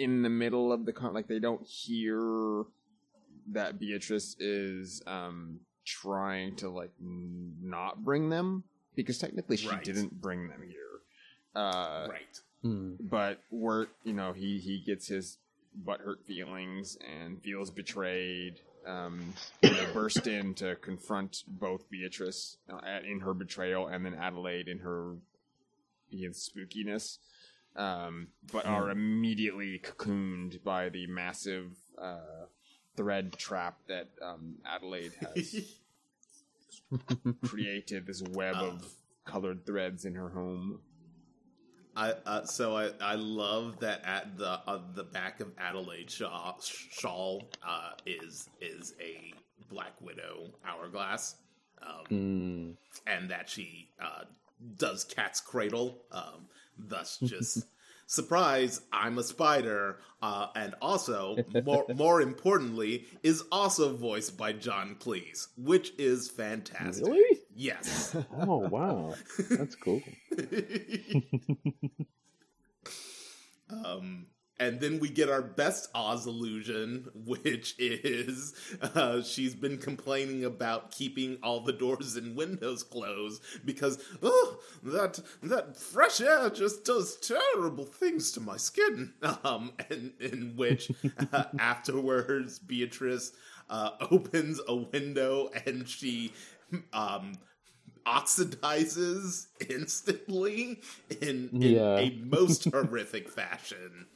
[0.01, 2.65] in the middle of the con- like they don't hear
[3.53, 8.65] that Beatrice is um, trying to like not bring them
[8.95, 9.85] because technically she right.
[9.85, 10.77] didn't bring them here.
[11.55, 12.41] Uh, right.
[12.63, 12.95] Hmm.
[12.99, 15.39] But Wirt, you know, he he gets his
[15.85, 18.61] butthurt feelings and feels betrayed.
[18.87, 24.69] Um, they burst in to confront both Beatrice uh, in her betrayal and then Adelaide
[24.69, 25.17] in her
[26.11, 27.19] being spookiness,
[27.77, 28.91] um, but are hmm.
[28.91, 32.47] immediately cocooned by the massive uh,
[32.97, 35.77] thread trap that um, Adelaide has
[37.45, 38.07] created.
[38.07, 38.93] This web uh, of
[39.25, 40.81] colored threads in her home.
[41.97, 46.61] I uh, so I, I love that at the uh, the back of Adelaide shawl,
[46.63, 49.33] shawl uh, is is a
[49.69, 51.37] Black Widow hourglass,
[51.83, 52.77] um, mm.
[53.07, 54.25] and that she uh,
[54.77, 56.47] does cat's cradle, um,
[56.89, 57.67] thus just
[58.11, 64.97] surprise, I'm a spider, uh, and also more more importantly, is also voiced by John
[64.99, 67.07] Cleese, which is fantastic.
[67.07, 67.39] Really?
[67.55, 68.17] Yes.
[68.37, 69.15] oh wow,
[69.51, 70.03] that's cool.
[73.85, 74.27] um,
[74.61, 80.91] and then we get our best Oz illusion, which is uh, she's been complaining about
[80.93, 87.17] keeping all the doors and windows closed because oh that that fresh air just does
[87.17, 89.15] terrible things to my skin.
[89.43, 90.91] Um, and in which
[91.33, 93.33] uh, afterwards Beatrice
[93.71, 96.33] uh, opens a window and she
[96.93, 97.33] um
[98.07, 100.81] oxidizes instantly
[101.21, 101.99] in, in yeah.
[101.99, 104.07] a most horrific fashion.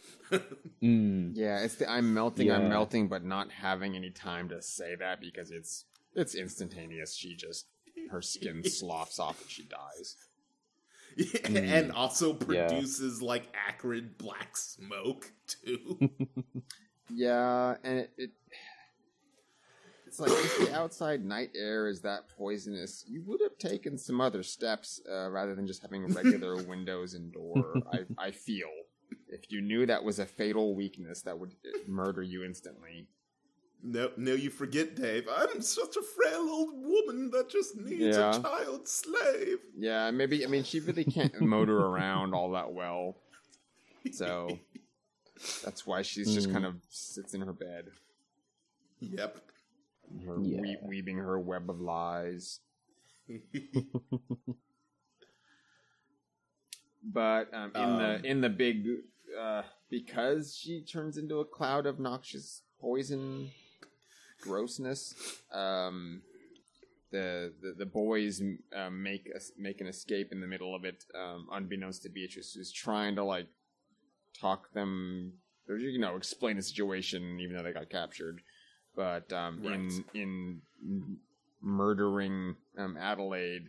[0.82, 1.32] Mm.
[1.34, 2.56] Yeah, it's the I'm melting, yeah.
[2.56, 5.84] I'm melting, but not having any time to say that because it's
[6.14, 7.14] it's instantaneous.
[7.14, 7.66] She just
[8.10, 10.16] her skin sloughs off and she dies.
[11.16, 11.72] Mm.
[11.72, 13.28] And also produces yeah.
[13.28, 16.10] like acrid black smoke too.
[17.08, 18.30] yeah, and it, it
[20.06, 24.20] it's like if the outside night air is that poisonous, you would have taken some
[24.20, 27.74] other steps uh, rather than just having regular windows and door.
[27.92, 28.68] I, I feel
[29.28, 31.54] if you knew that was a fatal weakness that would
[31.86, 33.08] murder you instantly.
[33.82, 35.28] No, no, you forget, Dave.
[35.30, 38.30] I'm such a frail old woman that just needs yeah.
[38.30, 39.58] a child slave.
[39.76, 40.42] Yeah, maybe.
[40.42, 43.16] I mean, she really can't motor around all that well,
[44.10, 44.58] so
[45.62, 46.70] that's why she's just kind hmm.
[46.70, 47.88] of sits in her bed.
[49.00, 49.40] Yep.
[50.26, 50.60] Her yeah.
[50.60, 52.60] we- weaving her web of lies.
[57.04, 58.86] but um, in um, the in the big
[59.40, 63.50] uh, because she turns into a cloud of noxious poison
[64.40, 65.14] grossness.
[65.52, 66.22] Um,
[67.10, 68.42] the, the, the boys
[68.74, 72.54] um, make a, make an escape in the middle of it, um, unbeknownst to Beatrice,
[72.54, 73.46] who's trying to like
[74.38, 75.34] talk them,
[75.68, 78.40] or, you know, explain the situation, even though they got captured.
[78.96, 79.74] But um, right.
[79.74, 80.60] in in
[81.62, 83.68] murdering um, Adelaide,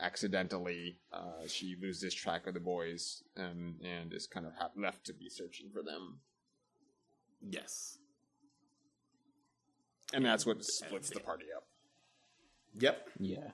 [0.00, 5.12] accidentally, uh, she loses track of the boys and and is kind of left to
[5.12, 6.20] be searching for them.
[7.40, 7.98] Yes,
[10.12, 11.64] and that's what splits the party up.
[12.78, 13.08] Yep.
[13.18, 13.50] Yeah.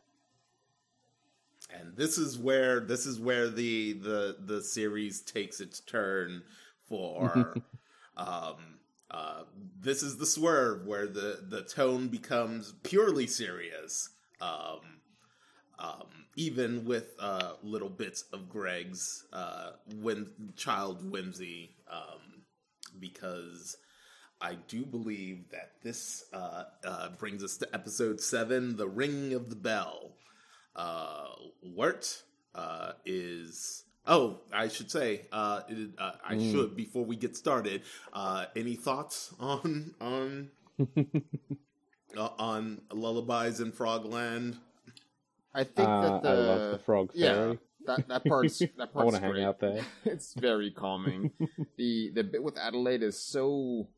[1.70, 6.42] And this is where this is where the the the series takes its turn
[6.88, 7.54] for
[8.16, 8.78] um
[9.10, 9.42] uh
[9.80, 14.08] this is the swerve where the the tone becomes purely serious.
[14.40, 14.80] Um
[15.78, 22.42] um even with uh, little bits of Greg's uh, when child whimsy, um,
[23.00, 23.76] because
[24.40, 29.50] I do believe that this uh, uh, brings us to episode seven, "The Ring of
[29.50, 30.12] the Bell."
[30.76, 31.26] Uh,
[31.62, 32.22] Wirt
[32.54, 33.84] uh, is.
[34.06, 36.50] Oh, I should say, uh, it, uh, I Mm.
[36.52, 37.82] should before we get started.
[38.12, 40.50] Uh, any thoughts on on
[42.16, 44.56] uh, on lullabies in Frogland?
[45.54, 47.58] I think Uh, that the I love the frog yeah fairy.
[47.86, 49.84] that that part's that I part's want to hang out there.
[50.04, 51.32] it's very calming.
[51.76, 53.88] the the bit with Adelaide is so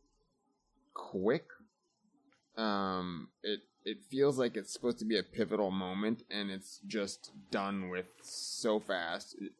[0.95, 1.47] quick.
[2.57, 7.31] Um, it it feels like it's supposed to be a pivotal moment, and it's just
[7.51, 9.53] done with so fast It-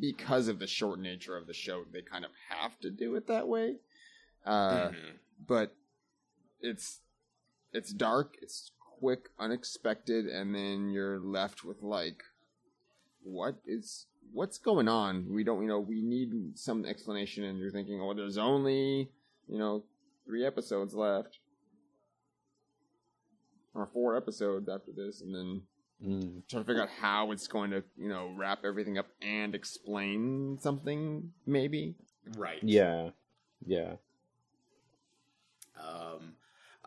[0.00, 1.82] because of the short nature of the show.
[1.90, 3.76] They kind of have to do it that way.
[4.44, 5.12] Uh, Mhm.
[5.46, 5.74] but
[6.60, 7.00] it's
[7.72, 12.22] it's dark, it's quick, unexpected, and then you're left with like,
[13.22, 15.26] what is what's going on?
[15.30, 19.10] We don't, you know, we need some explanation, and you're thinking, oh, there's only
[19.48, 19.84] you know
[20.26, 21.38] three episodes left,
[23.74, 25.62] or four episodes after this, and then
[26.00, 26.46] Mm.
[26.48, 30.56] trying to figure out how it's going to you know wrap everything up and explain
[30.60, 31.96] something, maybe.
[32.36, 32.62] Right.
[32.62, 33.10] Yeah,
[33.66, 33.94] yeah.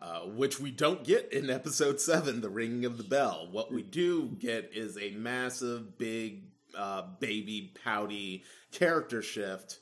[0.02, 3.48] Uh, which we don't get in episode seven, the ringing of the bell.
[3.52, 6.42] What we do get is a massive, big,
[6.76, 8.42] uh, baby, pouty
[8.72, 9.78] character shift.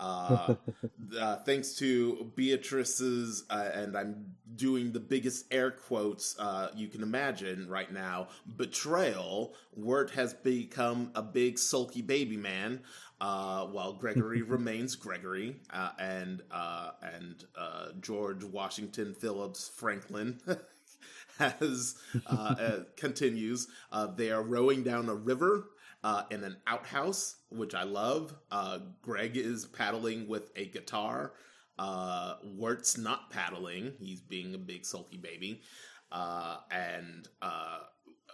[0.00, 0.54] Uh,
[1.20, 7.02] uh, thanks to Beatrice's, uh, and I'm doing the biggest air quotes uh, you can
[7.02, 9.54] imagine right now, betrayal.
[9.76, 12.80] Wirt has become a big, sulky baby man,
[13.20, 20.40] uh, while Gregory remains Gregory, uh, and uh, and uh, George Washington Phillips Franklin
[21.38, 21.96] has
[22.26, 23.68] uh, uh, continues.
[23.92, 25.70] Uh, they are rowing down a river
[26.04, 28.34] uh, in an outhouse, which I love.
[28.50, 31.32] Uh, Greg is paddling with a guitar.
[31.78, 35.62] Uh, Wirt's not paddling; he's being a big sulky baby,
[36.10, 37.80] uh, and uh,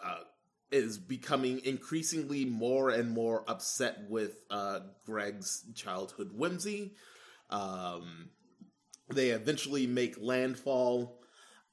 [0.02, 0.20] uh,
[0.75, 6.95] is becoming increasingly more and more upset with uh, Greg's childhood whimsy.
[7.49, 8.31] Um,
[9.09, 11.21] they eventually make landfall,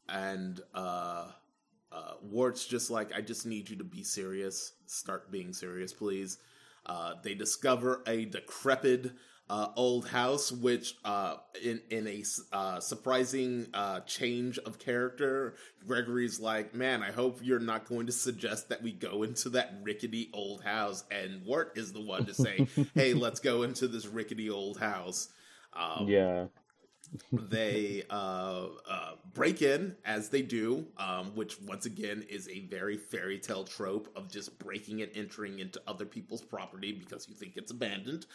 [0.07, 1.31] and uh,
[1.91, 4.73] uh, Wirt's just like, I just need you to be serious.
[4.85, 6.37] Start being serious, please.
[6.85, 9.11] Uh, they discover a decrepit
[9.51, 12.23] uh, old house, which, uh, in in a
[12.53, 15.55] uh, surprising uh, change of character,
[15.85, 19.73] Gregory's like, "Man, I hope you're not going to suggest that we go into that
[19.83, 22.65] rickety old house." And Wirt is the one to say,
[22.95, 25.27] "Hey, let's go into this rickety old house."
[25.73, 26.45] Um, yeah.
[27.31, 32.97] They uh, uh, break in as they do, um, which once again is a very
[32.97, 37.53] fairy tale trope of just breaking and entering into other people's property because you think
[37.57, 38.25] it's abandoned.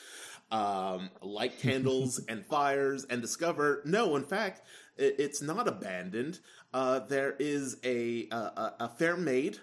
[0.51, 4.63] Um, light candles and fires and discover no, in fact,
[4.99, 6.41] it's not abandoned.
[6.73, 9.59] Uh, there is a, a a a fair maid,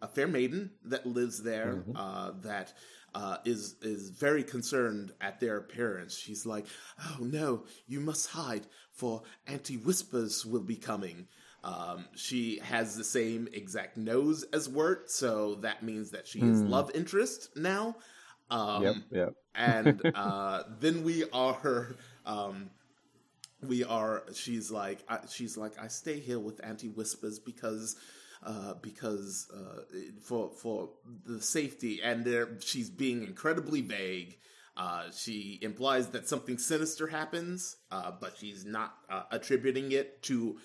[0.00, 2.72] a fair maiden that lives there uh, that
[3.14, 6.16] uh, is is very concerned at their appearance.
[6.16, 6.66] She's like,
[7.00, 11.28] "Oh no, you must hide, for Auntie Whispers will be coming."
[11.64, 16.62] Um, she has the same exact nose as Wirt, so that means that she is
[16.62, 16.66] Hmm.
[16.66, 17.96] love interest now.
[18.50, 18.96] Um, yep.
[19.10, 19.34] Yep.
[19.54, 21.94] and uh, then we are
[22.26, 22.70] um,
[23.62, 27.96] we are she's like I, she's like i stay here with auntie whispers because
[28.44, 29.82] uh, because uh,
[30.20, 30.90] for for
[31.24, 34.38] the safety and there she's being incredibly vague.
[34.74, 40.58] Uh, she implies that something sinister happens uh, but she's not uh, attributing it to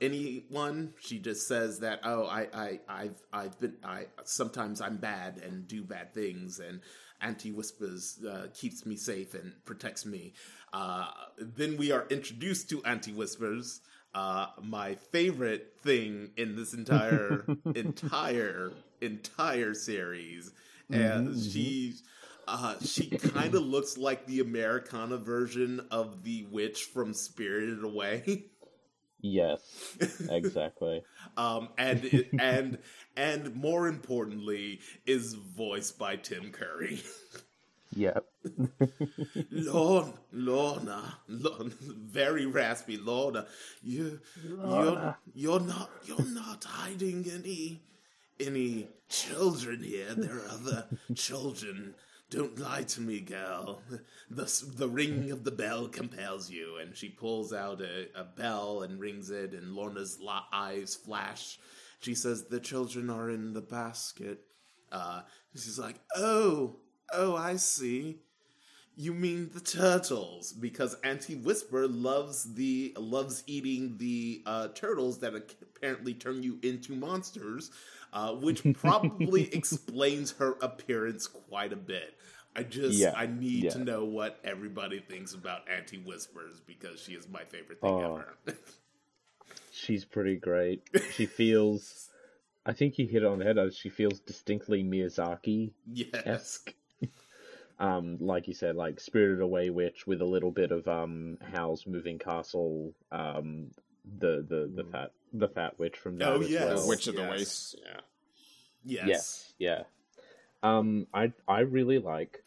[0.00, 0.94] anyone.
[1.00, 5.66] She just says that oh I, I i've i've been i sometimes i'm bad and
[5.66, 6.80] do bad things and
[7.20, 10.34] auntie whispers uh, keeps me safe and protects me.
[10.72, 11.06] Uh,
[11.38, 13.80] then we are introduced to auntie whispers
[14.16, 17.44] uh, my favorite thing in this entire
[17.74, 20.52] entire entire series
[20.90, 21.94] and she
[22.48, 28.46] uh, she kind of looks like the americana version of the witch from spirited away
[29.20, 29.96] Yes.
[30.30, 31.02] Exactly.
[31.36, 32.78] um, and and
[33.16, 37.00] and more importantly, is voiced by Tim Curry.
[37.96, 38.24] yep.
[39.50, 42.96] Lorna, Lorna, Lorna, very raspy.
[42.96, 43.46] Lorna,
[43.82, 47.82] you, you're you're not you're not hiding any
[48.38, 50.14] any children here.
[50.14, 51.94] There are other children.
[52.28, 53.82] Don't lie to me, girl.
[54.30, 56.78] The the ring of the bell compels you.
[56.78, 60.18] And she pulls out a, a bell and rings it, and Lorna's
[60.52, 61.58] eyes flash.
[62.00, 64.40] She says, "The children are in the basket."
[64.92, 65.22] Uh,
[65.54, 66.76] she's like, "Oh,
[67.12, 68.18] oh, I see.
[68.98, 70.52] You mean the turtles?
[70.54, 76.94] Because Auntie Whisper loves the loves eating the uh, turtles that apparently turn you into
[76.94, 77.70] monsters,
[78.14, 82.14] uh, which probably explains her appearance quite a bit.
[82.54, 83.70] I just Yeah, I need yeah.
[83.72, 88.14] to know what everybody thinks about Auntie Whispers because she is my favorite thing Oh.
[88.16, 88.36] ever.
[89.72, 90.82] She's pretty great.
[91.12, 92.08] She feels.
[92.64, 93.58] I think you hit it on the head.
[93.58, 96.64] uh, She feels distinctly Miyazaki yes.
[97.78, 97.86] Esque.
[97.86, 101.86] um, like you said, like Spirited Away Witch with a little bit of um Howl's
[101.86, 102.92] Moving Castle.
[103.12, 103.70] Um,
[104.18, 106.68] the the the fat the fat witch from that Oh, as yes.
[106.68, 106.88] The well.
[106.88, 107.30] Witch of the yes.
[107.30, 107.76] Waste.
[107.84, 108.00] Yeah.
[108.84, 109.06] Yes.
[109.08, 109.82] Yes, yeah.
[110.62, 112.42] Um, I I really like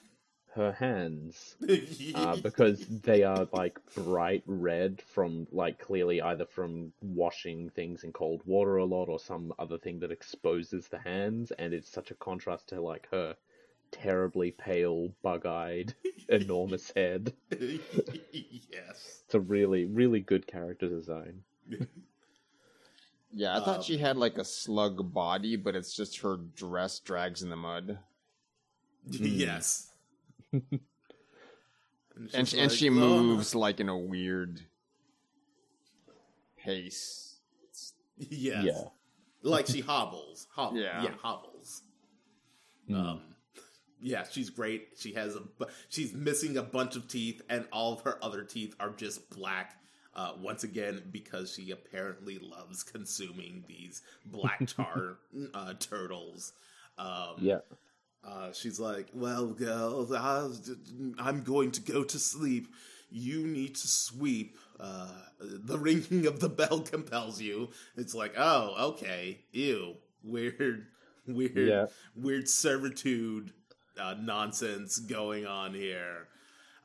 [0.56, 1.56] her hands
[2.15, 8.11] uh, because they are like bright red from like clearly either from washing things in
[8.11, 12.10] cold water a lot or some other thing that exposes the hands, and it's such
[12.10, 13.35] a contrast to like her
[13.91, 15.94] terribly pale, bug-eyed,
[16.30, 17.34] enormous head.
[17.52, 19.22] yes.
[19.26, 21.44] It's a really really good character design.
[23.32, 26.99] Yeah, I thought Um, she had like a slug body, but it's just her dress
[26.99, 27.99] drags in the mud.
[29.11, 29.91] Yes.
[30.52, 30.61] And,
[32.48, 34.61] she's and like, she "Oh." moves like in a weird
[36.57, 37.38] pace.
[38.18, 38.66] Yes.
[38.66, 38.84] Yeah.
[39.41, 40.48] Like she hobbles.
[40.53, 41.03] Hob- Yeah.
[41.03, 41.11] yeah.
[41.22, 41.84] hobbles.
[42.90, 42.95] Mm.
[42.95, 43.22] Um,
[44.01, 44.89] yeah, she's great.
[44.97, 45.41] She has a,
[45.89, 49.76] she's missing a bunch of teeth, and all of her other teeth are just black.
[50.15, 55.17] Uh, once again, because she apparently loves consuming these black tar
[55.53, 56.51] uh, turtles.
[56.97, 57.59] Um, yeah.
[58.27, 60.49] uh, she's like, "Well, girl, I-
[61.19, 62.67] I'm going to go to sleep.
[63.11, 64.57] You need to sweep.
[64.80, 65.07] Uh,
[65.39, 69.39] the ringing of the bell compels you." It's like, "Oh, okay.
[69.53, 70.88] Ew, weird,
[71.27, 71.85] weird, Yeah.
[72.15, 73.53] weird servitude
[73.99, 76.27] uh, nonsense going on here."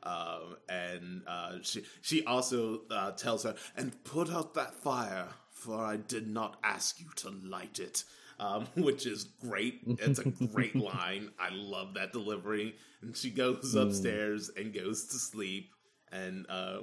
[0.03, 5.83] Um, and uh, she she also uh, tells her, "And put out that fire, for
[5.83, 8.03] I did not ask you to light it."
[8.37, 9.79] Um, which is great.
[9.87, 11.31] It's a great line.
[11.39, 12.75] I love that delivery.
[13.01, 15.71] And she goes upstairs and goes to sleep.
[16.11, 16.79] And uh,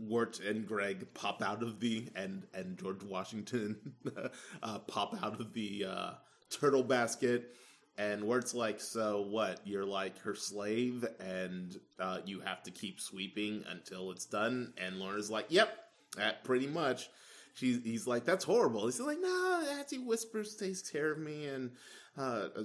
[0.00, 3.94] Wirt and Greg pop out of the and and George Washington
[4.62, 6.10] uh, pop out of the uh,
[6.50, 7.54] turtle basket.
[7.98, 9.60] And Wirt's like, so what?
[9.64, 14.72] You're like her slave, and uh, you have to keep sweeping until it's done.
[14.78, 15.76] And Lorna's like, yep,
[16.16, 17.10] that pretty much.
[17.54, 18.86] She's, he's like, that's horrible.
[18.86, 21.72] He's like, no, Auntie Whispers takes care of me and,
[22.16, 22.62] uh, uh,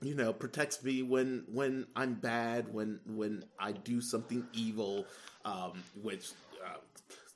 [0.00, 5.06] you know, protects me when when I'm bad, when when I do something evil,
[5.44, 6.30] um, which
[6.66, 6.78] uh,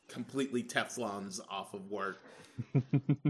[0.09, 2.19] completely Teflon's off of Wirt.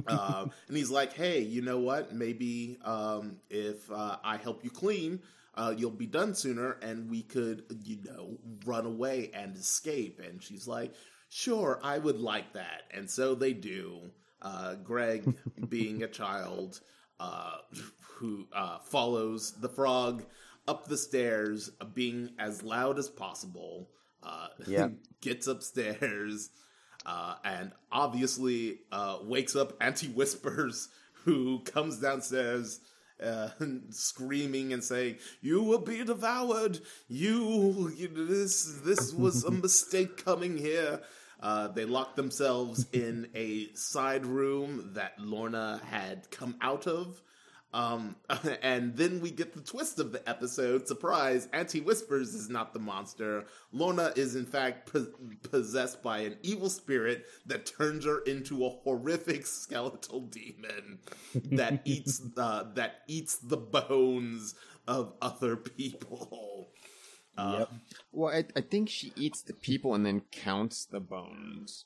[0.06, 2.14] Um, and he's like, "Hey, you know what?
[2.14, 5.20] Maybe um, if uh, I help you clean,
[5.54, 10.42] uh, you'll be done sooner, and we could, you know, run away and escape." And
[10.42, 10.94] she's like,
[11.28, 14.10] "Sure, I would like that." And so they do.
[14.42, 15.28] Uh, Greg,
[15.68, 16.80] being a child
[17.18, 17.58] uh,
[18.00, 20.24] who uh, follows the frog
[20.68, 23.88] up the stairs, being as loud as possible,
[24.22, 24.88] uh, Yeah.
[25.20, 26.50] gets upstairs
[27.06, 30.88] uh, and obviously uh, wakes up Auntie Whispers,
[31.24, 32.80] who comes downstairs
[33.22, 33.48] uh,
[33.90, 36.80] screaming and saying, "You will be devoured.
[37.08, 41.00] You, you this this was a mistake coming here."
[41.38, 47.20] Uh, they lock themselves in a side room that Lorna had come out of.
[47.74, 48.16] Um,
[48.62, 50.88] and then we get the twist of the episode.
[50.88, 51.48] Surprise!
[51.52, 53.44] Auntie Whispers is not the monster.
[53.72, 55.12] Lorna is in fact po-
[55.50, 61.00] possessed by an evil spirit that turns her into a horrific skeletal demon
[61.34, 64.54] that eats uh, that eats the bones
[64.86, 66.68] of other people.
[67.36, 67.70] Uh, Yep.
[68.12, 71.84] Well, I, I think she eats the people and then counts the bones.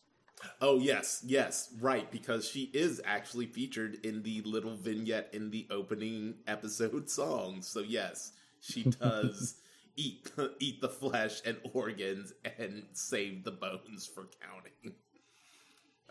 [0.60, 2.10] Oh yes, yes, right.
[2.10, 7.62] Because she is actually featured in the little vignette in the opening episode song.
[7.62, 9.56] So yes, she does
[9.96, 14.94] eat eat the flesh and organs and save the bones for counting.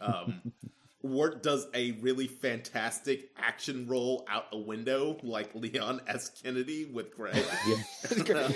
[0.02, 0.54] Um,
[1.02, 6.30] Wirt does a really fantastic action roll out a window, like Leon S.
[6.30, 7.42] Kennedy with Greg.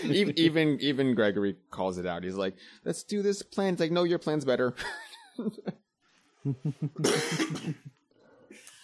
[0.03, 2.23] even, even even Gregory calls it out.
[2.23, 4.73] He's like, "Let's do this plan." It's like, "No, your plan's better."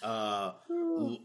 [0.04, 0.52] Uh,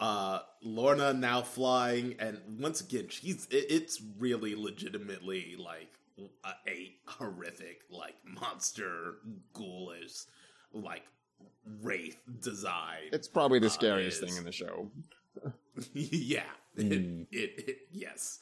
[0.01, 6.95] uh, Lorna now flying, and once again, she's it, it's really legitimately like a, a
[7.07, 9.15] horrific, like monster,
[9.53, 10.25] ghoulish,
[10.73, 11.05] like
[11.83, 13.11] wraith design.
[13.13, 14.29] It's probably the Uh, scariest is.
[14.29, 14.91] thing in the show.
[15.93, 16.43] yeah,
[16.77, 17.27] Mm.
[17.31, 18.41] it, it, it yes.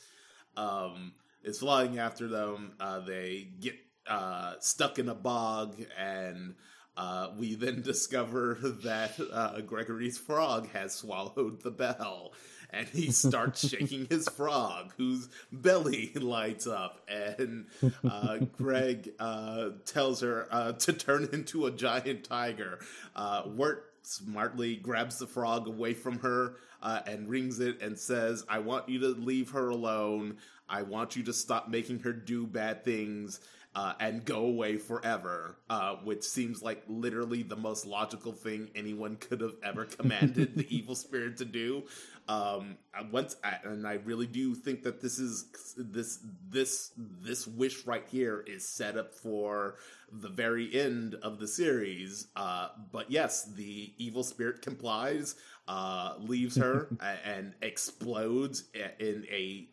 [0.56, 1.12] Um,
[1.44, 2.72] is flying after them.
[2.80, 3.74] Uh, they get
[4.06, 6.54] uh, stuck in a bog, and
[6.96, 12.32] uh, we then discover that uh, Gregory's frog has swallowed the bell.
[12.70, 17.06] And he starts shaking his frog, whose belly lights up.
[17.06, 17.66] And
[18.08, 22.78] uh, Greg uh, tells her uh, to turn into a giant tiger.
[23.14, 28.44] Uh, Wirt smartly grabs the frog away from her uh, and rings it and says,
[28.48, 30.38] I want you to leave her alone.
[30.68, 33.38] I want you to stop making her do bad things
[33.74, 39.16] uh, and go away forever, uh, which seems like literally the most logical thing anyone
[39.16, 41.82] could have ever commanded the evil spirit to do.
[42.28, 42.76] Um,
[43.10, 45.46] once, and I really do think that this is
[45.76, 49.76] this this this wish right here is set up for
[50.12, 52.28] the very end of the series.
[52.36, 55.34] Uh, but yes, the evil spirit complies,
[55.66, 56.88] uh, leaves her,
[57.24, 58.64] and explodes
[59.00, 59.68] in a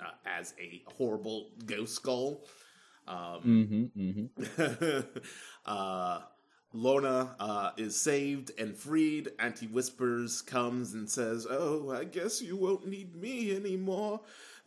[0.00, 2.44] uh, as a horrible ghost skull.
[3.06, 5.18] Um, mm-hmm, mm-hmm.
[5.66, 6.20] uh,
[6.72, 9.30] Lorna uh, is saved and freed.
[9.38, 14.20] Auntie Whispers comes and says, "Oh, I guess you won't need me anymore."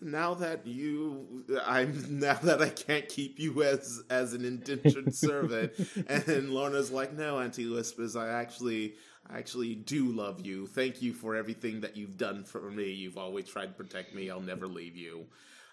[0.04, 5.74] Now that you, I'm now that I can't keep you as as an indentured servant,
[6.08, 8.96] and Lorna's like, "No, Auntie Whispers, I actually,
[9.30, 10.68] I actually do love you.
[10.68, 12.92] Thank you for everything that you've done for me.
[12.92, 14.30] You've always tried to protect me.
[14.30, 15.28] I'll never leave you."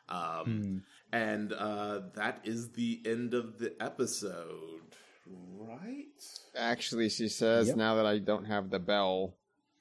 [0.08, 0.82] Um, mm.
[1.12, 4.96] And uh, that is the end of the episode,
[5.26, 6.04] right?
[6.56, 7.76] Actually, she says, yep.
[7.76, 9.34] now that I don't have the bell,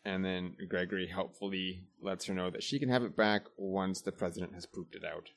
[0.06, 4.11] and then Gregory helpfully lets her know that she can have it back once the
[4.11, 5.30] president has pooped it out.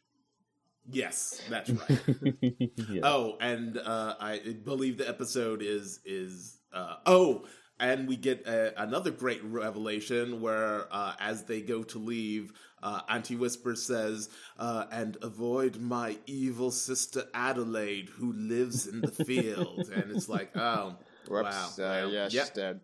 [0.89, 2.55] Yes, that's right.
[2.89, 3.01] yeah.
[3.03, 7.47] Oh, and uh, I believe the episode is is uh, oh,
[7.81, 12.53] and we get a, another great revelation where, uh, as they go to leave,
[12.83, 14.29] uh, Auntie Whisper says,
[14.59, 20.57] uh, "And avoid my evil sister Adelaide, who lives in the field." and it's like,
[20.57, 20.97] oh,
[21.27, 22.81] Whoops, wow, uh, well, yeah, she's dead.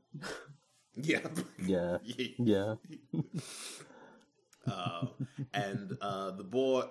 [0.97, 1.27] yeah,
[1.62, 1.98] yeah,
[2.39, 2.74] yeah.
[4.68, 5.06] Uh,
[5.55, 6.82] and uh, the boy,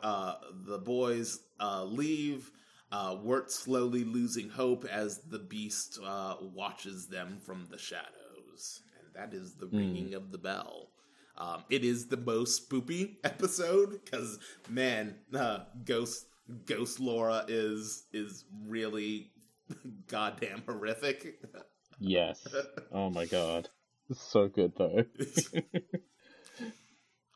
[0.65, 2.49] the boys leave
[2.95, 8.81] uh, Wirt slowly losing hope as the beast uh, watches them from the shadows.
[8.97, 9.77] And that is the mm.
[9.77, 10.91] ringing of the bell.
[11.37, 14.39] Um, it is the most spoopy episode because,
[14.69, 16.27] man, uh, Ghost
[16.65, 19.31] Ghost Lorna is is really
[20.07, 21.41] goddamn horrific.
[21.99, 22.47] yes.
[22.93, 23.67] Oh my god.
[24.13, 25.03] So good though.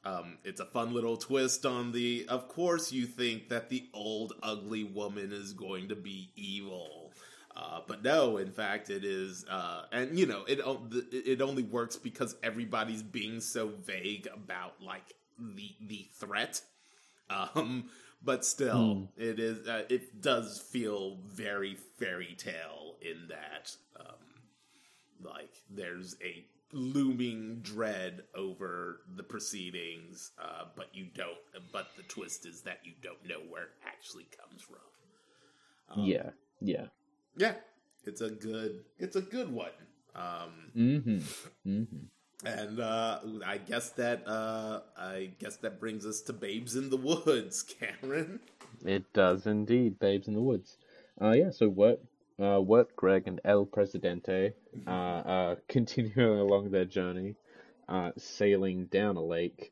[0.06, 2.26] Um, it's a fun little twist on the.
[2.30, 7.12] Of course, you think that the old ugly woman is going to be evil,
[7.56, 8.38] uh, but no.
[8.38, 10.60] In fact, it is, uh, and you know, it
[11.12, 16.62] it only works because everybody's being so vague about like the the threat.
[17.30, 17.90] Um,
[18.24, 19.08] but still, mm.
[19.18, 19.68] it is.
[19.68, 23.76] Uh, it does feel very fairy tale in that.
[24.00, 24.16] Um,
[25.22, 31.38] like there's a looming dread over the proceedings, uh, but you don't.
[31.72, 34.78] But the twist is that you don't know where it actually comes from.
[36.00, 36.30] Um, yeah,
[36.62, 36.86] yeah,
[37.36, 37.54] yeah.
[38.06, 38.84] It's a good.
[38.98, 39.72] It's a good one.
[40.16, 41.70] Um, mm-hmm.
[41.70, 42.06] Mm-hmm.
[42.46, 46.98] And uh, I guess that uh, I guess that brings us to Babes in the
[46.98, 48.40] Woods, Cameron.
[48.86, 50.78] It does indeed, Babes in the Woods.
[51.22, 51.50] Uh, yeah.
[51.50, 52.02] So what
[52.40, 52.62] uh,
[52.96, 54.54] Greg, and El Presidente
[54.88, 57.36] uh, are continuing along their journey,
[57.88, 59.72] uh, sailing down a lake.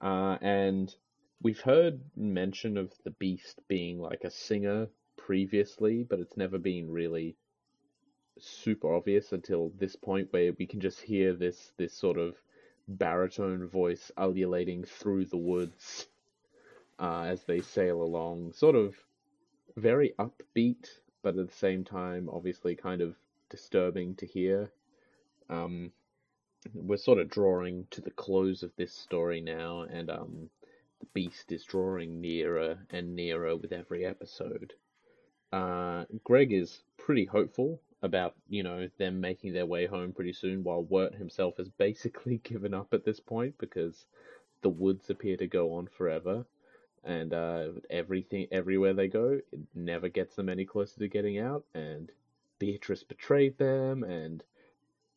[0.00, 0.94] Uh, and
[1.42, 6.90] we've heard mention of the beast being like a singer previously, but it's never been
[6.90, 7.36] really
[8.38, 12.36] super obvious until this point where we can just hear this this sort of
[12.86, 16.06] baritone voice ululating through the woods
[17.00, 18.94] uh, as they sail along, sort of
[19.76, 20.88] very upbeat
[21.22, 23.16] but at the same time, obviously, kind of
[23.50, 24.70] disturbing to hear.
[25.48, 25.92] Um,
[26.74, 30.50] we're sort of drawing to the close of this story now, and um,
[31.00, 34.74] the beast is drawing nearer and nearer with every episode.
[35.52, 40.62] Uh, Greg is pretty hopeful about you know them making their way home pretty soon,
[40.62, 44.06] while Wirt himself has basically given up at this point because
[44.62, 46.44] the woods appear to go on forever
[47.04, 51.64] and uh, everything everywhere they go, it never gets them any closer to getting out.
[51.74, 52.10] And
[52.58, 54.42] Beatrice betrayed them, and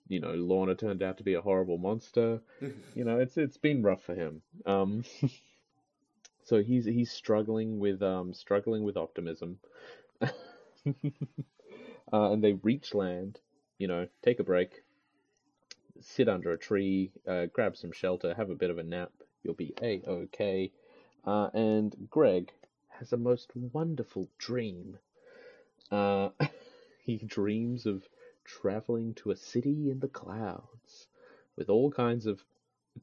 [0.08, 2.42] you know Lorna turned out to be a horrible monster.
[2.96, 4.42] you know, it's it's been rough for him.
[4.66, 5.04] Um,
[6.44, 9.60] so he's he's struggling with um struggling with optimism.
[10.22, 10.32] uh,
[12.12, 13.40] and they reach land.
[13.78, 14.84] You know, take a break,
[16.00, 19.12] sit under a tree, uh, grab some shelter, have a bit of a nap.
[19.44, 20.72] You'll be a okay
[21.26, 22.54] uh, and Greg
[22.90, 24.98] has a most wonderful dream.
[25.92, 26.30] Uh,
[27.04, 28.08] he dreams of
[28.44, 31.08] traveling to a city in the clouds
[31.56, 32.44] with all kinds of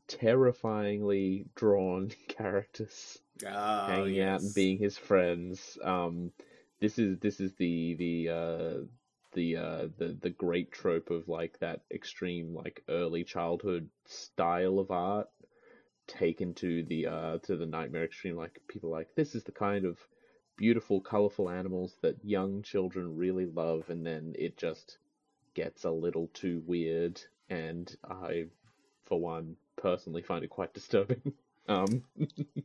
[0.07, 5.79] terrifyingly drawn characters Ah, hanging out and being his friends.
[5.83, 6.33] Um,
[6.81, 8.75] this is this is the the uh,
[9.33, 14.91] the uh, the the great trope of like that extreme like early childhood style of
[14.91, 15.29] art
[16.09, 18.37] taken to the uh to the nightmare extreme.
[18.37, 19.99] Like people like this is the kind of
[20.57, 24.99] beautiful, colorful animals that young children really love, and then it just
[25.55, 27.21] gets a little too weird.
[27.51, 28.47] And I,
[29.07, 31.35] for one, personally find it quite disturbing.
[31.69, 32.05] Um,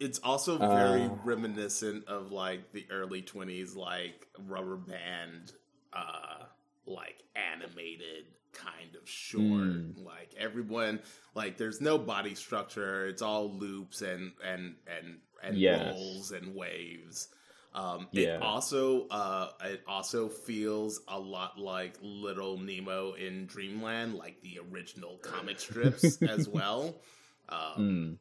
[0.00, 1.16] It's also very Uh.
[1.22, 5.52] reminiscent of like the early twenties, like rubber band,
[5.92, 6.46] uh,
[6.86, 9.42] like animated kind of short.
[9.44, 10.04] Mm.
[10.04, 11.00] Like everyone,
[11.34, 13.06] like there's no body structure.
[13.06, 15.94] It's all loops and and and and Yes.
[15.94, 17.28] rolls and waves.
[17.74, 18.36] Um, Yeah.
[18.36, 24.60] It also uh, it also feels a lot like Little Nemo in Dreamland, like the
[24.70, 27.00] original comic strips as well.
[27.48, 28.18] Um,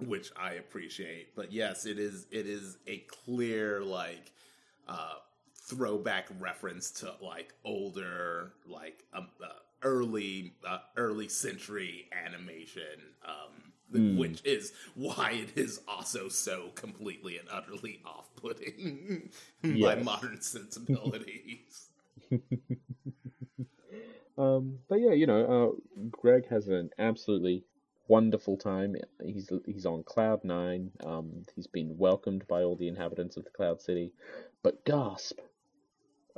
[0.00, 0.06] mm.
[0.06, 1.34] which I appreciate.
[1.34, 4.32] But yes, it is it is a clear like
[4.86, 5.14] uh
[5.68, 9.48] throwback reference to like older like um, uh,
[9.82, 12.82] early uh, early century animation
[13.26, 14.16] um Mm.
[14.18, 19.30] which is why it is also so completely and utterly off-putting
[19.80, 20.04] by Yes.
[20.04, 21.88] modern sensibilities.
[24.36, 25.44] Um, but yeah, you know,
[25.76, 27.64] uh, Greg has an absolutely
[28.06, 28.96] wonderful time.
[29.22, 30.92] He's he's on cloud nine.
[31.04, 34.12] Um, he's been welcomed by all the inhabitants of the Cloud City,
[34.62, 35.40] but gasp,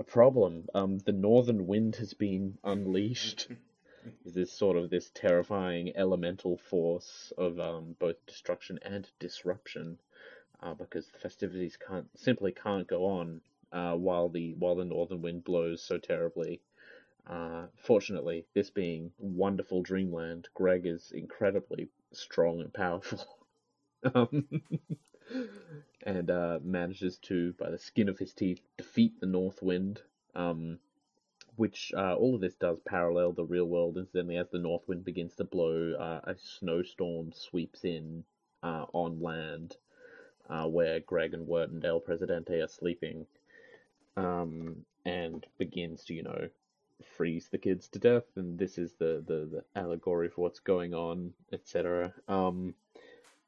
[0.01, 0.67] a problem.
[0.75, 3.49] Um, the northern wind has been unleashed.
[4.25, 9.99] this sort of this terrifying elemental force of um, both destruction and disruption,
[10.63, 15.21] uh, because the festivities can't simply can't go on uh, while the while the northern
[15.21, 16.63] wind blows so terribly.
[17.27, 23.23] Uh, fortunately, this being wonderful dreamland, Greg is incredibly strong and powerful.
[24.15, 24.49] um,
[26.05, 30.03] and uh, manages to, by the skin of his teeth, defeat the North Wind.
[30.35, 30.79] Um,
[31.57, 33.99] which uh, all of this does parallel the real world.
[33.99, 38.25] Incidentally, as the North Wind begins to blow, uh, a snowstorm sweeps in
[38.63, 39.77] uh, on land,
[40.49, 43.27] uh, where Greg and Wirt and El Presidente are sleeping,
[44.17, 46.49] um, and begins to, you know,
[47.17, 50.95] freeze the kids to death, and this is the, the, the allegory for what's going
[50.95, 52.15] on, etc.
[52.27, 52.75] Um,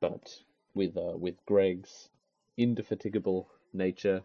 [0.01, 0.39] but
[0.75, 2.11] with uh, with Greg's
[2.57, 4.23] indefatigable nature,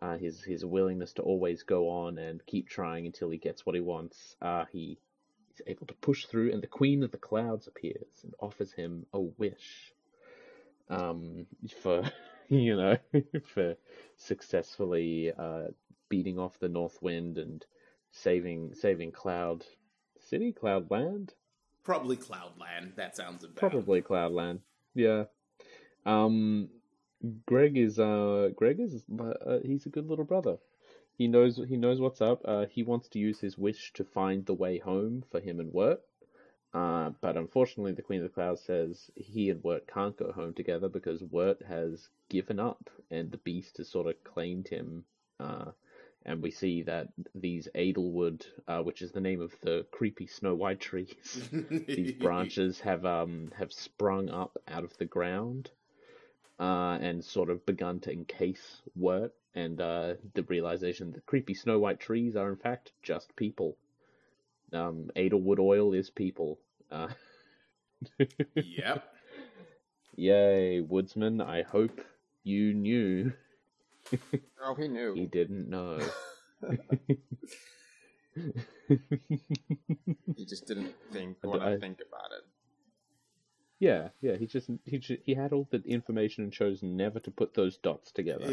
[0.00, 3.74] uh, his his willingness to always go on and keep trying until he gets what
[3.74, 4.98] he wants, uh, he
[5.54, 9.06] is able to push through, and the Queen of the Clouds appears and offers him
[9.12, 9.92] a wish.
[10.88, 11.46] Um,
[11.82, 12.02] for
[12.48, 12.96] you know,
[13.54, 13.76] for
[14.16, 15.68] successfully uh,
[16.08, 17.64] beating off the North Wind and
[18.10, 19.64] saving saving Cloud
[20.18, 21.30] City, Cloudland,
[21.84, 22.94] Probably Cloudland.
[22.96, 24.60] That sounds about probably Cloudland.
[24.94, 25.24] Yeah.
[26.06, 26.68] Um,
[27.46, 30.58] Greg is uh Greg is uh, he's a good little brother.
[31.14, 32.42] He knows he knows what's up.
[32.44, 35.72] Uh, he wants to use his wish to find the way home for him and
[35.72, 36.00] Wirt.
[36.74, 40.54] Uh, but unfortunately, the Queen of the Clouds says he and Wirt can't go home
[40.54, 45.04] together because Wirt has given up and the beast has sort of claimed him.
[45.38, 45.72] Uh,
[46.24, 50.54] and we see that these Edelwood, uh, which is the name of the creepy Snow
[50.54, 51.48] White trees,
[51.86, 55.70] these branches have um have sprung up out of the ground,
[56.60, 61.78] uh, and sort of begun to encase Wirt, and uh, the realization that creepy Snow
[61.78, 63.76] White trees are in fact just people.
[64.72, 66.58] Um, Edelwood oil is people.
[66.90, 67.08] Uh,
[68.56, 69.04] Yep.
[70.16, 71.40] yay, woodsman!
[71.40, 72.00] I hope
[72.42, 73.32] you knew.
[74.64, 75.14] Oh, he knew.
[75.16, 76.00] He didn't know.
[80.36, 82.44] He just didn't think want I- think about it.
[83.82, 84.36] Yeah, yeah.
[84.36, 87.78] He just he ju- he had all the information and chose never to put those
[87.78, 88.44] dots together.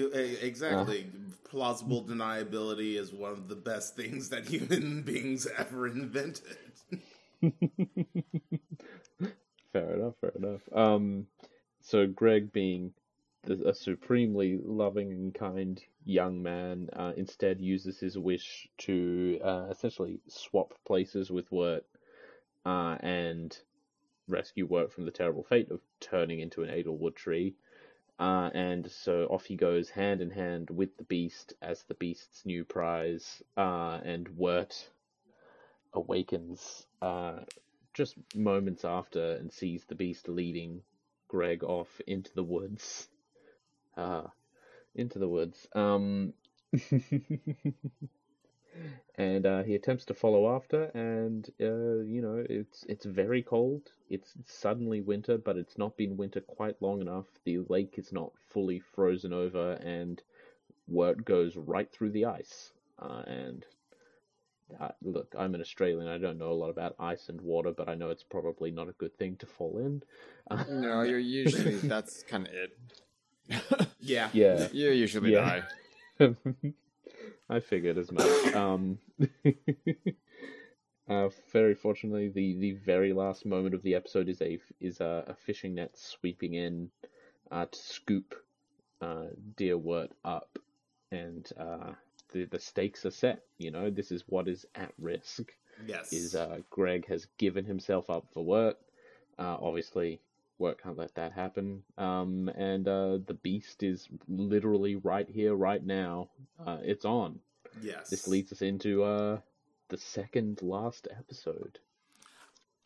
[0.42, 1.06] Exactly.
[1.44, 6.58] Plausible deniability is one of the best things that human beings ever invented.
[9.72, 10.62] fair enough, fair enough.
[10.74, 11.28] Um,
[11.80, 12.94] so Greg, being
[13.44, 19.68] the, a supremely loving and kind young man, uh, instead uses his wish to uh,
[19.70, 21.86] essentially swap places with Wirt
[22.66, 23.56] uh, and
[24.30, 27.56] rescue Wirt from the terrible fate of turning into an Edelwood tree.
[28.20, 32.46] Uh, and so off he goes hand in hand with the beast as the beast's
[32.46, 34.90] new prize, uh, and Wirt
[35.94, 37.40] awakens uh,
[37.94, 40.82] just moments after and sees the beast leading
[41.28, 43.08] Greg off into the woods.
[43.96, 44.32] Ah,
[44.96, 45.68] into the woods.
[45.74, 46.34] Um,
[49.16, 53.82] and uh, he attempts to follow after, and uh, you know it's it's very cold.
[54.10, 57.26] It's suddenly winter, but it's not been winter quite long enough.
[57.46, 60.22] The lake is not fully frozen over, and
[60.88, 62.72] Wirt goes right through the ice.
[62.98, 63.66] Uh, and
[64.80, 66.08] uh, look, I'm an Australian.
[66.08, 68.90] I don't know a lot about ice and water, but I know it's probably not
[68.90, 70.04] a good thing to fall in.
[70.70, 72.78] no, you're usually that's kind of it.
[74.02, 74.30] Yeah.
[74.34, 75.62] yeah, You usually Yeah.
[76.20, 76.30] die.
[77.50, 78.54] I figured as much.
[78.54, 79.00] Um,
[81.10, 85.24] uh, very fortunately, the, the very last moment of the episode is a is a,
[85.28, 86.92] a fishing net sweeping in
[87.52, 88.36] uh, to scoop
[89.02, 89.26] uh,
[89.58, 90.60] Dear Wirt up,
[91.12, 91.94] and uh,
[92.32, 93.44] the the stakes are set.
[93.58, 95.52] You know, this is what is at risk.
[95.88, 96.14] Yes.
[96.14, 98.78] Is uh, Greg has given himself up for Wirt.
[99.40, 100.20] Uh, obviously,
[100.60, 101.84] Wirt can't let that happen.
[101.98, 106.30] Um, and uh, the beast is literally right here, right now.
[106.64, 107.40] Uh, it's on.
[107.82, 108.10] yes.
[108.10, 109.40] This leads us into uh,
[109.88, 111.80] the second last episode.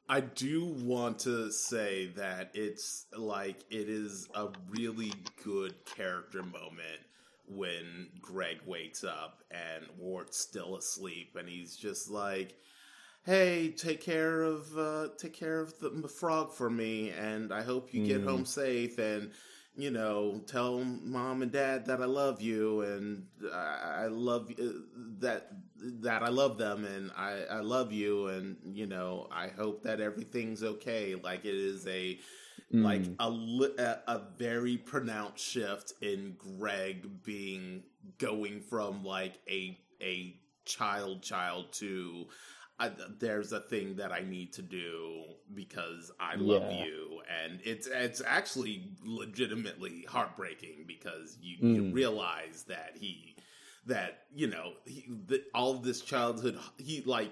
[0.09, 5.13] I do want to say that it's like it is a really
[5.43, 6.99] good character moment
[7.47, 12.55] when Greg wakes up and Wirt's still asleep and he's just like,
[13.25, 17.93] "Hey, take care of uh, take care of the frog for me, and I hope
[17.93, 18.25] you get Mm.
[18.25, 19.31] home safe and."
[19.75, 24.65] You know, tell mom and dad that I love you, and I, I love uh,
[25.17, 25.47] that
[26.03, 29.99] that I love them, and I, I love you, and you know, I hope that
[29.99, 31.15] everything's okay.
[31.15, 32.19] Like it is a
[32.71, 33.15] like Mm.
[33.19, 37.83] a, a a very pronounced shift in Greg being
[38.17, 40.35] going from like a a
[40.65, 42.27] child child to
[42.79, 45.23] I, there's a thing that I need to do
[45.53, 46.83] because I love Yeah.
[46.85, 51.93] you, and it's it's actually legitimately heartbreaking because you, you Mm.
[51.93, 53.35] realize that he
[53.85, 57.31] that you know he, that all of this childhood he like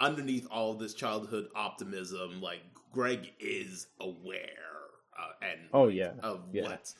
[0.00, 2.60] underneath all of this childhood optimism like
[2.92, 4.48] greg is aware
[5.18, 6.62] uh, and Oh yeah, of yeah.
[6.62, 6.92] what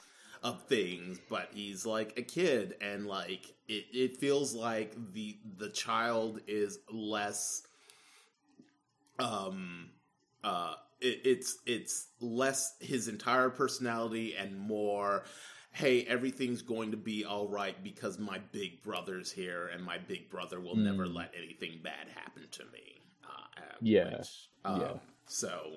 [0.44, 5.70] of things but he's like a kid and like it, it feels like the the
[5.70, 7.62] child is less
[9.18, 9.90] um
[10.42, 15.24] uh it, it's it's less his entire personality and more
[15.72, 20.30] hey everything's going to be all right because my big brother's here and my big
[20.30, 21.14] brother will never Mm.
[21.14, 24.92] let anything bad happen to me uh, uh, Yeah, which, um, yeah.
[25.26, 25.72] so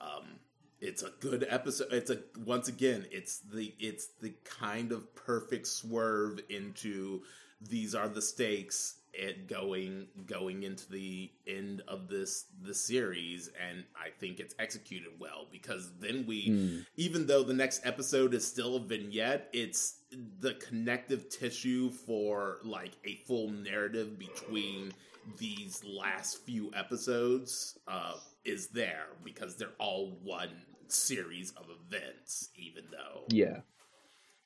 [0.00, 0.38] um
[0.82, 5.66] it's a good episode it's a once again it's the it's the kind of perfect
[5.66, 7.22] swerve into
[7.60, 13.84] these are the stakes it going going into the end of this the series and
[13.94, 16.86] i think it's executed well because then we Mm.
[16.96, 19.98] even though the next episode is still a vignette it's
[20.40, 24.92] the connective tissue for like a full narrative between
[25.38, 28.14] these last few episodes uh,
[28.44, 30.50] is there because they're all one
[30.92, 33.60] series of events even though yeah.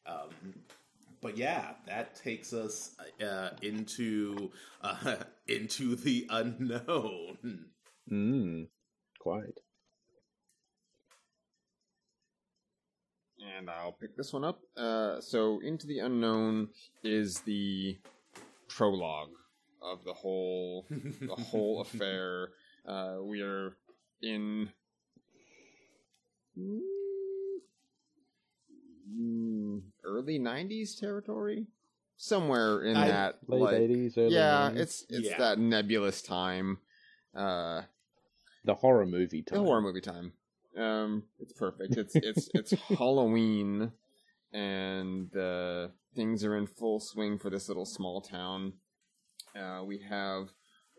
[0.07, 0.31] um,
[1.23, 2.95] but yeah, that takes us
[3.27, 4.51] uh, into
[4.83, 5.17] uh,
[5.49, 7.67] into the unknown.
[8.13, 8.69] Mm.
[9.19, 9.59] Quite.
[13.57, 14.61] and I'll pick this one up.
[14.77, 16.69] Uh, so, Into the Unknown
[17.03, 17.99] is the
[18.69, 19.31] prologue
[19.83, 22.51] of the whole the whole affair.
[22.87, 23.77] Uh, we are
[24.23, 24.71] in
[30.05, 31.67] early '90s territory,
[32.17, 34.81] somewhere in I- that Late like, eighties, early yeah, 90s.
[34.81, 35.39] it's it's Yeah.
[35.39, 36.79] that nebulous time.
[37.35, 37.83] Uh,
[38.65, 39.65] the horror movie the time.
[39.65, 40.33] horror movie time.
[40.77, 41.97] Um, it's perfect.
[41.97, 43.93] It's it's it's Halloween,
[44.53, 48.75] and uh, things are in full swing for this little small town.
[49.59, 50.49] Uh, we have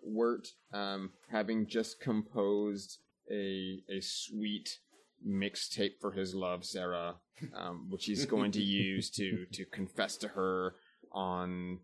[0.02, 2.98] Wirt um, having just composed
[3.32, 4.80] a a sweet
[5.26, 7.16] mixtape for his love, Sarah,
[7.54, 10.76] um, which he's going to use to to confess to her
[11.12, 11.80] on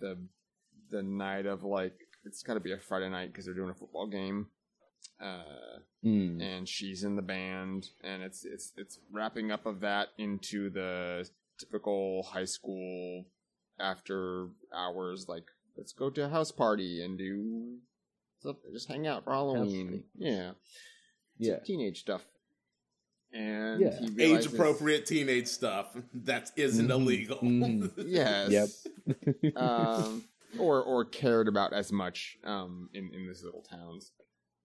[0.00, 0.18] the
[0.90, 1.94] the night of like
[2.24, 4.46] it's got to be a Friday night because they're doing a football game.
[5.20, 6.40] Uh, Mm.
[6.40, 11.28] and she's in the band, and it's it's it's wrapping up of that into the
[11.58, 13.24] typical high school
[13.80, 15.46] after hours like
[15.76, 17.78] let's go to a house party and do
[18.38, 20.04] stuff, just hang out for Halloween.
[20.16, 20.52] Yeah,
[21.40, 21.58] It's Yeah.
[21.64, 22.24] teenage stuff.
[23.32, 23.98] And Yeah.
[24.00, 26.90] he age appropriate teenage stuff that isn't Mhm.
[26.90, 27.38] illegal.
[27.38, 27.92] Mhm.
[28.06, 28.86] Yes.
[29.04, 29.56] Yep.
[29.56, 30.24] um,
[30.58, 34.12] or or cared about as much um, in in these little towns.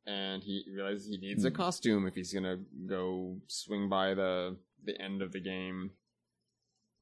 [0.06, 1.56] and he realizes he needs a Hmm.
[1.56, 2.57] costume if he's gonna
[2.88, 5.91] go swing by the the end of the game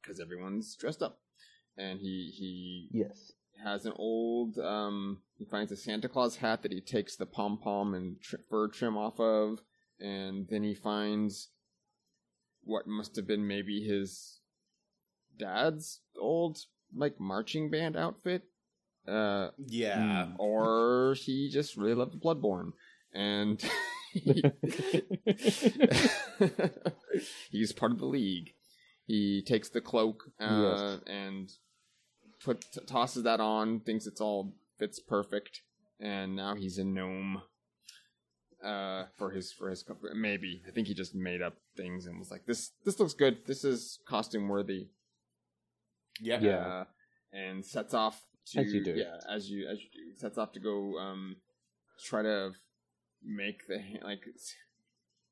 [0.02, 1.20] because everyone's dressed up,
[1.78, 3.32] and he he Yes.
[3.64, 7.58] has an old um he finds a Santa Claus hat that he takes the pom
[7.60, 9.64] pom and tr- fur trim off of
[10.02, 11.50] and then he finds
[12.64, 14.40] what must have been maybe his
[15.38, 16.58] dad's old
[16.96, 18.44] like marching band outfit
[19.08, 20.26] uh Yeah.
[20.28, 20.32] Hmm.
[20.38, 22.74] or he just really loved Bloodborne
[23.14, 23.64] and
[24.14, 24.44] he-
[27.52, 28.54] he's part of the league.
[29.06, 31.50] He takes the cloak uh, and
[32.44, 35.62] put t- tosses that on, thinks it's all fits perfect,
[36.00, 37.42] and now he's a gnome.
[38.64, 42.20] Uh, for his for his co- maybe I think he just made up things and
[42.20, 44.90] was like this this looks good this is costume worthy
[46.20, 46.40] Yeah.
[46.42, 46.58] Yeah.
[46.68, 46.84] uh,
[47.34, 48.22] and sets off
[48.52, 48.92] to As you do.
[48.94, 51.38] yeah as you as you do sets off to go um
[52.04, 52.52] try to
[53.24, 54.22] make the like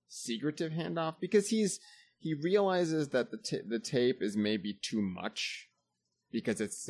[0.08, 1.80] secretive handoff because he's
[2.18, 5.70] he realizes that the ta the tape is maybe too much
[6.32, 6.90] because it's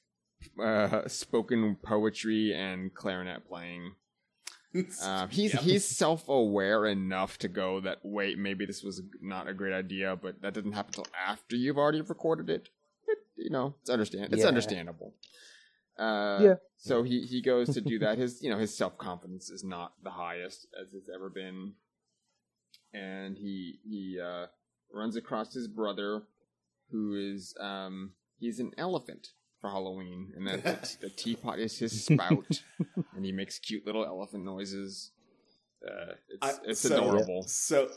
[0.62, 3.92] uh, spoken poetry and clarinet playing.
[5.02, 5.62] Um, he's Yep.
[5.62, 10.16] he's self aware enough to go that wait maybe this was not a great idea,
[10.20, 12.68] but that doesn't happen until after you've already recorded it.
[13.08, 14.48] it you know, it's understand it's Yeah.
[14.48, 15.14] understandable.
[15.98, 16.54] Uh, Yeah.
[16.76, 18.18] So he he goes to do that.
[18.18, 21.74] His you know his self confidence is not the highest as it's ever been,
[22.92, 24.46] and he he uh,
[24.92, 26.22] runs across his brother,
[26.90, 29.30] who is um he's an elephant
[29.60, 32.62] for Halloween, and that the, the teapot is his spout,
[33.16, 35.10] and he makes cute little elephant noises.
[35.86, 37.42] Uh, it's I- it's so- adorable.
[37.46, 37.88] So,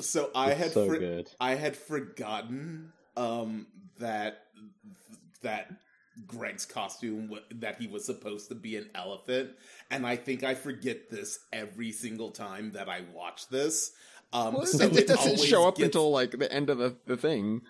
[0.00, 1.30] so I It's had so for- good.
[1.40, 3.66] I had forgotten um,
[3.98, 4.42] that
[5.42, 5.72] that
[6.26, 9.50] Greg's costume that he was supposed to be an elephant,
[9.90, 13.92] and I think I forget this every single time that I watch this.
[14.32, 16.96] Um, Well, so it, it doesn't show up gets- until like the end of the
[17.06, 17.62] the thing.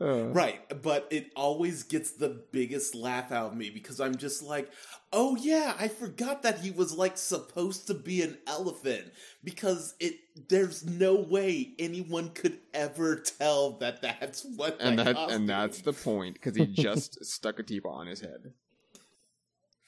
[0.00, 4.42] Uh, Right, but it always gets the biggest laugh out of me because I'm just
[4.42, 4.70] like,
[5.12, 9.12] oh yeah, I forgot that he was like supposed to be an elephant
[9.42, 10.14] because it
[10.48, 15.80] there's no way anyone could ever tell that that's what and that that and that's
[15.82, 18.52] the point because he just stuck a teapot on his head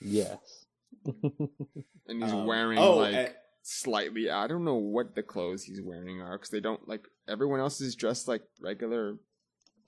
[0.01, 0.67] Yes.
[1.23, 3.29] and he's Um, wearing oh, like eh,
[3.63, 4.31] slightly.
[4.31, 7.81] I don't know what the clothes he's wearing are because they don't like everyone else
[7.81, 9.17] is dressed like regular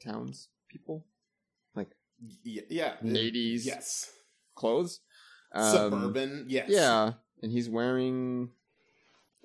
[0.02, 1.06] towns people,
[1.74, 1.90] like
[2.44, 4.10] y- yeah, eighties yes,
[4.54, 5.00] clothes.
[5.54, 7.12] Um, suburban, yes, Yeah,
[7.42, 8.50] and he's wearing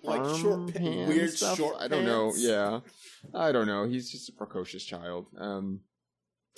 [0.04, 1.58] like short, pa- weird stuff?
[1.58, 1.76] short.
[1.80, 2.32] I don't know.
[2.36, 2.80] Yeah,
[3.34, 3.86] I don't know.
[3.88, 5.28] He's just a precocious child.
[5.38, 5.82] Um,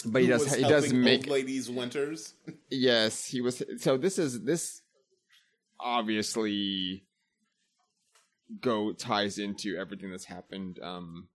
[0.06, 0.54] but he Who does.
[0.54, 1.28] He does make.
[1.28, 2.34] ladies winters.
[2.70, 3.64] Yes, he was.
[3.80, 4.82] So this is this
[5.80, 7.06] obviously
[8.62, 11.28] go ties into everything that's happened um,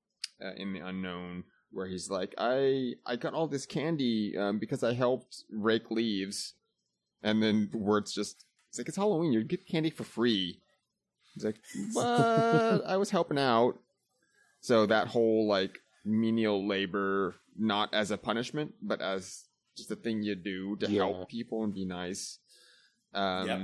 [0.45, 1.45] uh, in the unknown,
[1.75, 6.55] where he's like, I I got all this candy um, because I helped rake leaves,
[7.23, 10.61] and then Wirt's just it's like it's Halloween, you get candy for free.
[11.35, 11.57] He's like,
[11.95, 13.79] but I was helping out.
[14.61, 19.45] So that whole like menial labor, not as a punishment, but as
[19.77, 21.03] just a thing you do to Yeah.
[21.03, 22.39] help people and be nice.
[23.13, 23.61] Um, Yep.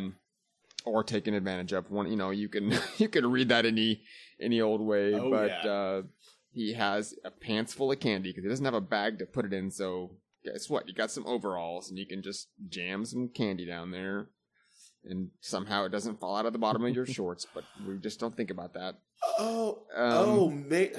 [0.87, 1.91] or taken advantage of.
[1.91, 4.03] One, you know, you can you can read that any
[4.41, 5.71] any old way, Oh, but yeah.
[5.71, 6.03] uh,
[6.53, 9.45] he has a pants full of candy because he doesn't have a bag to put
[9.45, 9.71] it in.
[9.71, 10.89] So guess what?
[10.89, 14.29] You got some overalls, and you can just jam some candy down there,
[15.05, 17.47] and somehow it doesn't fall out of the bottom of your shorts.
[17.55, 18.97] But we just don't think about that.
[19.39, 20.93] Oh, Um, oh, may-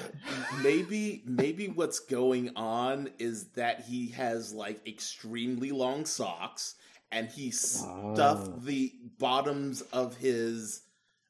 [0.62, 6.76] maybe maybe what's going on is that he has like extremely long socks,
[7.12, 8.60] and he stuffed Ah.
[8.62, 10.82] the bottoms of his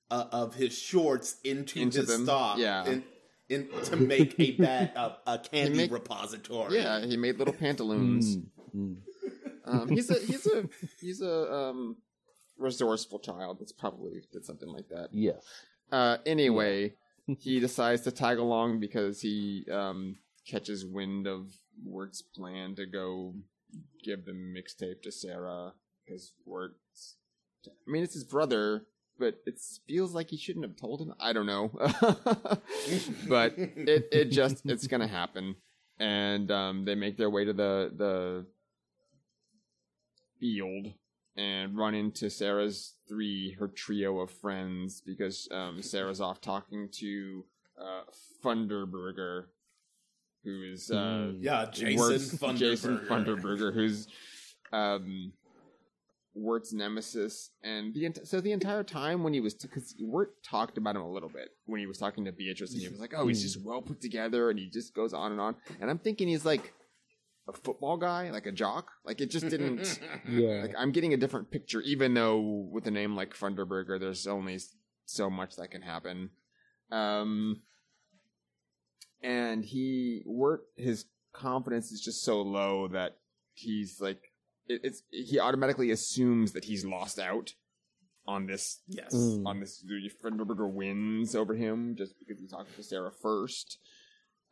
[0.10, 2.85] uh, of his shorts into, Into his them, stock, yeah.
[2.85, 3.03] in,
[3.52, 6.76] in, to make a bag a, a candy make- repository.
[6.76, 8.38] Yeah, he made little pantaloons.
[8.38, 8.44] Mm,
[8.76, 8.95] mm.
[9.65, 10.68] Um, he's a he's a
[10.99, 11.98] he's a um,
[12.57, 13.57] resourceful child.
[13.60, 15.10] That's probably did something like that.
[15.11, 15.44] Yes.
[15.91, 16.94] Uh, anyway,
[17.40, 20.18] he decides to tag along because he um,
[20.48, 21.52] catches wind of
[21.84, 23.36] Wirt's plan to go
[24.03, 25.73] give the mixtape to Sarah
[26.06, 27.18] because Wirt's.
[27.68, 28.88] I mean, it's his brother,
[29.22, 29.57] but it
[29.88, 31.14] feels like he shouldn't have told him.
[31.19, 31.72] I don't know,
[33.30, 35.56] but it it just it's gonna happen,
[35.99, 38.45] and um, they make their way to the the
[40.39, 40.88] field
[41.38, 47.45] and run into Sarah's three, her trio of friends, because um, Sarah's off talking to
[47.80, 48.02] uh,
[48.43, 49.45] Funderburger,
[50.43, 51.38] who is uh, Mm.
[51.39, 51.65] yeah.
[51.72, 52.57] Jason.
[52.57, 54.07] Jason Funderburger, who's
[54.73, 55.31] um,
[56.34, 60.78] Wirt's nemesis, and the ent- so the entire time when he was because Wirt talked
[60.78, 63.14] about him a little bit when he was talking to Beatrice, and he was like,
[63.16, 65.99] "Oh, he's just well put together," and he just goes on and on, and I'm
[65.99, 66.74] thinking he's like
[67.48, 68.91] a football guy, like a jock.
[69.03, 69.99] Like it just didn't.
[70.30, 70.62] Yeah.
[70.62, 72.40] like I'm getting a different picture, even though
[72.72, 74.60] with a name like Funderburger, there's only
[75.06, 76.30] so much that can happen.
[76.91, 77.62] Um,
[79.22, 83.18] and he Wirt his confidence is just so low that
[83.53, 84.31] he's like it,
[84.67, 87.53] it's he automatically assumes that he's lost out
[88.27, 89.13] on this Yes.
[89.13, 89.45] Mm.
[89.47, 89.83] on this
[90.23, 93.79] Funderburger wins over him just because he talked to Sarah first,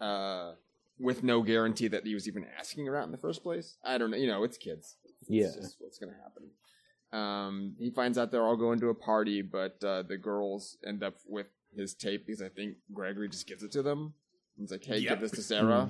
[0.02, 0.54] uh,
[1.00, 3.78] with no guarantee that he was even asking her out in the first place.
[3.84, 4.18] I don't know.
[4.18, 4.98] You know, it's kids.
[5.22, 5.52] It's Yeah.
[5.62, 6.50] just what's gonna happen.
[7.12, 11.02] Um, he finds out they're all going to a party, but uh, the girls end
[11.04, 14.14] up with his tape because I think Gregory just gives it to them.
[14.58, 15.10] He's like, "Hey, Yep.
[15.10, 15.90] give this to Sarah,"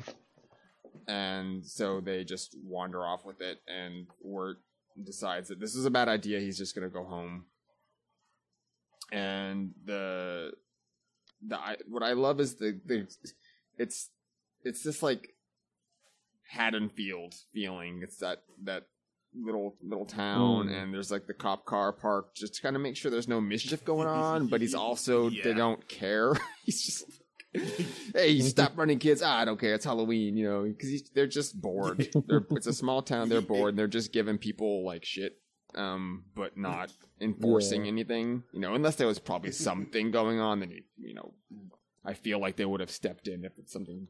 [1.08, 3.60] and so they just wander off with it.
[3.68, 4.58] And Wirt
[5.04, 6.40] decides that this is a bad idea.
[6.40, 7.46] He's just gonna go home.
[9.12, 10.52] And the
[11.48, 13.08] the I, what I love is the the
[13.78, 14.10] it's
[14.64, 15.30] it's this like
[16.50, 18.02] Haddonfield feeling.
[18.04, 18.84] It's that that
[19.36, 20.72] little little town, Mm.
[20.84, 23.42] and there's like the cop car parked just to kind of make sure there's no
[23.42, 24.48] mischief going on.
[24.48, 25.44] But he's also Yeah.
[25.44, 26.34] they don't care.
[26.66, 27.19] he's just
[28.14, 29.22] hey, stop running, kids.
[29.24, 29.74] Ah, I don't care.
[29.74, 32.08] It's Halloween, you know, because they're just bored.
[32.28, 33.30] They're, it's a small town.
[33.30, 33.70] They're bored.
[33.70, 35.40] And they're just giving people like shit,
[35.76, 37.92] um, but not enforcing Yeah.
[37.92, 38.44] anything.
[38.54, 41.34] You know, unless there was probably something going on, then you, you know,
[42.06, 44.08] I feel like they would have stepped in if it's something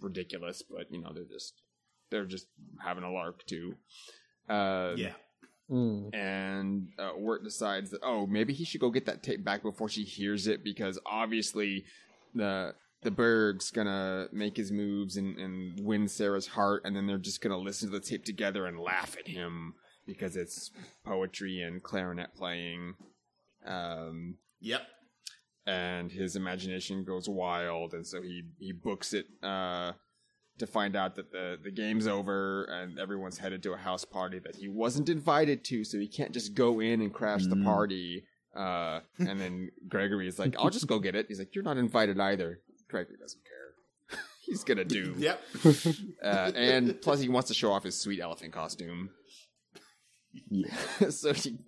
[0.00, 0.62] ridiculous.
[0.62, 1.54] But you know, they're just
[2.10, 2.48] they're just
[2.84, 3.76] having a lark too.
[4.48, 5.12] Uh, yeah.
[5.70, 6.14] Mm.
[6.14, 9.88] and uh, Wirt decides that oh maybe he should go get that tape back before
[9.88, 11.86] she hears it because obviously
[12.34, 17.18] the the Berg's gonna make his moves and, and win Sarah's heart and then they're
[17.18, 19.74] just gonna listen to the tape together and laugh at him
[20.06, 20.70] because it's
[21.04, 22.94] poetry and clarinet playing
[23.66, 24.82] um, Yep.
[25.66, 29.92] and his imagination goes wild and so he he books it uh
[30.58, 34.38] to find out that the the game's over and everyone's headed to a house party
[34.38, 37.64] that he wasn't invited to so he can't just go in and crash the Mm.
[37.64, 38.24] party
[38.56, 41.76] uh and then gregory is like i'll just go get it he's like you're not
[41.76, 45.40] invited either gregory doesn't care he's gonna do Yep.
[46.22, 49.10] uh, and plus he wants to show off his sweet elephant costume
[50.50, 50.74] Yeah.
[51.10, 51.58] so he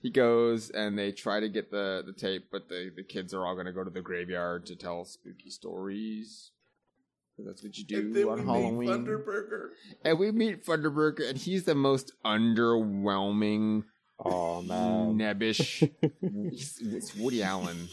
[0.00, 3.44] he goes and they try to get the the tape, but the the kids are
[3.44, 6.52] all going to go to the graveyard to tell spooky stories.
[7.36, 8.78] That's what you do on we Halloween.
[8.78, 9.68] meet Funderburger.
[10.04, 13.84] and we meet Funderburger, and he's the most underwhelming,
[14.24, 15.14] Oh man.
[15.18, 15.88] nebbish.
[16.22, 17.88] it's Woody Allen,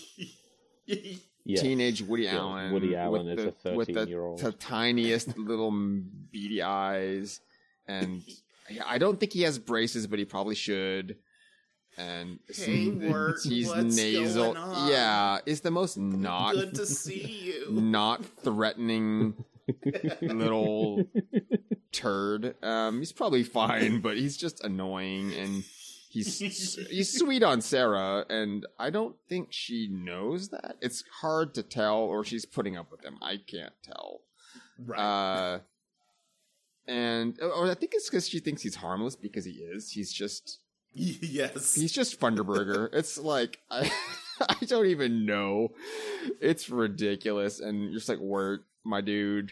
[0.88, 1.62] Yeah.
[1.62, 2.74] teenage Woody Yeah, Allen.
[2.74, 4.40] Woody Allen is the, a 13-year-old.
[4.40, 7.42] the tiniest little beady eyes,
[7.88, 8.24] and
[8.86, 11.18] I don't think he has braces, but he probably should.
[11.98, 14.54] And Hey, the- Wirt, he's what's nasal.
[14.54, 14.90] going on?
[14.92, 17.72] Yeah, it's the most not Good to see you.
[17.72, 19.36] not threatening
[20.22, 21.06] little
[21.94, 22.56] turd.
[22.64, 25.64] Um, he's probably fine, but he's just annoying and
[26.24, 30.78] he's he's sweet on Sarah, and I don't think she knows that.
[30.82, 33.18] It's hard to tell, or she's putting up with him.
[33.22, 34.22] I can't tell.
[34.80, 35.00] Right.
[35.00, 35.60] Uh,
[36.88, 39.92] and or I think it's because she thinks he's harmless because he is.
[39.92, 40.60] He's just
[40.94, 41.76] yes.
[41.76, 42.90] He's just Funderburger.
[42.94, 43.92] it's like I,
[44.40, 45.72] I don't even know.
[46.40, 49.52] It's ridiculous, and you're just like, "Wirt, my dude,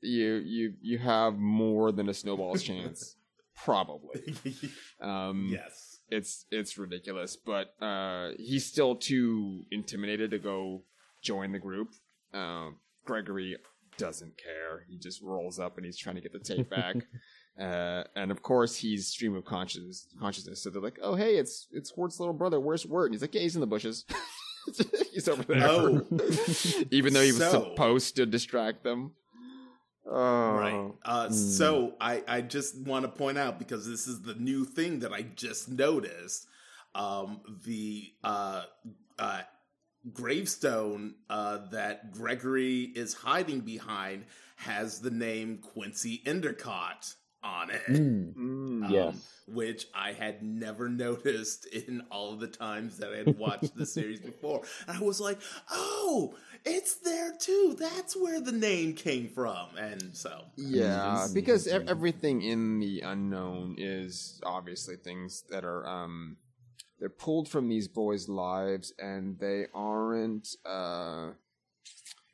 [0.00, 3.16] you you you have more than a snowball's chance,
[3.64, 4.34] probably."
[5.00, 5.98] Um, yes.
[6.10, 10.82] it's it's ridiculous, but uh, he's still too intimidated to go
[11.22, 11.88] join the group.
[12.34, 12.76] Um,
[13.06, 13.56] Gregory
[13.96, 14.84] doesn't care.
[14.88, 16.96] He just rolls up and he's trying to get the tape back.
[17.58, 20.06] Uh, and of course, he's stream of consciousness.
[20.18, 20.62] Consciousness.
[20.62, 22.58] So they're like, "Oh, hey, it's it's Wirt's little brother.
[22.58, 24.06] Where's Wirt?" And he's like, "Yeah, he's in the bushes.
[25.12, 26.00] he's over there." Oh.
[26.90, 29.12] even though he was So- supposed to distract them.
[30.10, 30.92] Oh, Right.
[31.04, 31.34] Uh, Hmm.
[31.34, 35.12] So I, I just want to point out because this is the new thing that
[35.12, 36.46] I just noticed.
[36.94, 38.62] Um, the uh,
[39.18, 39.42] uh,
[40.12, 44.24] gravestone uh, that Gregory is hiding behind
[44.56, 47.86] has the name Quincy Endicott on it.
[47.88, 48.34] Mm.
[48.34, 48.84] Mm.
[48.84, 49.42] Um, Yes.
[49.46, 53.86] which I had never noticed in all of the times that I had watched the
[53.86, 54.62] series before.
[54.86, 55.38] And I was like,
[55.70, 56.34] oh,
[56.64, 57.76] it's there too.
[57.78, 59.76] That's where the name came from.
[59.78, 66.36] And so, Yeah, because e- everything in the unknown is obviously things that are um
[66.98, 71.30] they're pulled from these boys' lives and they aren't uh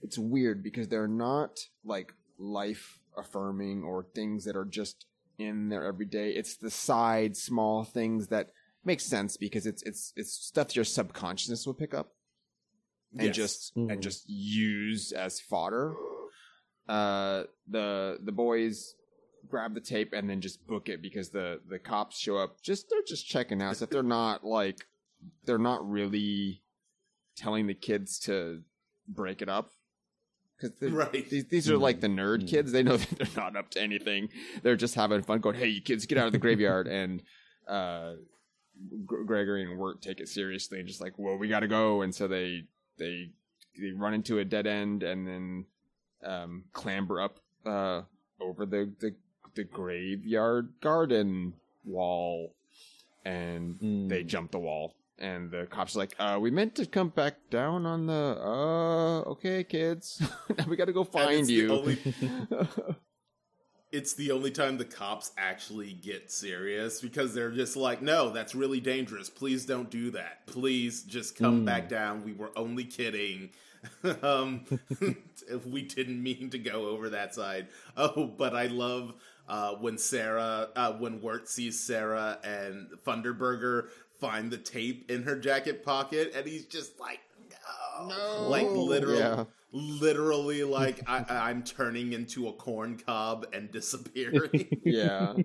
[0.03, 5.07] it's weird because they're not like life affirming or things that are just
[5.39, 6.31] in there every day.
[6.31, 8.51] It's the side small things that
[8.85, 12.16] make sense because it's it's it's stuff your subconsciousness will pick up
[13.19, 13.37] and Yes.
[13.37, 13.93] just Mhm.
[13.93, 15.95] and just use as fodder.
[16.89, 18.95] Uh, the the boys
[19.49, 22.61] grab the tape and then just book it because the the cops show up.
[22.63, 23.77] Just they're just checking out.
[23.77, 24.87] So if they're not like
[25.45, 26.63] they're not really
[27.37, 28.63] telling the kids to
[29.09, 29.73] break it up
[30.61, 31.29] because Right.
[31.29, 32.49] these, these are like the nerd Mm.
[32.49, 32.73] kids.
[32.73, 34.29] They know that they're not up to anything.
[34.63, 37.23] They're just having fun, going, "Hey, you kids, get out of the graveyard!" and
[37.67, 38.15] uh,
[39.07, 42.03] Gr- Gregory and Wirt take it seriously and just like, "Well, we got to go."
[42.03, 42.69] And so they
[42.99, 43.31] they
[43.79, 45.65] they run into a dead end and then
[46.25, 48.03] um, clamber up uh,
[48.41, 49.15] over the, the
[49.55, 51.55] the graveyard garden
[51.85, 52.55] wall,
[53.25, 54.09] and Mm.
[54.09, 54.95] they jump the wall.
[55.19, 59.21] And the cops are like, uh, we meant to come back down on the, uh,
[59.31, 60.21] okay, kids.
[60.59, 61.71] now we gotta go find it's the you.
[61.73, 61.99] only-
[63.93, 68.55] it's the only time the cops actually get serious because they're just like, no, that's
[68.55, 69.31] really dangerous.
[69.31, 70.47] Please don't do that.
[70.47, 71.67] Please just come Mm.
[71.67, 72.25] back down.
[72.25, 73.51] We were only kidding.
[74.23, 74.65] um,
[75.67, 77.69] we didn't mean to go over that side.
[77.97, 79.15] Oh, but I love
[79.49, 83.89] uh, when Sarah, uh, when Wirt sees Sarah and Funderburger
[84.21, 87.21] find the tape in her jacket pocket, and he's just like,
[88.09, 89.45] no, like literally, Yeah.
[89.77, 94.81] Literally, like I, I'm turning into a corn cob and disappearing.
[94.85, 95.35] yeah.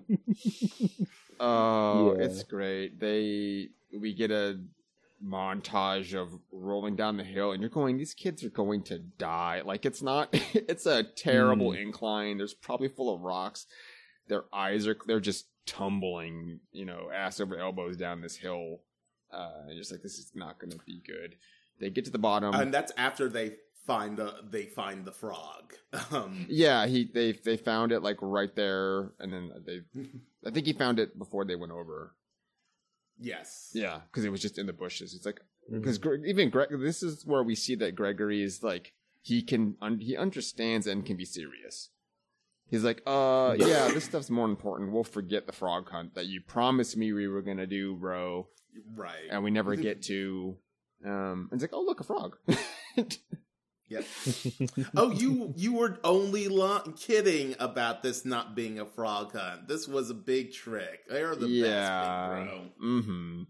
[1.40, 2.24] Oh, Yeah.
[2.24, 3.00] it's great.
[3.00, 4.60] They we get a
[5.24, 7.96] montage of rolling down the hill, and you're going.
[7.96, 9.62] These kids are going to die.
[9.64, 10.32] Like it's not.
[10.54, 12.38] It's a terrible incline.
[12.38, 13.66] There's probably full of rocks.
[14.28, 14.96] Their eyes are.
[15.06, 16.60] They're just tumbling.
[16.70, 18.78] You know, ass over elbows down this hill.
[19.32, 21.36] Uh, and just like this is not going to be good.
[21.80, 22.54] They get to the bottom.
[22.54, 23.54] and that's after they
[23.86, 25.74] find the they find the frog.
[26.10, 29.80] Um, Yeah, he they they found it like right there, and then they.
[30.46, 32.14] I think he found it before they went over.
[33.20, 33.70] yes.
[33.74, 35.14] Yeah, because it was just in the bushes.
[35.14, 35.40] It's like
[35.70, 36.68] because even Greg.
[36.80, 41.04] This is where we see that Gregory is like he can un- he understands and
[41.06, 41.90] can be serious.
[42.68, 44.92] He's like, uh, yeah, this stuff's more important.
[44.92, 48.48] We'll forget the frog hunt that you promised me we were gonna do, bro,
[48.96, 49.28] Right.
[49.30, 50.56] and we never get to.
[51.04, 52.38] Um, and it's like, oh look, a frog.
[54.96, 59.68] Oh, you you were only lo- kidding about this not being a frog hunt.
[59.68, 61.00] This was a big trick.
[61.08, 62.28] They're the yeah.
[62.28, 62.88] best, big bro.
[62.88, 63.42] Mm-hmm.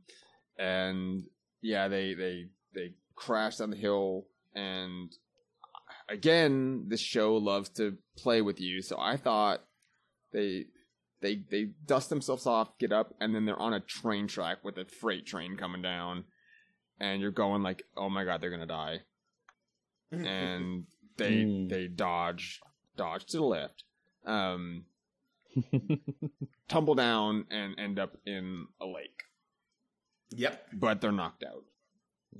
[0.59, 1.24] And
[1.60, 5.12] yeah, they they they crash down the hill, and
[6.09, 8.82] again, this show loves to play with you.
[8.82, 9.64] So I thought
[10.32, 10.66] they
[11.20, 14.77] they they dust themselves off, get up, and then they're on a train track with
[14.77, 16.24] a freight train coming down,
[17.01, 19.01] and you're going like, oh my god, they're gonna die,
[20.13, 20.85] and
[21.17, 21.69] they Mm.
[21.69, 22.61] they dodge
[22.97, 23.85] dodge to the left.
[24.25, 24.85] Um,
[26.69, 29.25] tumble down and end up in a lake,
[30.31, 30.67] yep.
[30.73, 31.65] but they're knocked out,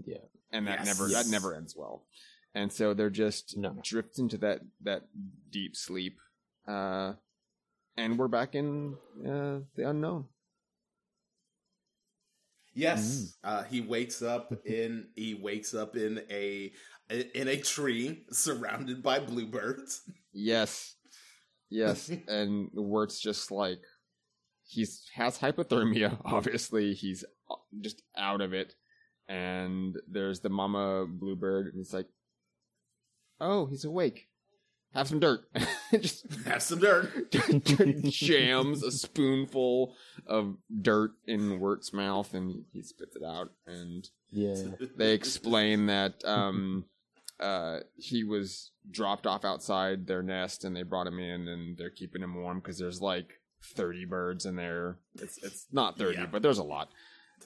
[0.05, 0.19] yeah.
[0.53, 0.87] and that Yes.
[0.87, 1.25] never Yes.
[1.25, 2.07] that never ends well.
[2.55, 3.77] And so they're just No.
[3.83, 5.09] drift into that that
[5.51, 6.19] deep sleep,
[6.67, 7.15] uh,
[7.97, 8.97] and we're back in
[9.27, 10.29] uh, the unknown.
[12.75, 13.37] Yes.
[13.45, 16.73] Uh, he wakes up in he wakes up in a
[17.11, 20.03] in a tree surrounded by bluebirds.
[20.33, 20.95] Yes,
[21.71, 23.81] yes, and Wirt's just like
[24.65, 26.19] he's has hypothermia.
[26.25, 28.75] Obviously, he's uh, just out of it.
[29.29, 32.09] And there's the mama bluebird, and it's like,
[33.41, 34.29] oh, he's awake.
[34.95, 35.41] Have some dirt.
[35.93, 37.31] just Have some dirt.
[38.11, 39.95] jams a spoonful
[40.27, 43.53] of dirt in Wirt's mouth, and he spits it out.
[43.67, 44.55] And Yeah.
[44.99, 46.85] they explain that um,
[47.43, 51.91] uh, he was dropped off outside their nest, and they brought him in, and they're
[51.91, 53.41] keeping him warm because there's like
[53.75, 54.99] 30 birds in there.
[55.21, 56.27] It's it's not 30, Yeah.
[56.27, 56.91] but there's a lot.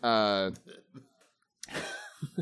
[0.02, 0.50] Uh,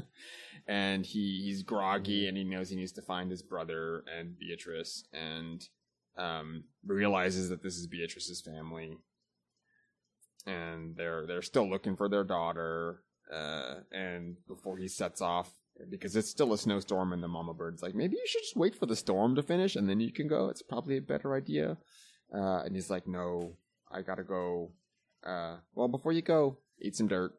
[0.66, 5.04] and he he's groggy, and he knows he needs to find his brother and Beatrice,
[5.12, 5.66] and
[6.16, 8.96] um, realizes that this is Beatrice's family,
[10.46, 13.00] and they're they're still looking for their daughter.
[13.32, 15.50] Uh, and before he sets off,
[15.90, 18.74] because it's still a snowstorm, and the mama bird's like, maybe you should just wait
[18.74, 20.48] for the storm to finish, and then you can go.
[20.48, 21.76] It's probably a better idea.
[22.34, 23.56] Uh, and he's like, no,
[23.90, 24.72] I gotta go.
[25.26, 27.32] Uh, well, before you go, eat some dirt.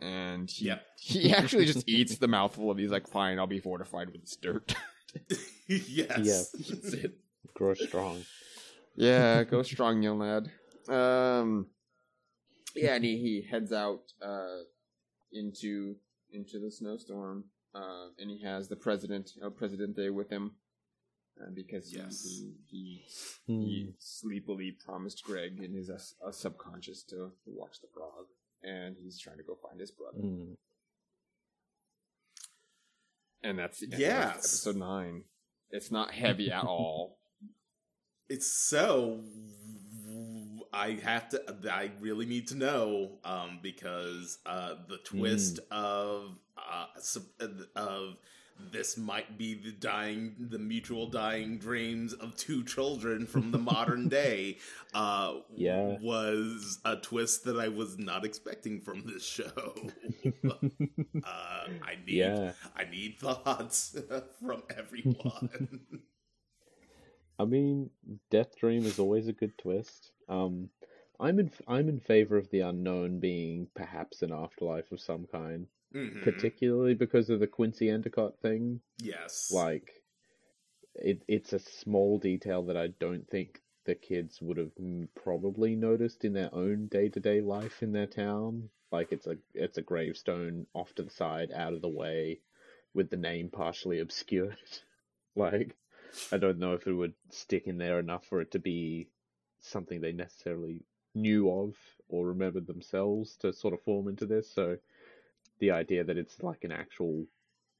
[0.00, 0.82] And he, Yep.
[0.98, 2.78] he actually just eats the mouthful of.
[2.78, 4.74] He's like, fine, I'll be fortified with this dirt.
[5.68, 6.50] yes.
[6.52, 7.12] That's it.
[7.54, 8.22] Grow strong.
[8.96, 10.50] Yeah, go strong, young lad.
[10.88, 11.66] Um,
[12.74, 14.58] yeah, and he, he heads out uh,
[15.32, 15.96] into
[16.32, 17.44] into the snowstorm,
[17.74, 20.52] uh, and he has the president, uh, Presidente, with him.
[21.40, 22.22] uh, because Yes.
[22.24, 23.04] he, he,
[23.46, 23.60] Hmm.
[23.62, 28.26] he, he sleepily promised Greg in his uh, uh, subconscious to, to watch the frog,
[28.62, 30.18] and he's trying to go find his brother.
[30.18, 30.52] Hmm.
[33.42, 34.36] And that's yeah, end Yes.
[34.38, 35.24] episode nine.
[35.70, 37.18] It's not heavy at all.
[38.28, 39.24] It's so.
[40.72, 41.42] I have to.
[41.72, 46.36] I really need to know um, because uh, the twist of
[46.70, 46.86] uh,
[47.76, 48.16] of
[48.72, 54.08] this might be the dying, the mutual dying dreams of two children from the modern
[54.20, 54.58] day.
[54.92, 55.96] Uh, Yeah.
[56.02, 59.74] was a twist that I was not expecting from this show.
[60.44, 60.60] uh,
[61.24, 62.16] I need.
[62.16, 62.52] Yeah.
[62.76, 63.96] I need thoughts
[64.46, 65.80] from everyone.
[67.38, 67.88] I mean,
[68.30, 70.12] Death Dream is always a good twist.
[70.28, 70.68] Um,
[71.18, 75.66] I'm in I'm in favor of the unknown being perhaps an afterlife of some kind,
[75.94, 76.22] Mhm.
[76.22, 78.80] particularly because of the Quincy Endicott thing.
[79.02, 79.50] Yes.
[79.52, 80.02] Like,
[80.94, 84.72] it it's a small detail that I don't think the kids would have
[85.14, 88.70] probably noticed in their own day to day life in their town.
[88.92, 92.42] Like, it's a it's a gravestone off to the side, out of the way,
[92.94, 94.58] with the name partially obscured.
[95.36, 95.76] like,
[96.32, 99.08] I don't know if it would stick in there enough for it to be
[99.60, 100.84] something they necessarily
[101.14, 101.76] knew of
[102.08, 104.50] or remembered themselves to sort of form into this.
[104.50, 104.78] So
[105.60, 107.26] the idea that it's like an actual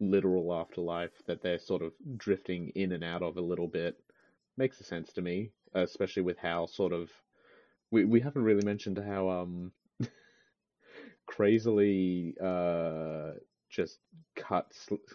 [0.00, 3.96] literal afterlife that they're sort of drifting in and out of a little bit
[4.56, 7.10] makes a sense to me, especially with how sort of
[7.90, 9.72] we we haven't really mentioned how um
[11.26, 13.32] crazily uh
[13.68, 13.98] just
[14.36, 14.72] cut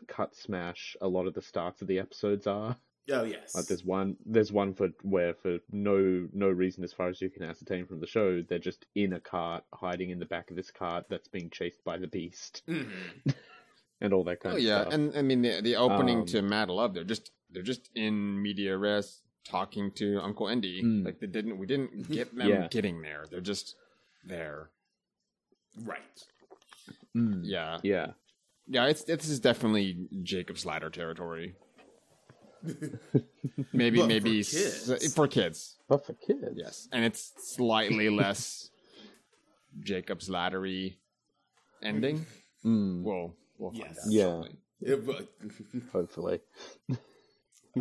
[0.07, 2.75] cut smash a lot of the starts of the episodes are.
[3.11, 3.53] Oh yes.
[3.53, 7.29] Like there's one there's one for where for no no reason as far as you
[7.29, 10.55] can ascertain from the show, they're just in a cart, hiding in the back of
[10.55, 12.89] this cart that's being chased by the beast Mhm.
[14.01, 14.93] and all that kind Oh of yeah, stuff.
[14.93, 18.41] and I mean the the opening Um, to Mad Love, they're just they're just in
[18.41, 20.81] media res talking to Uncle Indy.
[20.83, 21.05] Mm.
[21.05, 22.67] Like they didn't we didn't get them Yeah.
[22.69, 23.25] getting there.
[23.29, 23.75] They're just
[24.23, 24.71] there.
[25.83, 25.99] Right.
[27.15, 27.41] Mm.
[27.43, 28.13] Yeah, Yeah.
[28.67, 28.85] yeah.
[28.87, 31.55] It's this is definitely Jacob's Ladder territory.
[33.73, 34.89] Maybe But for maybe kids.
[34.89, 35.75] s- for kids.
[35.87, 36.41] But for kids.
[36.55, 38.69] Yes, and it's slightly less
[39.81, 40.95] Jacob's Laddery
[41.83, 42.25] ending.
[42.65, 43.03] Mm.
[43.03, 44.05] We'll we'll find Yes.
[44.05, 44.11] out.
[44.11, 44.23] Yeah.
[44.23, 44.55] shortly.
[44.81, 45.29] It- but-
[45.93, 46.39] Hopefully.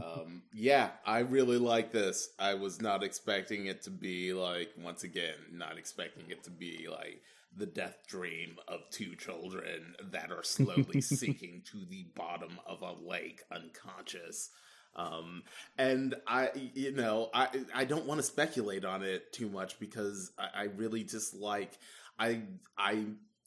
[0.02, 2.30] um, yeah, I really like this.
[2.38, 6.86] I was not expecting it to be like once again, not expecting it to be
[6.90, 7.20] like
[7.56, 12.92] the death dream of two children that are slowly sinking to the bottom of a
[13.08, 14.50] lake unconscious.
[14.96, 15.42] Um,
[15.76, 20.30] and I, you know, I I don't want to speculate on it too much because
[20.38, 21.78] I, I really just like
[22.18, 22.42] I
[22.78, 23.06] I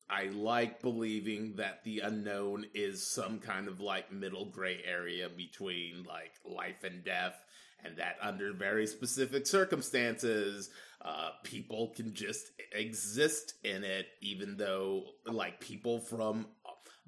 [0.09, 6.03] I like believing that the unknown is some kind of like middle gray area between
[6.03, 7.35] like life and death,
[7.83, 10.69] and that under very specific circumstances,
[11.01, 16.47] uh, people can just exist in it, even though like people from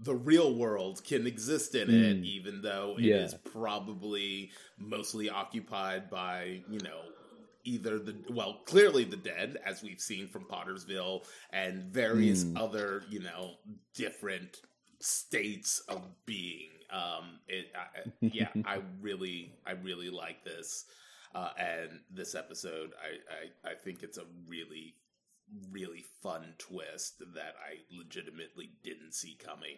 [0.01, 2.25] the real world can exist in it, Mm.
[2.25, 3.25] even though it Yeah.
[3.25, 7.01] is probably mostly occupied by, you know,
[7.65, 12.57] either the well clearly the dead as we've seen from Pottsfield and various Mm.
[12.57, 13.57] other you know
[13.93, 14.61] different
[15.01, 20.85] states of being um it I- yeah i really i really like this
[21.35, 24.95] uh and this episode I, I i think it's a really
[25.71, 29.77] really fun twist that i legitimately didn't see coming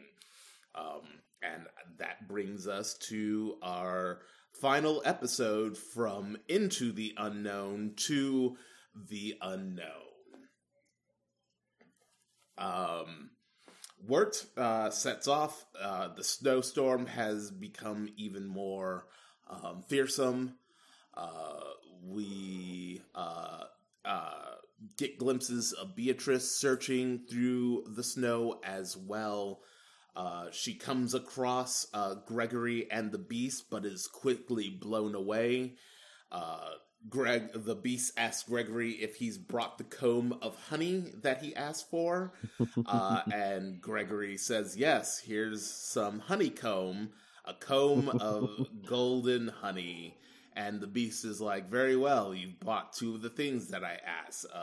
[0.75, 1.01] um
[1.41, 1.65] and
[1.97, 4.19] that brings us to our
[4.53, 8.57] final episode from Into the Unknown to
[9.09, 9.85] the Unknown.
[12.57, 13.31] Um,
[14.05, 15.65] Wirt uh, sets off.
[15.79, 19.07] Uh, the snowstorm has become even more
[19.49, 20.55] um, fearsome.
[21.15, 21.59] Uh,
[22.03, 23.63] we uh,
[24.05, 24.55] uh,
[24.97, 29.61] get glimpses of Beatrice searching through the snow as well.
[30.15, 35.75] Uh, she comes across uh, Gregory and the Beast, but is quickly blown away.
[36.31, 36.71] Uh,
[37.09, 41.89] Greg, the Beast asks Gregory if he's brought the comb of honey that he asked
[41.89, 42.33] for,
[42.85, 45.19] uh, and Gregory says, "Yes.
[45.19, 47.09] Here's some honeycomb,
[47.45, 50.17] a comb of golden honey."
[50.55, 52.33] And the Beast is like, "Very well.
[52.33, 54.57] You've bought two of the things that I asked: uh,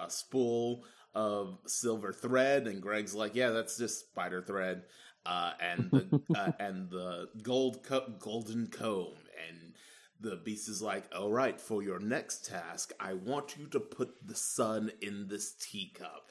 [0.00, 0.84] a, a spool."
[1.14, 4.84] of silver thread, and Greg's like, "Yeah, that's just spider thread,"
[5.26, 9.14] uh, and the uh, and the gold co- golden comb,
[9.48, 9.74] and
[10.20, 14.26] the beast is like, "All right, for your next task, I want you to put
[14.26, 16.30] the sun in this teacup."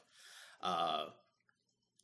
[0.62, 1.06] Uh,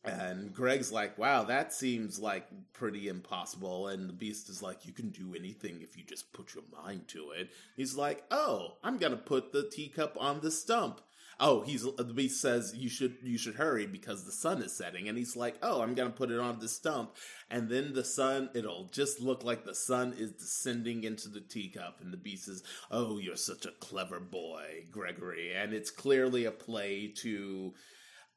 [0.05, 3.89] And Greg's like, wow, that seems like pretty impossible.
[3.89, 7.09] And the beast is like, you can do anything if you just put your mind
[7.09, 7.51] to it.
[7.77, 11.01] He's like, oh, I'm going to put the teacup on the stump.
[11.41, 14.73] Oh, he's uh, the beast says you should you should hurry because the sun is
[14.73, 17.17] setting, and he's like, "Oh, I'm gonna put it on the stump,"
[17.51, 22.01] and then the sun it'll just look like the sun is descending into the teacup,
[22.01, 26.53] and the beast says, "Oh, you're such a clever boy, Gregory," and it's clearly a
[26.53, 27.75] play to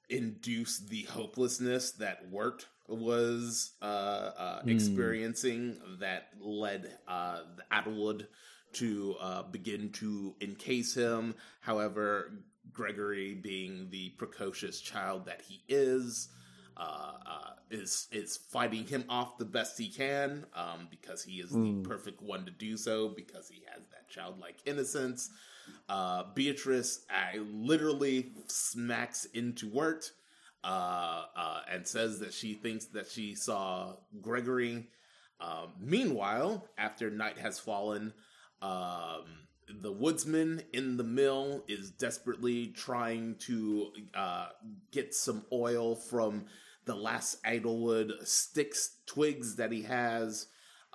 [0.09, 4.73] induce the hopelessness that Wirt was uh, uh, mm.
[4.73, 8.27] experiencing that led uh, Edelwood
[8.73, 11.35] to uh, begin to encase him.
[11.59, 12.33] However,
[12.71, 16.29] Gregory, being the precocious child that he is,
[16.77, 21.51] uh, uh, is is fighting him off the best he can um, because he is
[21.51, 21.83] mm.
[21.83, 25.31] the perfect one to do so because he has that childlike innocence.
[25.89, 30.11] Uh, Beatrice I literally smacks into Wirt
[30.63, 34.87] uh, uh, and says that she thinks that she saw Gregory.
[35.39, 38.13] Um, meanwhile, after night has fallen,
[38.61, 39.23] um,
[39.81, 44.47] the woodsman in the mill is desperately trying to uh,
[44.91, 46.45] get some oil from
[46.85, 50.47] the last Edelwood sticks twigs that he has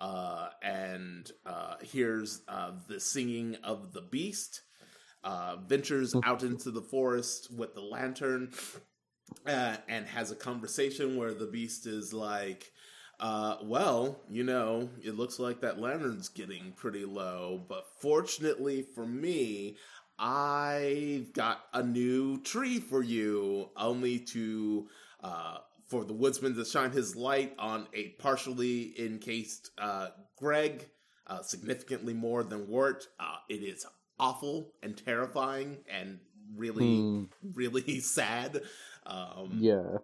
[0.03, 4.63] uh, and uh, hears uh, the singing of the beast
[5.23, 8.51] uh, ventures out into the forest with the lantern
[9.47, 12.73] uh, and has a conversation where the beast is like
[13.21, 19.07] uh, well, you know, it looks like that lantern's getting pretty low, but fortunately for
[19.07, 19.77] me,
[20.19, 24.89] I've got a new tree for you, only to
[25.23, 25.59] uh,
[25.93, 30.09] for the woodsman to shine his light on a partially encased uh,
[30.39, 30.89] Greg,
[31.27, 33.07] uh, significantly more than Wirt.
[33.21, 33.85] Uh, it is
[34.19, 36.19] awful and terrifying and
[36.57, 37.25] really, hmm.
[37.53, 38.63] really sad.
[39.05, 39.99] Um, yeah.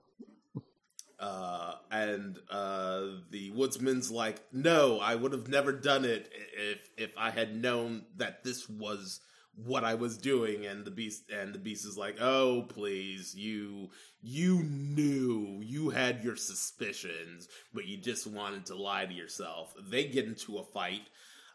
[1.19, 7.15] Uh, and uh, the woodsman's like, "No, I would have never done it if if
[7.16, 9.20] I had known that this was
[9.65, 13.91] what I was doing." And the beast and the beast is like, "Oh, please, you
[14.21, 20.07] you knew, you had your suspicions, but you just wanted to lie to yourself." They
[20.07, 21.09] get into a fight.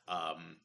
[0.07, 0.57] Um,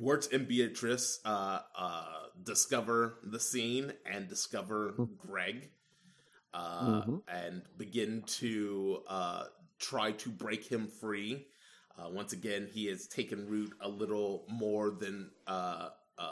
[0.00, 2.04] Wirt and Beatrice uh, uh,
[2.42, 5.04] discover the scene and discover hmm.
[5.18, 5.70] Greg
[6.54, 7.16] uh, mm-hmm.
[7.28, 9.44] and begin to uh,
[9.78, 11.46] try to break him free.
[11.98, 15.88] Uh, once again, he has taken root a little more than uh,
[16.20, 16.28] um,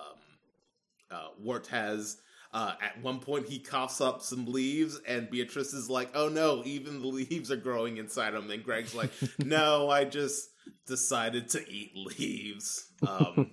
[1.10, 2.19] uh, has.
[2.51, 6.62] Uh, at one point, he coughs up some leaves, and Beatrice is like, "Oh no,
[6.65, 10.51] even the leaves are growing inside him." And Greg's like, "No, I just
[10.86, 13.51] decided to eat leaves." Um,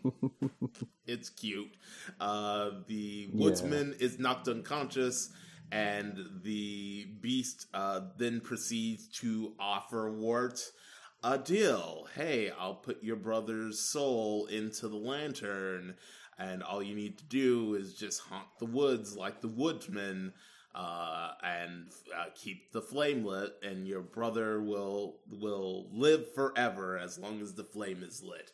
[1.06, 1.76] it's cute.
[2.22, 4.06] Uh, the woodsman yeah.
[4.06, 5.30] is knocked unconscious
[5.72, 10.62] and the beast uh, then proceeds to offer Wirt
[11.24, 12.08] a deal.
[12.16, 15.96] Hey, I'll put your brother's soul into the lantern,
[16.38, 20.34] and all you need to do is just haunt the woods like the woodsman.
[20.74, 27.18] Uh, and uh, keep the flame lit, and your brother will will live forever as
[27.18, 28.52] long as the flame is lit.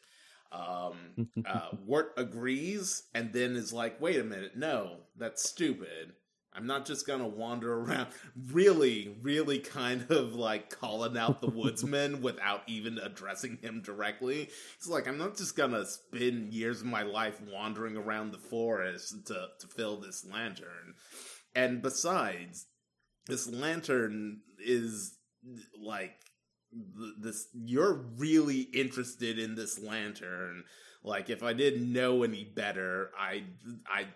[0.52, 6.14] Um, uh, Wirt agrees, and then is like, "Wait a minute, no, that's stupid.
[6.54, 8.10] I'm not just gonna wander around,
[8.52, 14.50] really, really kind of like calling out the woodsman without even addressing him directly.
[14.78, 19.28] It's like I'm not just gonna spend years of my life wandering around the forest
[19.28, 20.96] to to fill this lantern.
[21.56, 22.68] And besides,
[23.28, 25.18] this lantern is
[25.80, 26.16] like
[27.18, 27.48] this.
[27.54, 30.64] You're really interested in this lantern.
[31.04, 33.44] Like if I didn't know any better, I
[33.88, 34.08] I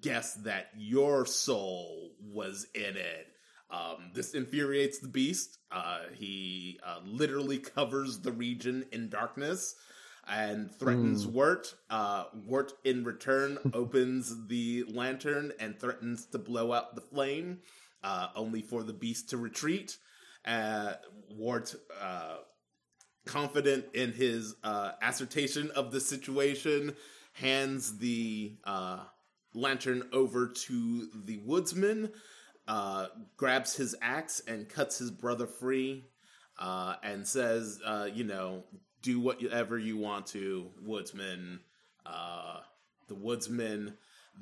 [0.00, 3.28] guess that your soul was in it.
[3.70, 5.58] Um, this infuriates the beast.
[5.70, 9.74] Uh, he uh, literally covers the region in darkness
[10.28, 11.32] and threatens mm.
[11.32, 11.74] Wirt.
[11.90, 17.60] Uh, Wirt, in return, opens the lantern and threatens to blow out the flame,
[18.04, 19.96] uh, only for the beast to retreat.
[20.44, 20.94] Uh,
[21.30, 22.36] Wirt, uh,
[23.26, 26.94] confident in his uh, assertion of the situation,
[27.32, 28.98] hands the uh,
[29.54, 32.12] lantern over to the woodsman,
[32.68, 33.06] uh,
[33.36, 36.06] grabs his axe and cuts his brother free,
[36.58, 38.64] uh, and says, uh, "You know,
[39.02, 41.60] do whatever you want to, woodsman."
[42.06, 42.60] Uh,
[43.08, 43.96] the woodsman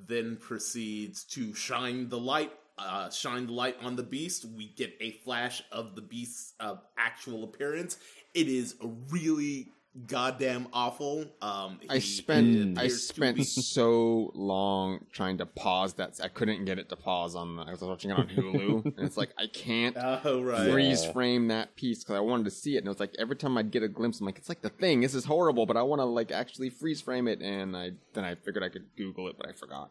[0.07, 2.53] then proceeds to shine the light.
[2.79, 4.47] Uh, shine the light on the beast.
[4.47, 7.99] We get a flash of the beast's uh, actual appearance.
[8.33, 9.73] It is a really
[10.07, 11.25] goddamn awful.
[11.43, 16.79] Um, I spent I spent be- so long trying to pause that I couldn't get
[16.79, 17.57] it to pause on.
[17.57, 20.71] The, I was watching it on Hulu, and it's like I can't Oh right.
[20.71, 21.13] freeze Yeah.
[21.13, 23.57] frame that piece because I wanted to see it, and it was like every time
[23.59, 25.01] I'd get a glimpse, I'm like, it's like the thing.
[25.01, 28.25] This is horrible, but I want to like actually freeze frame it, and I then
[28.25, 29.91] I figured I could Google it, but I forgot.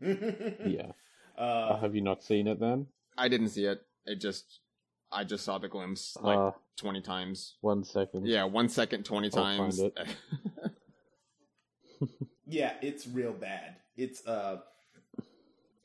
[0.00, 0.92] Yeah.
[1.38, 2.86] Uh, uh, have you not seen it then?
[3.18, 3.82] I didn't see it.
[4.06, 4.60] It just
[5.16, 7.56] I just saw the glimpse like uh, twenty times.
[7.62, 8.26] one second.
[8.26, 9.80] Yeah, one second, twenty I'll find times.
[9.80, 9.98] it.
[12.46, 13.76] yeah, it's real bad.
[13.96, 14.58] It's uh,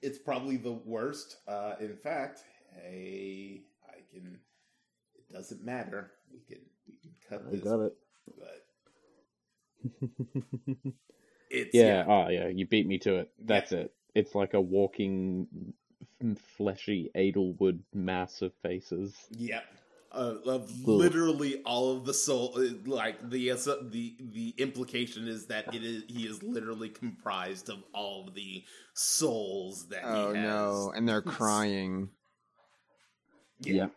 [0.02, 1.38] it's probably the worst.
[1.48, 2.44] Uh, in fact,
[2.76, 4.38] hey, I can.
[5.16, 6.12] It doesn't matter.
[6.32, 7.62] We can we can cut I this.
[7.62, 7.94] got it.
[8.38, 8.66] But
[11.50, 13.32] it's yeah, oh yeah, you beat me to it.
[13.40, 13.94] That's it.
[14.14, 15.74] It's like a walking, f-
[16.58, 19.16] fleshy Edelwood mass of faces.
[19.32, 19.64] Yep.
[20.14, 25.46] Uh, of literally all of the soul, uh, like the uh, the the implication is
[25.46, 28.62] that it is he is literally comprised of all of the
[28.94, 30.44] souls that oh he has.
[30.44, 32.10] no, and they're crying.
[33.62, 33.88] Yeah.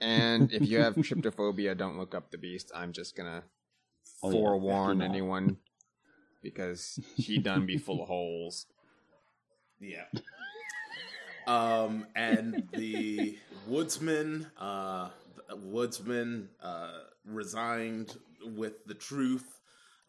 [0.00, 2.70] And if you have tryptophobia, don't look up the beast.
[2.74, 3.44] I'm just gonna
[4.22, 5.10] Oh, forewarn do not.
[5.10, 5.56] anyone
[6.42, 8.66] because he done be full of holes.
[9.80, 10.04] Yeah.
[11.46, 15.10] Um, and the woodsman, uh,
[15.48, 19.60] the woodsman, uh, resigned with the truth,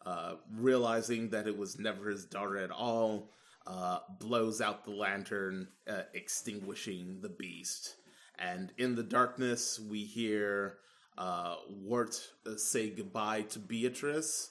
[0.04, 3.30] uh, realizing that it was never his daughter at all,
[3.66, 7.96] uh, blows out the lantern, uh, extinguishing the beast.
[8.38, 10.78] And in the darkness, we hear,
[11.16, 12.20] uh, Wirt
[12.56, 14.50] say goodbye to Beatrice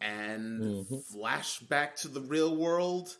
[0.00, 1.02] and Mhm.
[1.12, 3.16] flash back to the real world.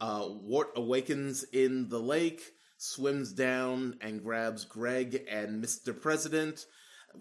[0.00, 2.42] Uh, Wirt awakens in the lake,
[2.76, 5.98] swims down and grabs Greg and Mr.
[5.98, 6.66] President,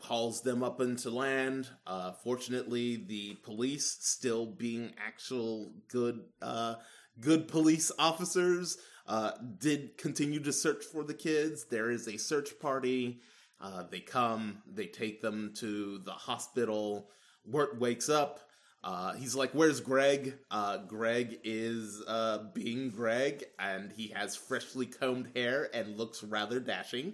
[0.01, 1.69] hauls them up into land.
[1.87, 6.75] Uh, fortunately, the police, still being actual good, uh,
[7.19, 8.77] good police officers,
[9.07, 11.65] uh, did continue to search for the kids.
[11.65, 13.21] There is a search party.
[13.61, 17.09] Uh, they come, they take them to the hospital.
[17.45, 18.39] Wirt wakes up.
[18.85, 24.85] Uh, he's like, "Where's Greg?" Uh, Greg is uh, being Greg, and he has freshly
[24.85, 27.13] combed hair and looks rather dashing.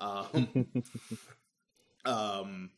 [0.00, 0.66] Um,
[2.04, 2.70] um,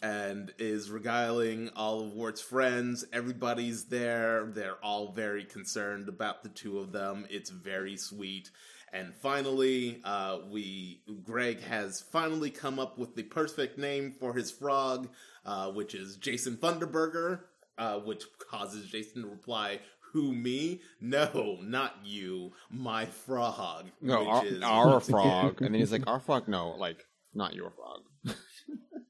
[0.00, 3.04] and is regaling all of Wirt's friends.
[3.12, 4.46] Everybody's there.
[4.46, 7.26] They're all very concerned about the two of them.
[7.28, 8.50] It's very sweet.
[8.92, 14.50] And finally, uh, we Greg has finally come up with the perfect name for his
[14.50, 15.08] frog,
[15.44, 17.40] uh, which is Jason Funderburger,
[17.78, 19.80] uh, which causes Jason to reply,
[20.12, 20.80] "Who me?
[21.00, 25.62] No, not you, my frog." No, which our, is- our frog.
[25.62, 26.48] And then he's like, our frog?
[26.48, 28.36] No, like, not your frog.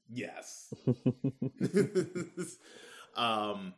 [0.09, 0.73] Yes.
[3.15, 3.73] um,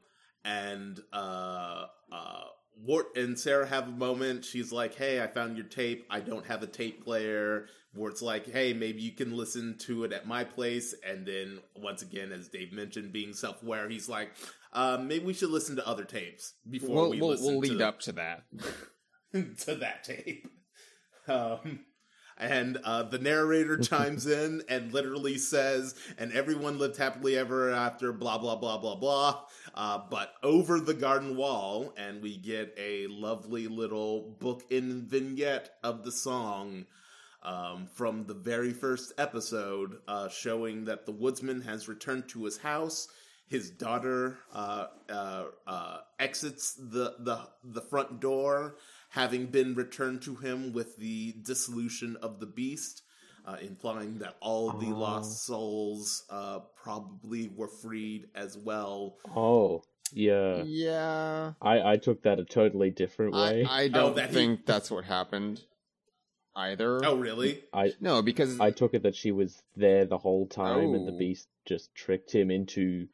[0.46, 2.42] and uh, uh,
[2.82, 4.46] Wirt and Sarah have a moment.
[4.46, 6.06] She's like, "Hey, I found your tape.
[6.10, 10.14] I don't have a tape player." Wirt's like, "Hey, maybe you can listen to it
[10.14, 14.32] at my place." And then once again, as Dave mentioned, being self-aware, he's like,
[14.74, 17.78] uh, "Maybe we should listen to other tapes before We'll, we we'll, listen we'll lead
[17.80, 18.44] to up to that.
[19.32, 20.48] to that tape.
[21.28, 21.82] Um,
[22.40, 28.14] and uh, the narrator chimes in and literally says, and everyone lived happily ever after,
[28.14, 29.42] blah, blah, blah, blah, blah.
[29.76, 35.72] Uh, but over the garden wall, and we get a lovely little book in vignette
[35.84, 36.86] of the song
[37.44, 42.58] um, from the very first episode, uh, showing that the woodsman has returned to his
[42.58, 43.10] house.
[43.50, 48.76] His daughter uh, uh, uh, exits the, the the front door,
[49.10, 53.02] having been returned to him with the dissolution of the beast,
[53.48, 55.00] uh, implying that all the Oh.
[55.00, 59.16] lost souls uh, probably were freed as well.
[59.36, 59.82] Oh,
[60.14, 60.62] yeah.
[60.64, 61.54] Yeah.
[61.60, 63.66] I, I took that a totally different way.
[63.68, 65.62] I don't that he- think that's what happened
[66.56, 67.04] either.
[67.04, 67.64] Oh, really?
[67.74, 71.14] I, No, because I took it that she was there the whole time and the
[71.14, 71.18] Oh.
[71.18, 73.08] beast just tricked him into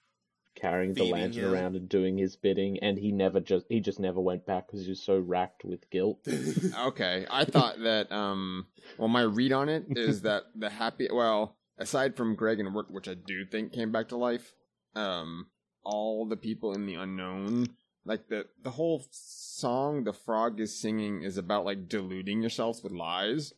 [0.56, 1.51] carrying the lantern him.
[1.51, 4.84] around and doing his bidding and he never just he just never went back because
[4.84, 6.25] he was so racked with guilt
[6.80, 8.11] Okay, I thought that.
[8.11, 8.67] Um,
[8.98, 11.08] well, my read on it is that the happy.
[11.11, 14.53] Well, aside from Greg and Wirt, which I do think came back to life,
[14.95, 15.48] um,
[15.84, 17.67] all the people in the unknown,
[18.03, 22.92] like the the whole song the frog is singing is about like deluding yourselves with
[22.92, 23.53] lies,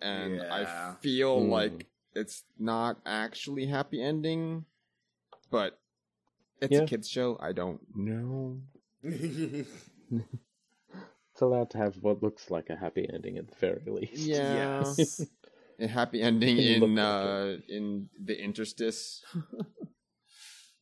[0.00, 0.94] and Yeah.
[0.96, 1.50] I feel Hmm.
[1.50, 4.66] like it's not actually happy ending,
[5.50, 5.79] but
[6.60, 7.38] it's a kids show.
[7.40, 8.60] I don't know.
[9.02, 9.66] it's
[11.40, 14.84] allowed to have what looks like a happy ending at the very least Yeah.
[14.84, 15.20] yes.
[15.82, 19.24] A happy ending It looked in like uh in the interstice.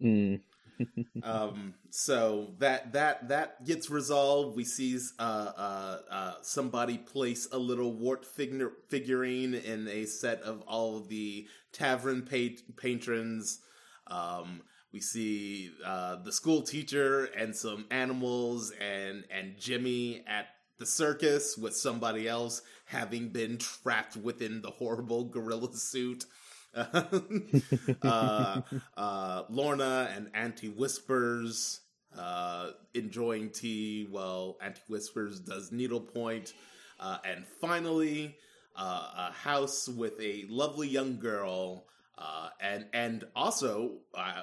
[0.03, 0.41] Mm.
[1.23, 4.57] um, so that that that gets resolved.
[4.57, 10.43] We see uh, uh, uh, somebody place a little Wirt figure, figurine in a set
[10.43, 13.61] of all of the tavern pa- patrons.
[14.07, 20.47] Um, we see uh, the school teacher and some animals and and Jimmy at
[20.79, 26.25] the circus with somebody else having been trapped within the horrible gorilla suit.
[26.75, 28.61] uh,
[28.97, 31.81] uh, Lorna and Auntie Whispers
[32.17, 36.53] uh, enjoying tea while Auntie Whispers does needlepoint.
[37.01, 38.37] Uh, and finally,
[38.77, 41.85] uh, a house with a lovely young girl.
[42.21, 44.43] Uh, and and also, uh,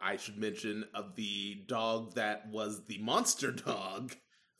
[0.00, 4.12] I should mention of the dog that was the monster dog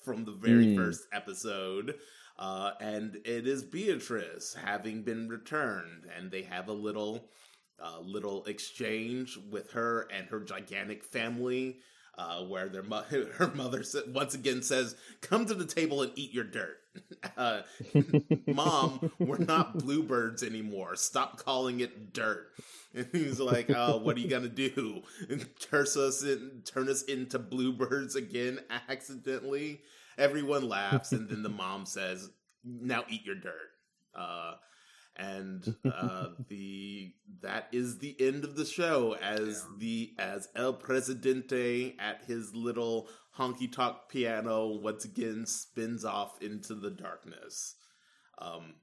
[0.04, 0.76] from the very Mm.
[0.76, 1.98] first episode.
[2.38, 7.30] Uh, and it is Beatrice having been returned, and they have a little,
[7.78, 11.80] uh, little exchange with her and her gigantic family,
[12.18, 13.04] uh, where their mo-
[13.38, 16.79] her mother once again says, "Come to the table and eat your dirt."
[17.36, 17.62] Uh,
[18.46, 20.96] Mom, we're not bluebirds anymore.
[20.96, 22.48] Stop calling it dirt.
[22.94, 25.02] And he's like, "Oh, what are you gonna do?
[25.60, 29.80] Turn us in, turn us into bluebirds again accidentally?"
[30.18, 32.30] Everyone laughs, and then the mom says,
[32.64, 33.70] "Now eat your dirt."
[34.14, 34.54] Uh,
[35.16, 37.12] and uh, the
[37.42, 43.08] that is the end of the show as the as El Presidente at his little
[43.38, 47.76] honky tonk piano once again spins off into the darkness.
[48.38, 48.74] Um,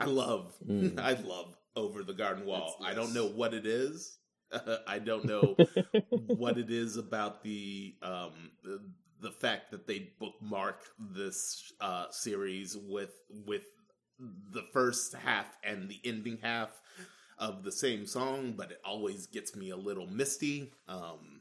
[0.00, 0.98] I love Mm.
[1.10, 2.76] I love Over the Garden Wall.
[2.80, 4.18] It's- I don't know what it is.
[4.86, 5.56] I don't know
[6.10, 8.80] what it is about the um the,
[9.20, 13.14] the fact that they bookmark this uh series with
[13.46, 13.62] with
[14.52, 16.68] the first half and the ending half
[17.38, 21.33] of the same song but it always gets me a little misty um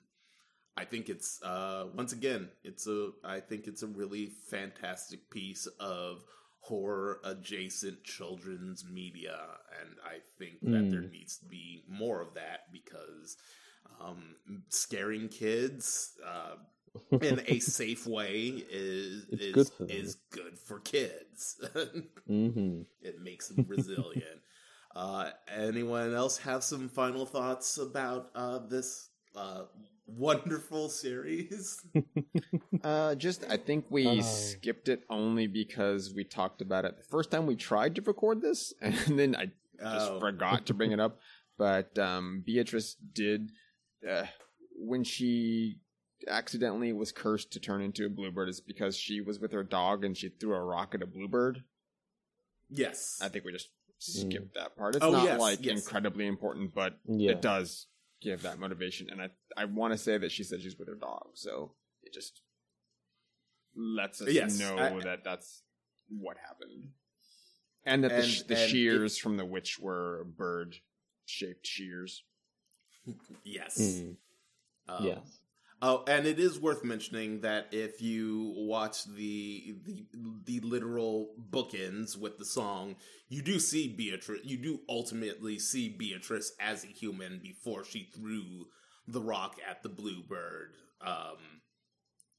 [0.77, 5.67] i think it's uh once again it's a i think it's a really fantastic piece
[5.79, 6.23] of
[6.59, 9.37] horror adjacent children's media
[9.81, 11.11] and i think that there Mm.
[11.11, 13.37] needs to be more of that because
[14.01, 14.35] um,
[14.69, 16.55] scaring kids uh,
[17.21, 21.61] in a safe way is is good for is good for kids.
[22.27, 24.41] hmm it makes them resilient.
[24.95, 29.63] uh, anyone else have some final thoughts about uh, this uh,
[30.17, 31.81] wonderful series?
[32.83, 34.21] Uh, just I think we Oh.
[34.21, 38.41] skipped it only because we talked about it the first time we tried to record
[38.41, 39.45] this, and then I
[39.81, 40.19] just Oh.
[40.19, 41.19] forgot to bring it up.
[41.57, 43.51] But um, Beatrice did
[44.07, 44.25] uh,
[44.75, 45.77] when she
[46.27, 50.03] accidentally was cursed to turn into a bluebird is because she was with her dog
[50.03, 51.63] and she threw a rock at a bluebird.
[52.69, 53.19] Yes.
[53.21, 53.69] I think we just
[53.99, 54.95] skipped that part.
[54.95, 55.77] It's Oh, not yes, like yes.
[55.77, 57.31] incredibly important, but Yeah.
[57.31, 57.85] it does
[58.23, 59.09] give that motivation.
[59.09, 62.13] And I I want to say that she said she's with her dog, so it
[62.13, 62.41] just
[63.75, 65.63] lets us Yes, know I- that that's
[66.09, 66.91] what happened,
[67.85, 70.75] and that the, And- sh- the and shears from the witch were bird
[71.25, 72.23] shaped shears.
[73.43, 73.77] yes.
[73.79, 74.17] Mm.
[74.87, 75.39] Um, yes.
[75.81, 80.05] Oh, and it is worth mentioning that if you watch the the
[80.45, 82.95] the literal bookends with the song,
[83.27, 84.41] you do see Beatrice.
[84.43, 88.67] You do ultimately see Beatrice as a human before she threw
[89.07, 90.75] the rock at the bluebird.
[91.01, 91.61] Um,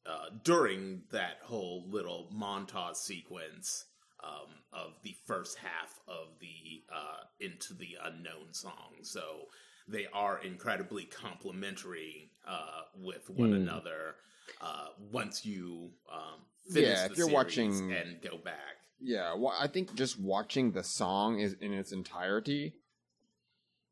[0.07, 3.87] uh, during that whole little montage sequence
[4.23, 9.47] um, of the first half of the uh, Into the Unknown song, so
[9.89, 13.55] they are incredibly complementary uh, with one Hmm.
[13.57, 14.17] another.
[14.61, 16.41] Uh, once you um,
[16.71, 20.19] finish Yeah, the if you're series watching- and go back, Yeah, well, I think just
[20.21, 22.75] watching the song is in its entirety.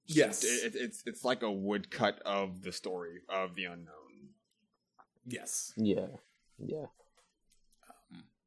[0.06, 0.44] Yes.
[0.44, 4.34] it, it's it's like a woodcut of the story of the unknown.
[5.26, 6.08] yes, Yeah.
[6.58, 6.86] Yeah.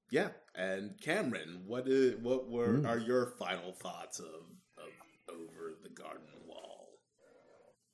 [0.09, 0.29] yeah.
[0.53, 2.85] And Cameron, what is what were Hmm.
[2.85, 4.43] are your final thoughts of
[4.77, 4.89] of
[5.27, 6.99] Over the Garden Wall?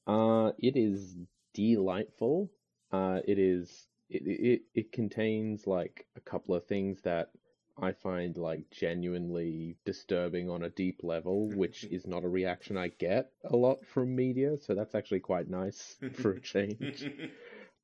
[0.08, 1.16] Uh, it is
[1.54, 2.52] delightful.
[2.92, 3.88] Uh, it is.
[4.10, 7.30] It, it it contains like a couple of things that
[7.78, 12.90] I find like genuinely disturbing on a deep level, which is not a reaction I
[12.90, 14.58] get a lot from media.
[14.58, 17.10] So that's actually quite nice for a change.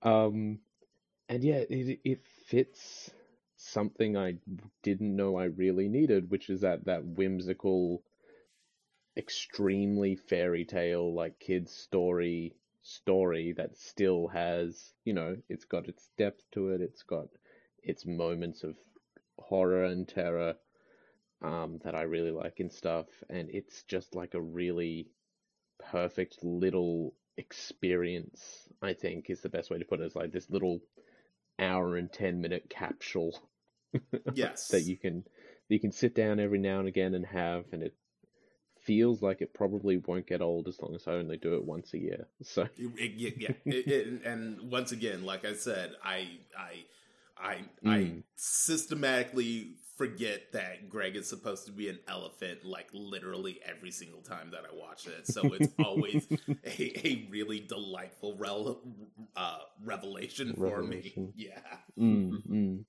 [0.04, 0.60] Um,
[1.30, 3.12] and yeah, it it fits
[3.58, 4.38] something I
[4.84, 8.04] didn't know I really needed, which is that that whimsical,
[9.18, 12.56] extremely fairy tale like kids story
[12.88, 16.82] story that still has you know it's got its depth to it.
[16.82, 17.27] It's got
[17.83, 18.75] its moments of
[19.38, 20.56] horror and terror
[21.41, 25.09] um, that I really like and stuff, and it's just like a really
[25.80, 30.06] perfect little experience I think is the best way to put it.
[30.06, 30.80] It's like this little
[31.59, 33.38] hour and ten minute capsule
[34.33, 35.24] yes that you can
[35.69, 37.93] you can sit down every now and again and have, and it
[38.88, 41.93] feels like it probably won't get old as long as I only do it once
[41.93, 42.27] a year.
[42.43, 43.51] So yeah, yeah.
[43.66, 46.85] It- it- and once again, like I said, I I
[47.38, 48.24] I I Mm.
[48.38, 54.51] systematically forget that Greg is supposed to be an elephant, like literally every single time
[54.51, 55.27] that I watch it.
[55.27, 56.27] So it's always
[56.66, 58.82] a, a really delightful rel-
[59.35, 61.16] uh, revelation for me.
[61.35, 61.59] Yeah.
[61.99, 62.85] mm, mm.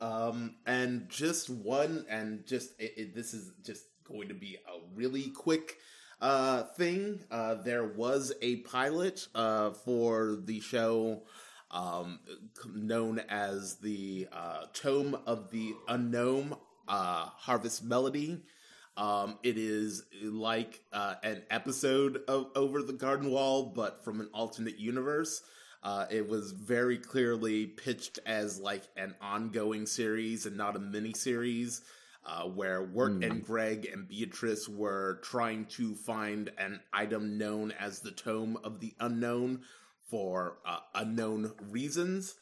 [0.00, 0.56] Um,
[0.86, 5.30] and just one, and just it, it, this is just going to be a really
[5.30, 5.78] quick
[6.20, 7.20] uh thing.
[7.30, 11.22] Uh, there was a pilot uh for the show
[11.72, 12.20] um
[12.72, 16.56] known as the uh Tome of the Unknown
[16.88, 18.40] uh Harvest Melody.
[18.96, 24.30] Um, it is like uh, an episode of Over the Garden Wall, but from an
[24.32, 25.42] alternate universe.
[25.86, 31.12] Uh, it was very clearly pitched as like an ongoing series and not a mini
[31.12, 31.80] series,
[32.24, 38.00] uh, where Wirt and Greg and Beatrice were trying to find an item known as
[38.00, 39.60] the Tome of the Unknown
[40.10, 42.34] for uh, unknown reasons.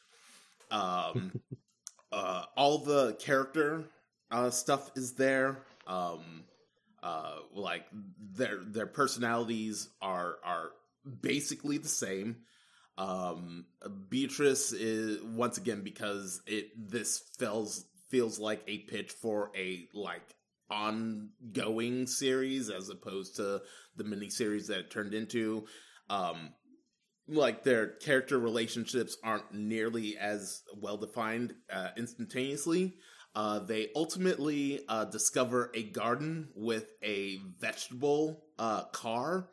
[0.70, 1.39] Um,
[2.12, 3.84] uh, all the character
[4.31, 5.58] uh, stuff is there.
[5.86, 6.44] Um,
[7.02, 7.84] uh, like
[8.18, 10.70] their their personalities are are
[11.20, 12.36] basically the same.
[12.97, 13.66] Um,
[14.08, 20.36] Beatrice is once again because it this feels feels like a pitch for a like
[20.70, 23.60] ongoing series as opposed to
[23.97, 25.66] the mini series that it turned into.
[26.08, 26.50] Um,
[27.26, 32.94] like their character relationships aren't nearly as well defined uh, instantaneously.
[33.34, 39.48] Uh, they ultimately uh, discover a garden with a vegetable uh, car,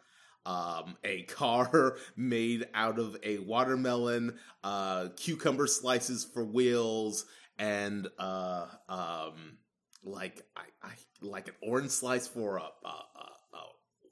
[0.46, 7.26] um, a car made out of a watermelon, uh, cucumber slices for wheels,
[7.58, 9.58] and uh, um,
[10.04, 13.58] like I, I like an orange slice for a, a, a,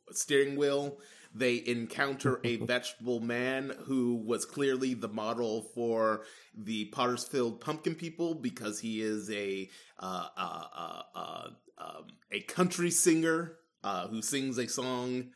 [0.09, 0.97] a steering wheel.
[1.33, 6.23] They encounter a vegetable man who was clearly the model for
[6.55, 12.91] the Pottsfield Pumpkin People because he is a uh, uh, uh, uh, um, a country
[12.91, 15.29] singer uh, who sings a song,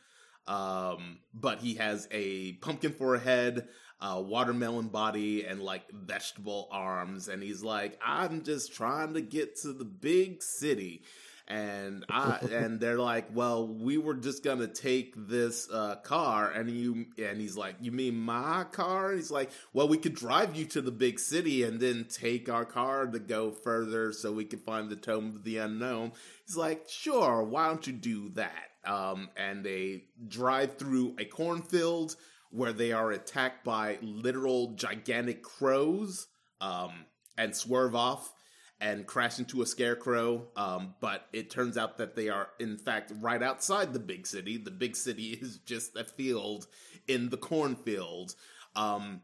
[0.46, 3.68] um, but he has a pumpkin for a head,
[4.00, 7.28] a watermelon body, and like vegetable arms.
[7.28, 11.04] And he's like, "I'm just trying to get to the big city."
[11.46, 16.70] and I and they're like, "Well, we were just gonna take this uh, car," and
[16.70, 20.56] you and he's like, "You mean my car?" And he's like, "Well, we could drive
[20.56, 24.44] you to the big city and then take our car to go further so we
[24.44, 26.12] could find the Tome of the Unknown."
[26.46, 32.16] He's like, "Sure, why don't you do that?" Um, and they drive through a cornfield
[32.50, 36.28] where they are attacked by literal gigantic crows
[36.60, 36.92] um,
[37.36, 38.32] and swerve off
[38.80, 40.46] and crash into a scarecrow.
[40.56, 44.56] Um, but it turns out that they are, in fact, right outside the big city.
[44.56, 46.66] The big city is just a field
[47.08, 48.34] in the cornfield.
[48.76, 49.22] Um,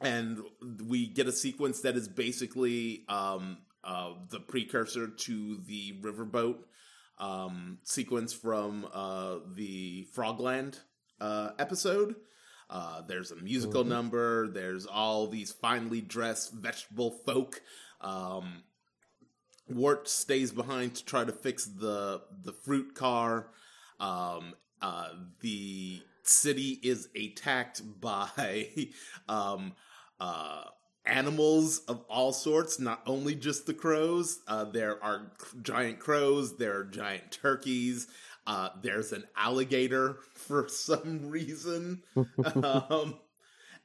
[0.00, 0.40] and
[0.88, 6.56] we get a sequence that is basically um, uh, the precursor to the riverboat
[7.20, 10.80] um, sequence from uh, the Frogland
[11.20, 12.16] uh, episode.
[12.68, 14.48] Uh, there's a musical number.
[14.48, 17.60] There's all these finely dressed vegetable folk.
[18.00, 18.62] Um,
[19.68, 23.50] Wirt stays behind to try to fix the the fruit car.
[23.98, 25.08] Um, uh,
[25.40, 28.88] the city is attacked by
[29.28, 29.74] um,
[30.18, 30.64] uh,
[31.10, 34.40] animals of all sorts, not only just the crows.
[34.46, 35.32] Uh, there are
[35.62, 36.56] giant crows.
[36.56, 38.06] There are giant turkeys.
[38.46, 42.02] Uh, there's an alligator for some reason.
[42.62, 43.18] um,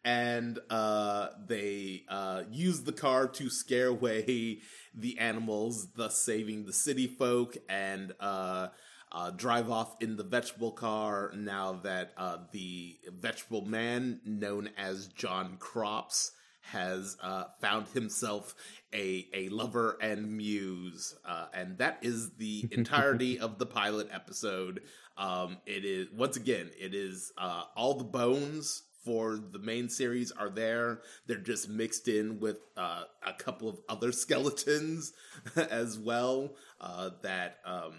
[0.05, 4.59] and uh, they uh, use the car to scare away
[4.93, 8.67] the animals, thus saving the city folk, and uh,
[9.11, 11.31] uh, drive off in the vegetable car.
[11.35, 16.31] Now that uh, the vegetable man, known as John Crops,
[16.71, 18.55] has uh, found himself
[18.93, 24.81] a a lover and muse, uh, and that is the entirety of the pilot episode.
[25.17, 30.31] Um, it is once again, it is uh, all the bones for the main series
[30.31, 31.01] are there.
[31.27, 35.13] They're just mixed in with uh, a couple of other skeletons
[35.55, 37.93] as well uh, that, um,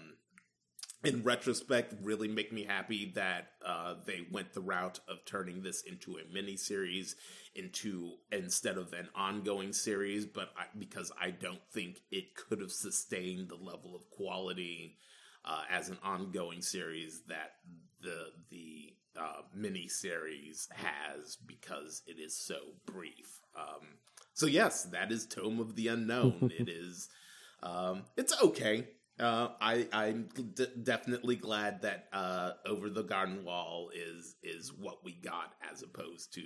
[1.03, 5.83] in retrospect, really make me happy that uh, they went the route of turning this
[5.83, 7.15] into a mini series,
[7.55, 10.25] into instead of an ongoing series.
[10.25, 14.97] But I, because I don't think it could have sustained the level of quality
[15.45, 17.53] uh, as an ongoing series that
[18.01, 23.41] the the uh, miniseries has because it is so brief.
[23.57, 23.87] Um,
[24.33, 26.51] so yes, that is Tome of the Unknown.
[26.59, 27.09] it is,
[27.63, 28.87] um, it's okay.
[29.19, 35.03] Uh, I I'm d- definitely glad that uh, Over the Garden Wall is is what
[35.03, 36.43] we got as opposed to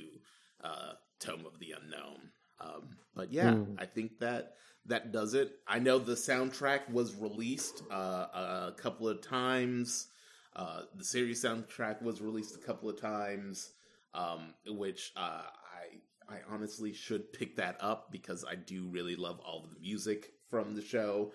[0.64, 2.32] uh, Tome of the Unknown.
[2.60, 3.76] Um, but yeah, mm.
[3.78, 4.54] I think that
[4.86, 5.52] that does it.
[5.68, 7.96] I know the soundtrack was released uh,
[8.34, 10.08] a couple of times.
[10.56, 13.72] Uh, the series soundtrack was released a couple of times,
[14.14, 19.40] um, which uh, I I honestly should pick that up because I do really love
[19.46, 21.32] all of the music from the show,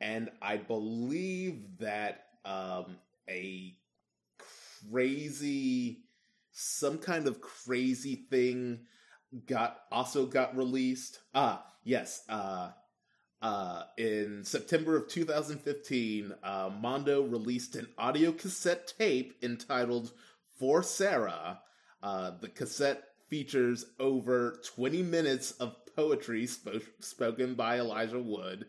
[0.00, 2.98] and I believe that um,
[3.28, 3.76] a
[4.90, 6.04] crazy,
[6.52, 8.80] some kind of crazy thing
[9.46, 11.20] got also got released.
[11.34, 12.22] Ah, yes.
[12.28, 12.70] Uh,
[13.42, 20.12] uh, in September of 2015, uh, Mondo released an audio cassette tape entitled
[20.58, 21.60] For Sarah.
[22.02, 28.66] Uh, the cassette features over 20 minutes of poetry sp- spoken by Elijah Wood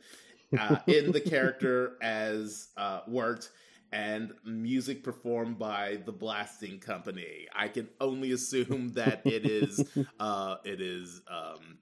[0.59, 3.49] uh, in the character as uh, Wirt
[3.91, 7.47] and music performed by the Blasting Company.
[7.55, 9.83] I can only assume that it is
[10.19, 11.77] uh, it is um,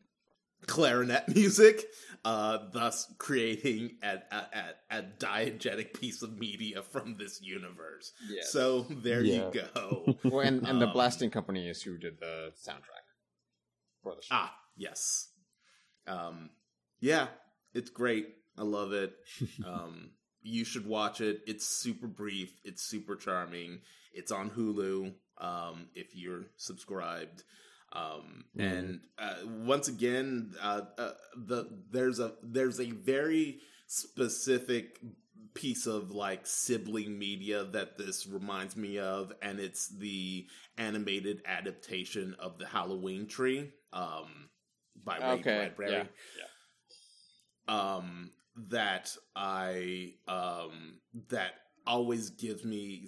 [0.68, 1.86] clarinet music,
[2.26, 8.14] uh, thus creating a, a, a, diegetic piece of media from this universe.
[8.30, 8.52] Yes.
[8.52, 9.46] So there yeah.
[9.46, 10.16] you go.
[10.24, 13.06] well, and, and the um, Blasting Company is who did the soundtrack
[14.02, 14.36] for the show.
[14.36, 15.30] Ah, yes.
[16.08, 16.52] Um,
[17.00, 17.28] yeah,
[17.74, 18.28] it's great.
[18.58, 19.14] I love it.
[19.66, 20.12] Um,
[20.44, 21.42] you should watch it.
[21.48, 22.54] It's super brief.
[22.64, 23.80] It's super charming.
[24.14, 27.44] It's on Hulu um, if you're subscribed.
[27.94, 28.72] Um, mm.
[28.72, 35.00] And uh, once again, uh, uh, the there's a there's a very specific
[35.54, 42.36] piece of like sibling media that this reminds me of, and it's the animated adaptation
[42.40, 44.50] of the Halloween Tree um,
[45.04, 45.72] by Ray okay.
[45.76, 45.92] Bradbury.
[45.92, 46.04] Yeah.
[46.40, 47.96] yeah.
[47.96, 48.32] Um,
[48.70, 51.00] that I um,
[51.30, 51.54] that
[51.86, 53.08] always gives me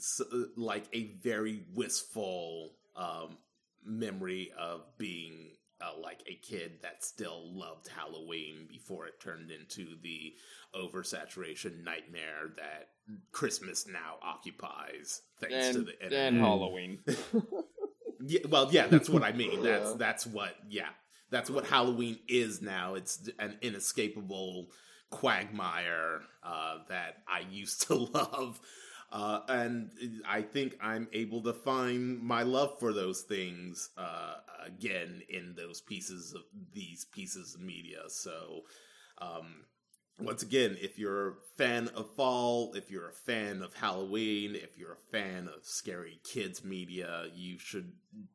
[0.57, 3.37] like a very wistful um,
[3.85, 5.51] memory of being
[5.81, 10.33] uh, like a kid that still loved Halloween before it turned into the
[10.75, 12.89] oversaturation nightmare that
[13.31, 16.33] Christmas now occupies, thanks and, to the internet.
[16.33, 16.99] and Halloween.
[18.25, 19.61] yeah, well, yeah, that's what I mean.
[19.63, 19.95] That's yeah.
[19.97, 20.89] that's what yeah,
[21.29, 22.95] that's what Halloween is now.
[22.95, 24.67] It's an inescapable
[25.09, 28.59] quagmire uh, that I used to love.
[29.11, 29.91] Uh, and
[30.27, 34.35] I think I'm able to find my love for those things uh,
[34.65, 36.41] again in those pieces of
[36.73, 38.01] these pieces of media.
[38.07, 38.61] So,
[39.19, 39.65] um,
[40.19, 44.77] once again, if you're a fan of fall, if you're a fan of Halloween, if
[44.77, 47.91] you're a fan of scary kids media, you should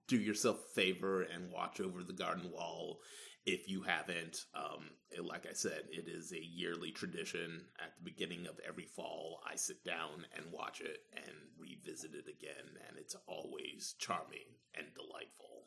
[0.07, 3.01] do yourself a favor and watch Over the Garden Wall
[3.51, 4.91] if you haven't, um,
[5.25, 7.65] like I said, it is a yearly tradition.
[7.83, 12.27] At the beginning of every fall, I sit down and watch it and revisit it
[12.29, 14.47] again, and it's always charming
[14.77, 15.67] and delightful.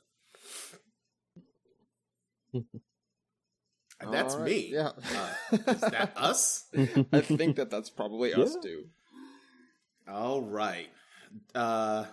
[3.99, 4.69] and that's right, me.
[4.71, 6.65] Yeah, uh, is that us?
[7.11, 8.39] I think that that's probably yeah.
[8.39, 8.85] us too.
[10.07, 10.89] All right,
[11.53, 12.05] uh,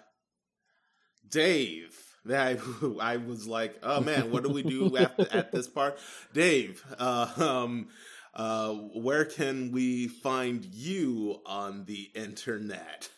[1.28, 2.58] Dave I,
[3.00, 5.99] I was like, oh man, what do we do after, at this part?
[6.32, 7.89] Dave, uh, um,
[8.34, 13.08] uh, where can we find you on the internet?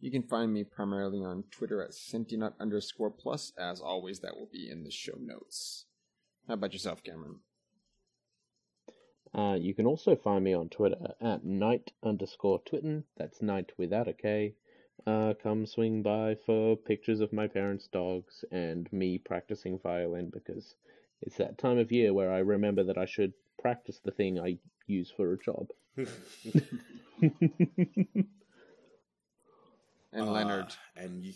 [0.00, 3.52] You can find me primarily on Twitter at Sentinut underscore plus.
[3.56, 5.84] As always, that will be in the show notes.
[6.48, 7.36] How about yourself, Cameron?
[9.32, 13.04] Uh, you can also find me on Twitter at night underscore twitten.
[13.16, 14.56] That's night without a K
[15.06, 20.74] uh, come swing by for pictures of my parents' dogs and me practicing violin because
[21.22, 24.58] it's that time of year where I remember that I should practice the thing I
[24.86, 25.68] use for a job.
[30.12, 30.74] and uh, Leonard.
[30.96, 31.32] And you,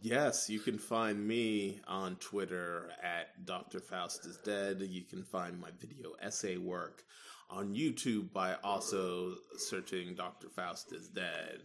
[0.00, 3.80] yes, you can find me on Twitter at Dr.
[3.80, 4.80] Faust is Dead.
[4.80, 7.04] You can find my video essay work
[7.50, 10.48] on YouTube by also searching Dr.
[10.48, 11.60] Faust is Dead.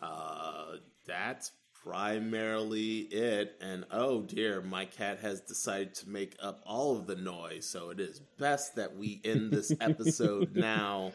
[0.00, 1.52] Uh, that's
[1.84, 3.56] primarily it.
[3.60, 7.66] And oh dear, my cat has decided to make up all of the noise.
[7.66, 11.12] So it is best that we end this episode now.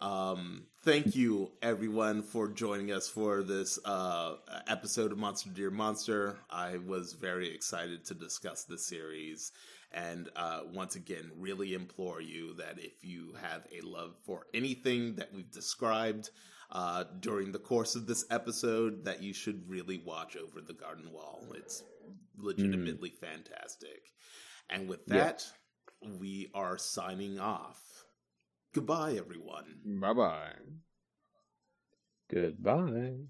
[0.00, 4.34] Um, thank you everyone for joining us for this uh,
[4.66, 6.38] episode of Monster Dear Monster.
[6.50, 9.52] I was very excited to discuss the series.
[9.92, 15.14] And uh, once again, really implore you that if you have a love for anything
[15.16, 16.30] that we've described
[16.72, 21.12] uh, during the course of this episode, that you should really watch Over the Garden
[21.12, 21.44] Wall.
[21.54, 21.82] It's
[22.38, 23.26] legitimately mm.
[23.26, 24.00] fantastic.
[24.70, 25.44] And with that,
[26.00, 26.08] yeah.
[26.18, 27.80] we are signing off.
[28.74, 30.00] Goodbye, everyone.
[30.00, 30.52] Bye bye.
[32.30, 33.26] Goodbye.